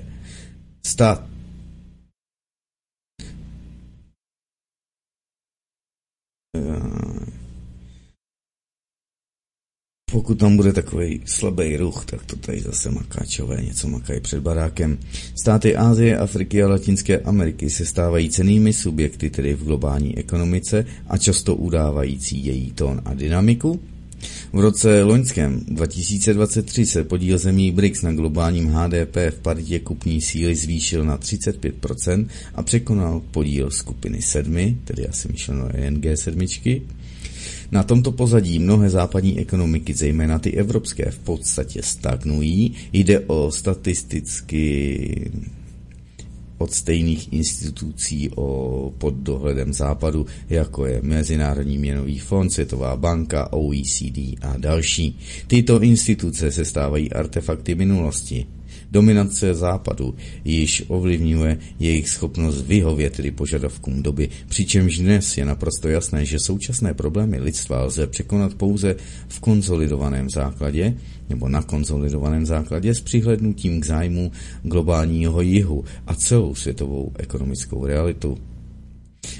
[0.85, 1.35] Stát
[10.15, 14.97] pokud tam bude takový slabý ruch, tak to tady zase makáčové něco makají před barákem.
[15.35, 21.17] Státy Ázie, Afriky a Latinské Ameriky se stávají cenými subjekty tedy v globální ekonomice a
[21.17, 23.79] často udávající její tón a dynamiku.
[24.53, 30.55] V roce loňském 2023 se podíl zemí BRICS na globálním HDP v paritě kupní síly
[30.55, 36.47] zvýšil na 35% a překonal podíl skupiny 7, tedy asi myšleno ENG 7,
[37.71, 42.73] na tomto pozadí mnohé západní ekonomiky, zejména ty evropské, v podstatě stagnují.
[42.93, 45.31] Jde o statisticky
[46.57, 54.17] od stejných institucí o, pod dohledem západu, jako je Mezinárodní měnový fond, Světová banka, OECD
[54.41, 55.19] a další.
[55.47, 58.45] Tyto instituce se stávají artefakty minulosti.
[58.95, 60.15] Dominace západu
[60.45, 66.93] již ovlivňuje jejich schopnost vyhovět tedy požadavkům doby, přičemž dnes je naprosto jasné, že současné
[66.93, 68.95] problémy lidstva lze překonat pouze
[69.27, 70.93] v konsolidovaném základě,
[71.29, 74.31] nebo na konsolidovaném základě s přihlednutím k zájmu
[74.63, 78.37] globálního jihu a celou světovou ekonomickou realitu.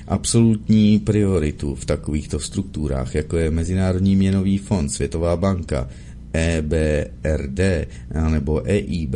[0.07, 5.89] Absolutní prioritu v takovýchto strukturách, jako je Mezinárodní měnový fond, Světová banka,
[6.35, 7.59] EBRD
[8.29, 9.15] nebo EIB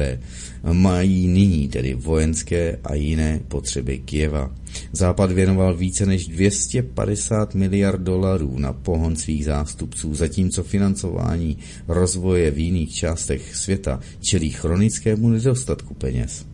[0.71, 4.55] mají nyní tedy vojenské a jiné potřeby Kieva.
[4.91, 12.59] Západ věnoval více než 250 miliard dolarů na pohon svých zástupců, zatímco financování rozvoje v
[12.59, 16.45] jiných částech světa čelí chronickému nedostatku peněz.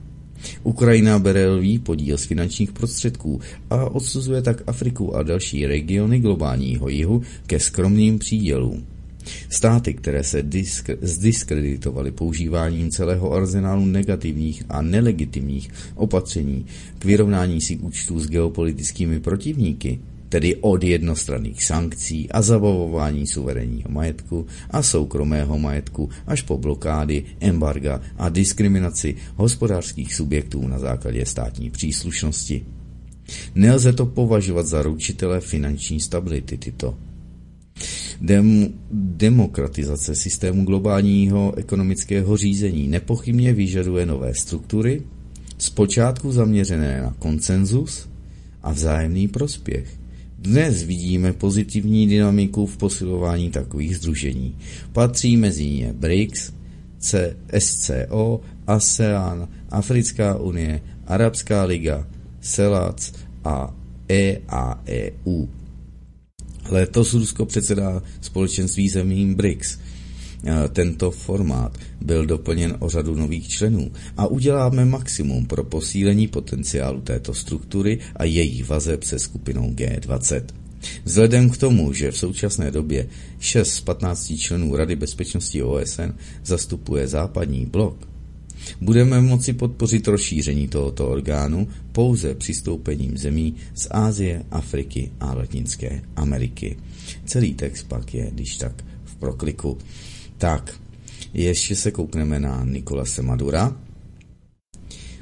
[0.63, 6.89] Ukrajina bere lví podíl z finančních prostředků a odsuzuje tak Afriku a další regiony globálního
[6.89, 8.94] jihu ke skromným přídělům.
[9.49, 16.65] Státy, které se disk- zdiskreditovaly používáním celého arzenálu negativních a nelegitimních opatření
[16.99, 19.99] k vyrovnání si účtů s geopolitickými protivníky,
[20.29, 28.01] tedy od jednostranných sankcí a zabavování suverénního majetku a soukromého majetku až po blokády, embarga
[28.17, 32.65] a diskriminaci hospodářských subjektů na základě státní příslušnosti.
[33.55, 36.97] Nelze to považovat za ručitele finanční stability tyto
[38.21, 45.01] Dem- demokratizace systému globálního ekonomického řízení nepochybně vyžaduje nové struktury,
[45.57, 48.09] zpočátku zaměřené na konsenzus
[48.63, 49.99] a vzájemný prospěch.
[50.39, 54.55] Dnes vidíme pozitivní dynamiku v posilování takových združení.
[54.93, 56.51] Patří mezi ně BRICS,
[57.59, 62.07] SCO, ASEAN, Africká unie, Arabská liga,
[62.39, 63.13] CELAC
[63.43, 63.75] a
[64.09, 65.47] EAEU.
[66.69, 69.77] Letos Rusko předsedá společenství zemím BRICS.
[70.73, 77.33] Tento formát byl doplněn o řadu nových členů a uděláme maximum pro posílení potenciálu této
[77.33, 80.41] struktury a její vazeb se skupinou G20.
[81.03, 83.07] Vzhledem k tomu, že v současné době
[83.39, 86.11] 6 z 15 členů Rady bezpečnosti OSN
[86.45, 88.07] zastupuje západní blok,
[88.81, 96.77] Budeme moci podpořit rozšíření tohoto orgánu pouze přistoupením zemí z Ázie, Afriky a Latinské Ameriky.
[97.25, 99.77] Celý text pak je, když tak, v prokliku.
[100.37, 100.79] Tak,
[101.33, 103.77] ještě se koukneme na Nikolase Madura,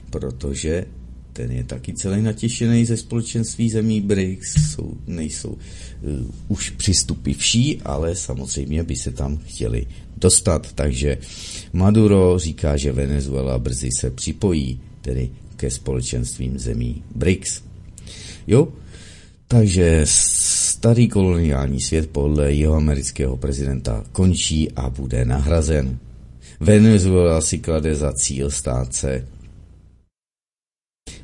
[0.09, 0.85] protože
[1.33, 5.57] ten je taky celý natěšený ze společenství zemí BRICS, jsou, nejsou uh,
[6.47, 9.87] už přistupivší, ale samozřejmě by se tam chtěli
[10.17, 10.73] dostat.
[10.73, 11.17] Takže
[11.73, 17.61] Maduro říká, že Venezuela brzy se připojí, tedy ke společenstvím zemí BRICS.
[18.47, 18.67] Jo,
[19.47, 25.97] takže starý koloniální svět podle jeho amerického prezidenta končí a bude nahrazen.
[26.59, 29.27] Venezuela si klade za cíl stát se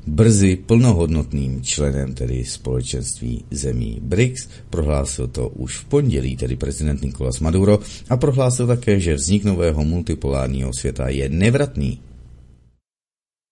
[0.08, 4.48] brzy plnohodnotným členem tedy společenství zemí BRICS.
[4.70, 9.84] Prohlásil to už v pondělí tedy prezident Nicolás Maduro a prohlásil také, že vznik nového
[9.84, 12.00] multipolárního světa je nevratný.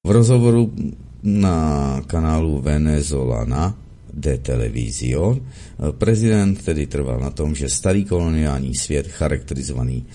[0.07, 0.74] V rozhovoru
[1.24, 3.78] na kanálu Venezolana
[4.14, 5.41] de Television
[5.91, 10.06] prezident tedy trval na tom, že starý koloniální svět charakterizovaný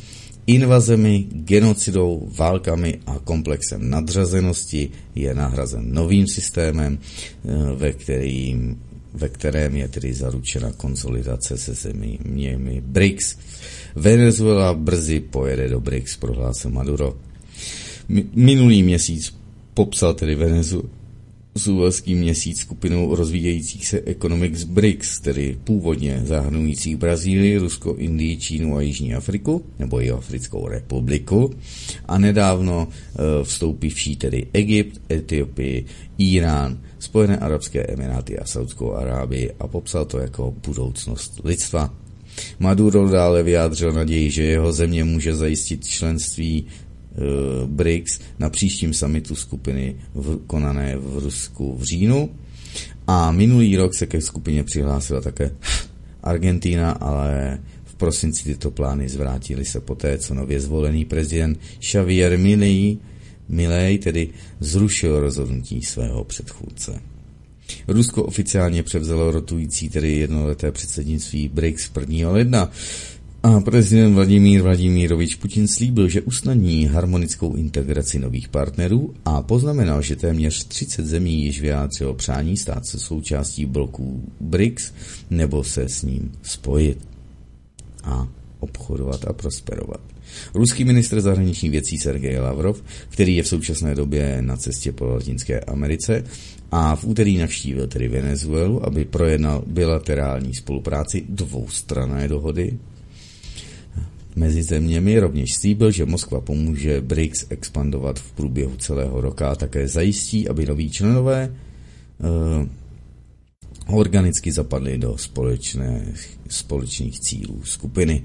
[0.46, 8.80] invazemi, genocidou, válkami a komplexem nadřazenosti je nahrazen novým systémem, eh, ve, kterým,
[9.14, 13.36] ve kterém je tedy zaručena konsolidace se zeměmi BRICS.
[13.94, 17.16] Venezuela brzy pojede do BRICS, prohlásil Maduro.
[18.34, 19.34] Minulý měsíc
[19.74, 20.34] popsal tedy
[21.54, 28.76] Zuvelský měsíc skupinou rozvíjejících se ekonomik z BRICS, tedy původně zahrnujících Brazílii, Rusko, Indii, Čínu
[28.76, 31.50] a Jižní Afriku, nebo i Africkou republiku,
[32.08, 35.84] a nedávno e, vstoupivší tedy Egypt, Etiopii,
[36.18, 41.94] Irán, Spojené arabské emiráty a Saudskou Arábii a popsal to jako budoucnost lidstva.
[42.58, 46.91] Maduro dále vyjádřil naději, že jeho země může zajistit členství Eh,
[47.66, 52.30] BRICS na příštím summitu skupiny v, konané v Rusku v říjnu.
[53.06, 55.50] A minulý rok se ke skupině přihlásila také
[56.22, 62.98] Argentina, ale v prosinci tyto plány zvrátily se poté, co nově zvolený prezident Xavier Milei,
[63.48, 64.28] Milei tedy
[64.60, 67.00] zrušil rozhodnutí svého předchůdce.
[67.88, 72.30] Rusko oficiálně převzalo rotující tedy jednoleté předsednictví BRICS 1.
[72.30, 72.70] ledna.
[73.42, 80.16] A prezident Vladimír Vladimírovič Putin slíbil, že usnadní harmonickou integraci nových partnerů a poznamenal, že
[80.16, 84.92] téměř 30 zemí již vyjádřilo přání stát se součástí bloků BRICS
[85.30, 86.98] nebo se s ním spojit
[88.04, 88.28] a
[88.60, 90.00] obchodovat a prosperovat.
[90.54, 95.60] Ruský ministr zahraničních věcí Sergej Lavrov, který je v současné době na cestě po Latinské
[95.60, 96.24] Americe
[96.70, 102.78] a v úterý navštívil tedy Venezuelu, aby projednal bilaterální spolupráci dvoustranné dohody
[104.36, 109.88] Mezi zeměmi rovněž slíbil, že Moskva pomůže BRICS expandovat v průběhu celého roka a také
[109.88, 111.54] zajistí, aby noví členové
[112.18, 116.14] uh, organicky zapadli do společné,
[116.48, 118.24] společných cílů skupiny.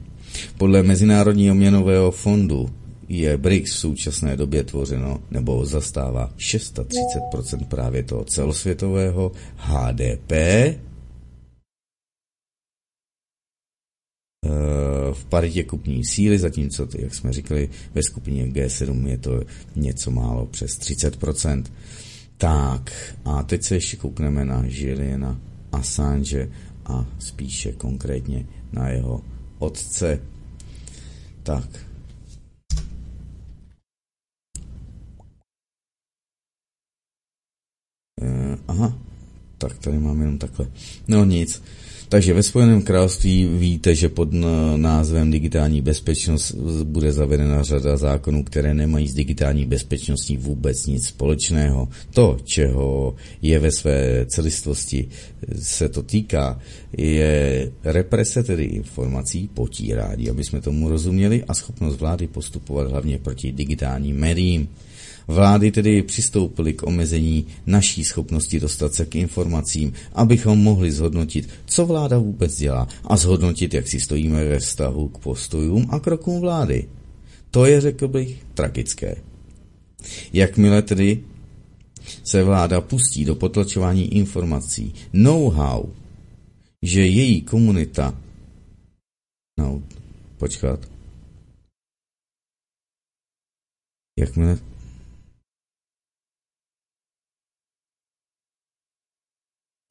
[0.57, 2.69] Podle Mezinárodního měnového fondu
[3.09, 10.31] je BRICS v současné době tvořeno nebo zastává 630% právě toho celosvětového HDP
[15.13, 19.43] v paritě kupní síly, zatímco, jak jsme říkali, ve skupině G7 je to
[19.75, 21.63] něco málo přes 30%.
[22.37, 25.39] Tak, a teď se ještě koukneme na Juliana
[25.71, 26.49] Assange
[26.85, 29.21] a spíše konkrétně na jeho
[29.59, 30.19] otce.
[31.43, 31.85] Tak.
[38.21, 38.97] Uh, aha,
[39.57, 40.67] tak tady mám jenom takhle.
[41.07, 41.63] No nic.
[42.09, 44.29] Takže ve Spojeném království víte, že pod
[44.75, 51.87] názvem digitální bezpečnost bude zavedena řada zákonů, které nemají s digitální bezpečností vůbec nic společného.
[52.13, 55.07] To, čeho je ve své celistvosti
[55.59, 56.59] se to týká,
[56.97, 63.51] je represe tedy informací, potírání, aby jsme tomu rozuměli, a schopnost vlády postupovat hlavně proti
[63.51, 64.67] digitálním médiím.
[65.27, 71.85] Vlády tedy přistoupily k omezení naší schopnosti dostat se k informacím, abychom mohli zhodnotit, co
[71.85, 76.89] vláda vůbec dělá a zhodnotit, jak si stojíme ve vztahu k postojům a krokům vlády.
[77.51, 79.15] To je, řekl bych, tragické.
[80.33, 81.23] Jakmile tedy
[82.23, 85.83] se vláda pustí do potlačování informací, know-how,
[86.81, 88.21] že její komunita
[89.59, 89.83] no,
[90.37, 90.89] počkat.
[94.19, 94.57] Jakmile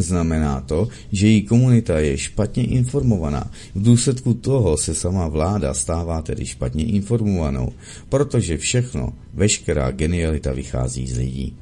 [0.02, 3.50] Znamená to, že její komunita je špatně informovaná.
[3.74, 7.72] V důsledku toho se sama vláda stává tedy špatně informovanou,
[8.08, 11.56] protože všechno, veškerá genialita vychází z lidí.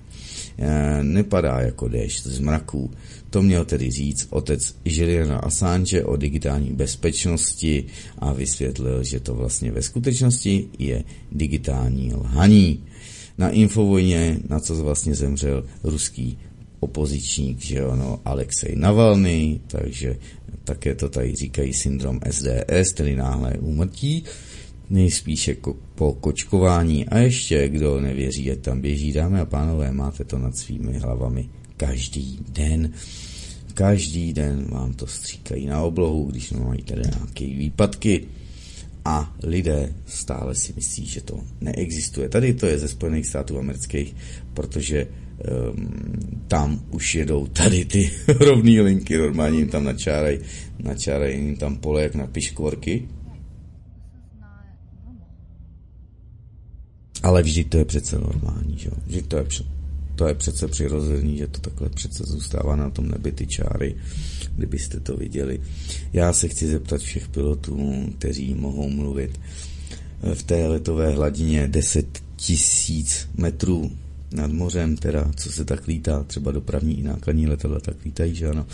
[0.59, 2.91] E, nepadá jako déšť z mraků.
[3.31, 7.85] To měl tedy říct otec Juliana Assange o digitální bezpečnosti
[8.19, 12.85] a vysvětlil, že to vlastně ve skutečnosti je digitální lhaní.
[13.39, 16.39] Na Infovojně, na co vlastně zemřel ruský
[16.85, 20.17] opozičník, že ono, Alexej Navalny, takže
[20.65, 24.25] také to tady říkají syndrom SDS, tedy náhle úmrtí,
[24.91, 27.09] nejspíše ko- po kočkování.
[27.09, 31.49] A ještě, kdo nevěří, jak tam běží, dámy a pánové, máte to nad svými hlavami
[31.77, 32.93] každý den.
[33.75, 38.25] Každý den vám to stříkají na oblohu, když mají tady nějaké výpadky
[39.05, 42.29] a lidé stále si myslí, že to neexistuje.
[42.29, 44.17] Tady to je ze Spojených států amerických,
[44.55, 45.07] protože
[46.49, 50.39] tam už jedou tady ty rovné linky, normálně jim tam načárají,
[50.79, 53.09] načárají jim tam pole jak na piškvorky.
[57.23, 58.95] Ale vždy to je přece normální, že jo?
[59.07, 59.45] Vždy to je,
[60.15, 63.97] to je přece přirozený, že to takhle přece zůstává na tom nebi ty čáry,
[64.57, 65.61] kdybyste to viděli.
[66.13, 69.41] Já se chci zeptat všech pilotů, kteří mohou mluvit
[70.35, 73.91] v té letové hladině 10 tisíc metrů
[74.35, 78.49] nad mořem, teda, co se tak lítá, třeba dopravní i nákladní letadla tak lítají, že
[78.49, 78.67] ano,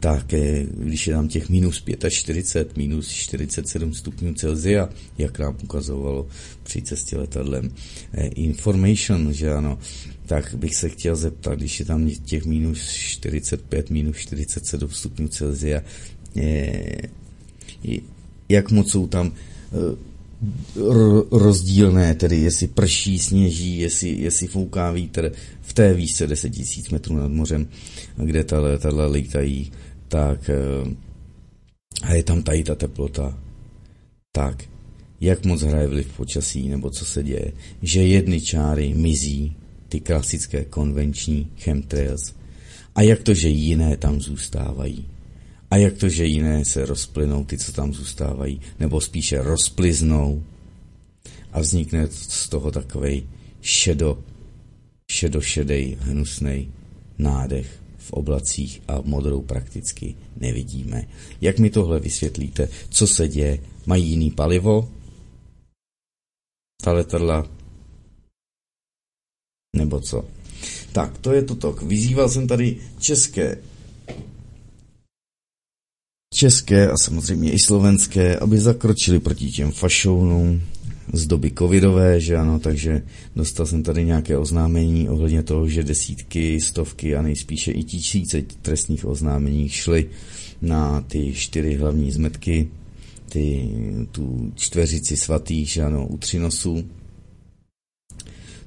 [0.00, 4.88] tak eh, když je tam těch minus 45, minus 47 stupňů Celzia,
[5.18, 6.28] jak nám ukazovalo
[6.62, 7.70] při cestě letadlem
[8.12, 9.78] eh, information, že ano,
[10.26, 15.82] tak bych se chtěl zeptat, když je tam těch minus 45, minus 47 stupňů Celzia,
[16.36, 16.96] eh,
[18.48, 19.32] jak moc jsou tam
[21.30, 27.16] rozdílné, tedy jestli prší, sněží, jestli, jestli fouká vítr v té výšce 10 000 metrů
[27.16, 27.68] nad mořem,
[28.16, 29.72] kde ta letadla lítají,
[30.08, 30.96] tak eh,
[32.02, 33.38] a je tam tady ta teplota,
[34.32, 34.64] tak
[35.20, 37.52] jak moc hraje vliv počasí, nebo co se děje,
[37.82, 39.56] že jedny čáry mizí,
[39.88, 42.34] ty klasické konvenční chemtrails,
[42.94, 45.06] a jak to, že jiné tam zůstávají.
[45.70, 50.42] A jak to, že jiné se rozplynou, ty, co tam zůstávají, nebo spíše rozpliznou
[51.52, 53.26] a vznikne z toho takovej
[53.60, 54.18] šedo,
[55.10, 56.68] šedošedej, hnusnej
[57.18, 61.08] nádech v oblacích a modrou prakticky nevidíme.
[61.40, 62.68] Jak mi tohle vysvětlíte?
[62.88, 63.58] Co se děje?
[63.86, 64.88] Mají jiný palivo?
[66.82, 67.50] Ta letadla?
[69.76, 70.24] Nebo co?
[70.92, 71.72] Tak, to je toto.
[71.72, 73.58] Vyzýval jsem tady české
[76.34, 80.62] české a samozřejmě i slovenské, aby zakročili proti těm fašounům
[81.12, 83.02] z doby covidové, že ano, takže
[83.36, 89.04] dostal jsem tady nějaké oznámení ohledně toho, že desítky, stovky a nejspíše i tisíce trestních
[89.04, 90.08] oznámení šly
[90.62, 92.68] na ty čtyři hlavní zmetky,
[93.28, 93.68] ty,
[94.12, 96.84] tu čtveřici svatých, že ano, u Třinosů,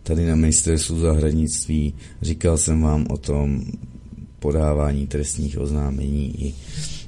[0.03, 1.93] tady na ministerstvu zahraničí.
[2.21, 3.65] Říkal jsem vám o tom
[4.39, 6.53] podávání trestních oznámení i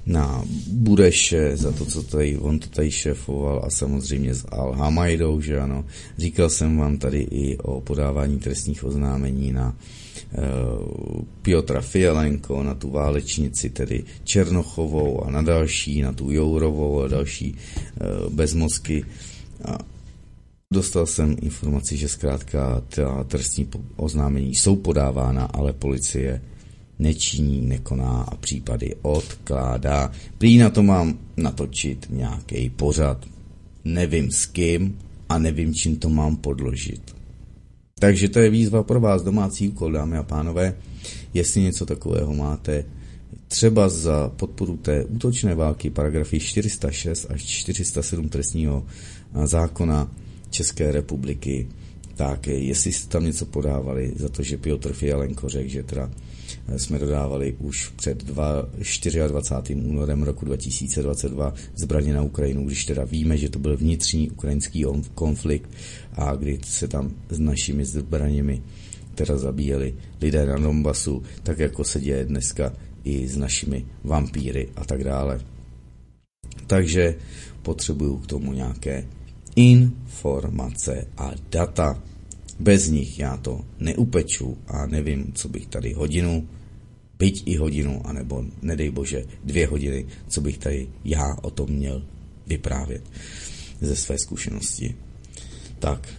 [0.06, 5.42] na Bureše za to, co tady, on to tady šéfoval a samozřejmě s Al Hamajdou,
[5.42, 5.86] že ano.
[6.18, 9.76] Říkal jsem vám tady i o podávání trestních oznámení na
[10.38, 17.08] uh, Piotra Fialenko, na tu válečnici, tedy Černochovou a na další, na tu Jourovou a
[17.08, 19.06] další uh, bezmozky.
[19.66, 19.78] A
[20.74, 26.42] dostal jsem informaci, že zkrátka ta trestní oznámení jsou podávána, ale policie
[27.00, 30.12] nečiní, nekoná a případy odkládá.
[30.38, 33.26] Prý na to mám natočit nějaký pořad.
[33.86, 35.00] Nevím s kým
[35.30, 37.16] a nevím, čím to mám podložit.
[38.00, 40.76] Takže to je výzva pro vás, domácí úkol, dámy a pánové.
[41.34, 42.86] Jestli něco takového máte,
[43.48, 48.86] třeba za podporu té útočné války paragrafy 406 až 407 trestního
[49.44, 50.12] zákona
[50.50, 51.68] České republiky,
[52.16, 56.12] tak jestli jste tam něco podávali za to, že Piotr Fialenko řekl, že teda
[56.78, 58.68] jsme dodávali už před 2,
[59.28, 59.76] 24.
[59.76, 64.86] únorem roku 2022 zbraně na Ukrajinu, když teda víme, že to byl vnitřní ukrajinský
[65.16, 65.70] konflikt
[66.14, 68.62] a kdy se tam s našimi zbraněmi
[69.16, 72.74] teda zabíjeli lidé na Donbasu, tak jako se děje dneska
[73.04, 75.40] i s našimi vampíry a tak dále.
[76.68, 77.16] Takže
[77.62, 79.06] potřebuju k tomu nějaké
[79.56, 82.04] informace a data.
[82.60, 86.48] Bez nich já to neupeču a nevím, co bych tady hodinu,
[87.20, 92.04] byť i hodinu, anebo nedej bože dvě hodiny, co bych tady já o tom měl
[92.48, 93.04] vyprávět
[93.82, 94.96] ze své zkušenosti.
[95.80, 96.14] Tak,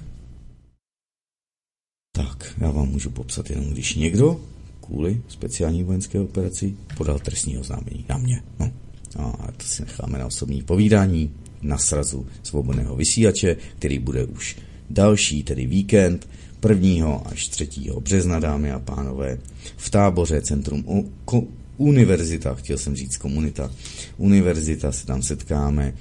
[2.17, 4.41] tak, já vám můžu popsat jenom, když někdo
[4.81, 8.43] kvůli speciální vojenské operaci podal trestní oznámení na mě.
[8.61, 8.73] No.
[9.19, 14.57] A to si necháme na osobní povídání na srazu svobodného vysílače, který bude už
[14.91, 16.29] další, tedy víkend
[16.69, 17.17] 1.
[17.17, 17.69] až 3.
[18.01, 19.39] března, dámy a pánové,
[19.77, 21.45] v táboře Centrum o, ko,
[21.77, 23.71] Univerzita, chtěl jsem říct komunita,
[24.17, 25.95] univerzita se tam setkáme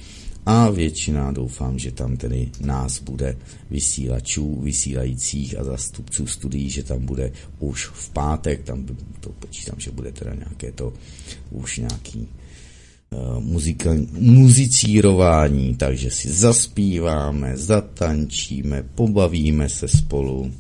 [0.46, 3.38] a většina doufám, že tam tedy nás bude
[3.70, 8.86] vysílačů, vysílajících a zastupců studií, že tam bude už v pátek, tam
[9.20, 10.94] to počítám, že bude teda nějaké to
[11.52, 12.28] už nějaký
[13.14, 20.52] Eh, muzika, muzicírování, takže si zaspíváme, zatančíme, pobavíme se spolu,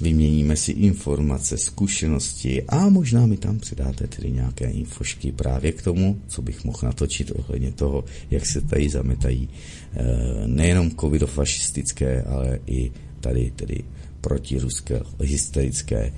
[0.00, 6.20] vyměníme si informace, zkušenosti a možná mi tam přidáte tedy nějaké infošky právě k tomu,
[6.28, 10.04] co bych mohl natočit ohledně toho, jak se tady zametají eh,
[10.46, 13.84] nejenom covidofašistické, ale i tady tedy
[14.20, 16.12] protiruské hysterické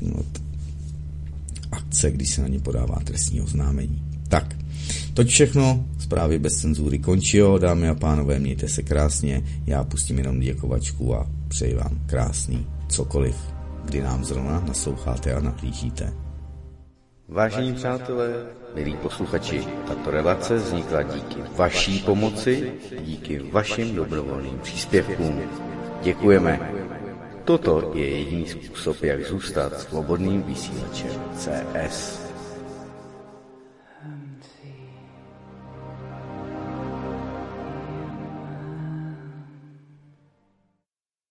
[0.00, 0.22] no,
[1.72, 4.02] akce, když se na ně podává trestní oznámení.
[4.28, 4.59] Tak,
[5.14, 10.40] Toť všechno, zprávy bez cenzury končí, dámy a pánové, mějte se krásně, já pustím jenom
[10.40, 13.36] děkovačku a přeji vám krásný cokoliv,
[13.84, 16.12] kdy nám zrovna nasloucháte a nahlížíte.
[17.28, 22.72] Vážení přátelé, milí posluchači, tato relace vznikla díky vaší pomoci,
[23.04, 25.40] díky vašim dobrovolným příspěvkům.
[26.02, 26.72] Děkujeme.
[27.44, 32.19] Toto je jediný způsob, jak zůstat svobodným vysílačem CS.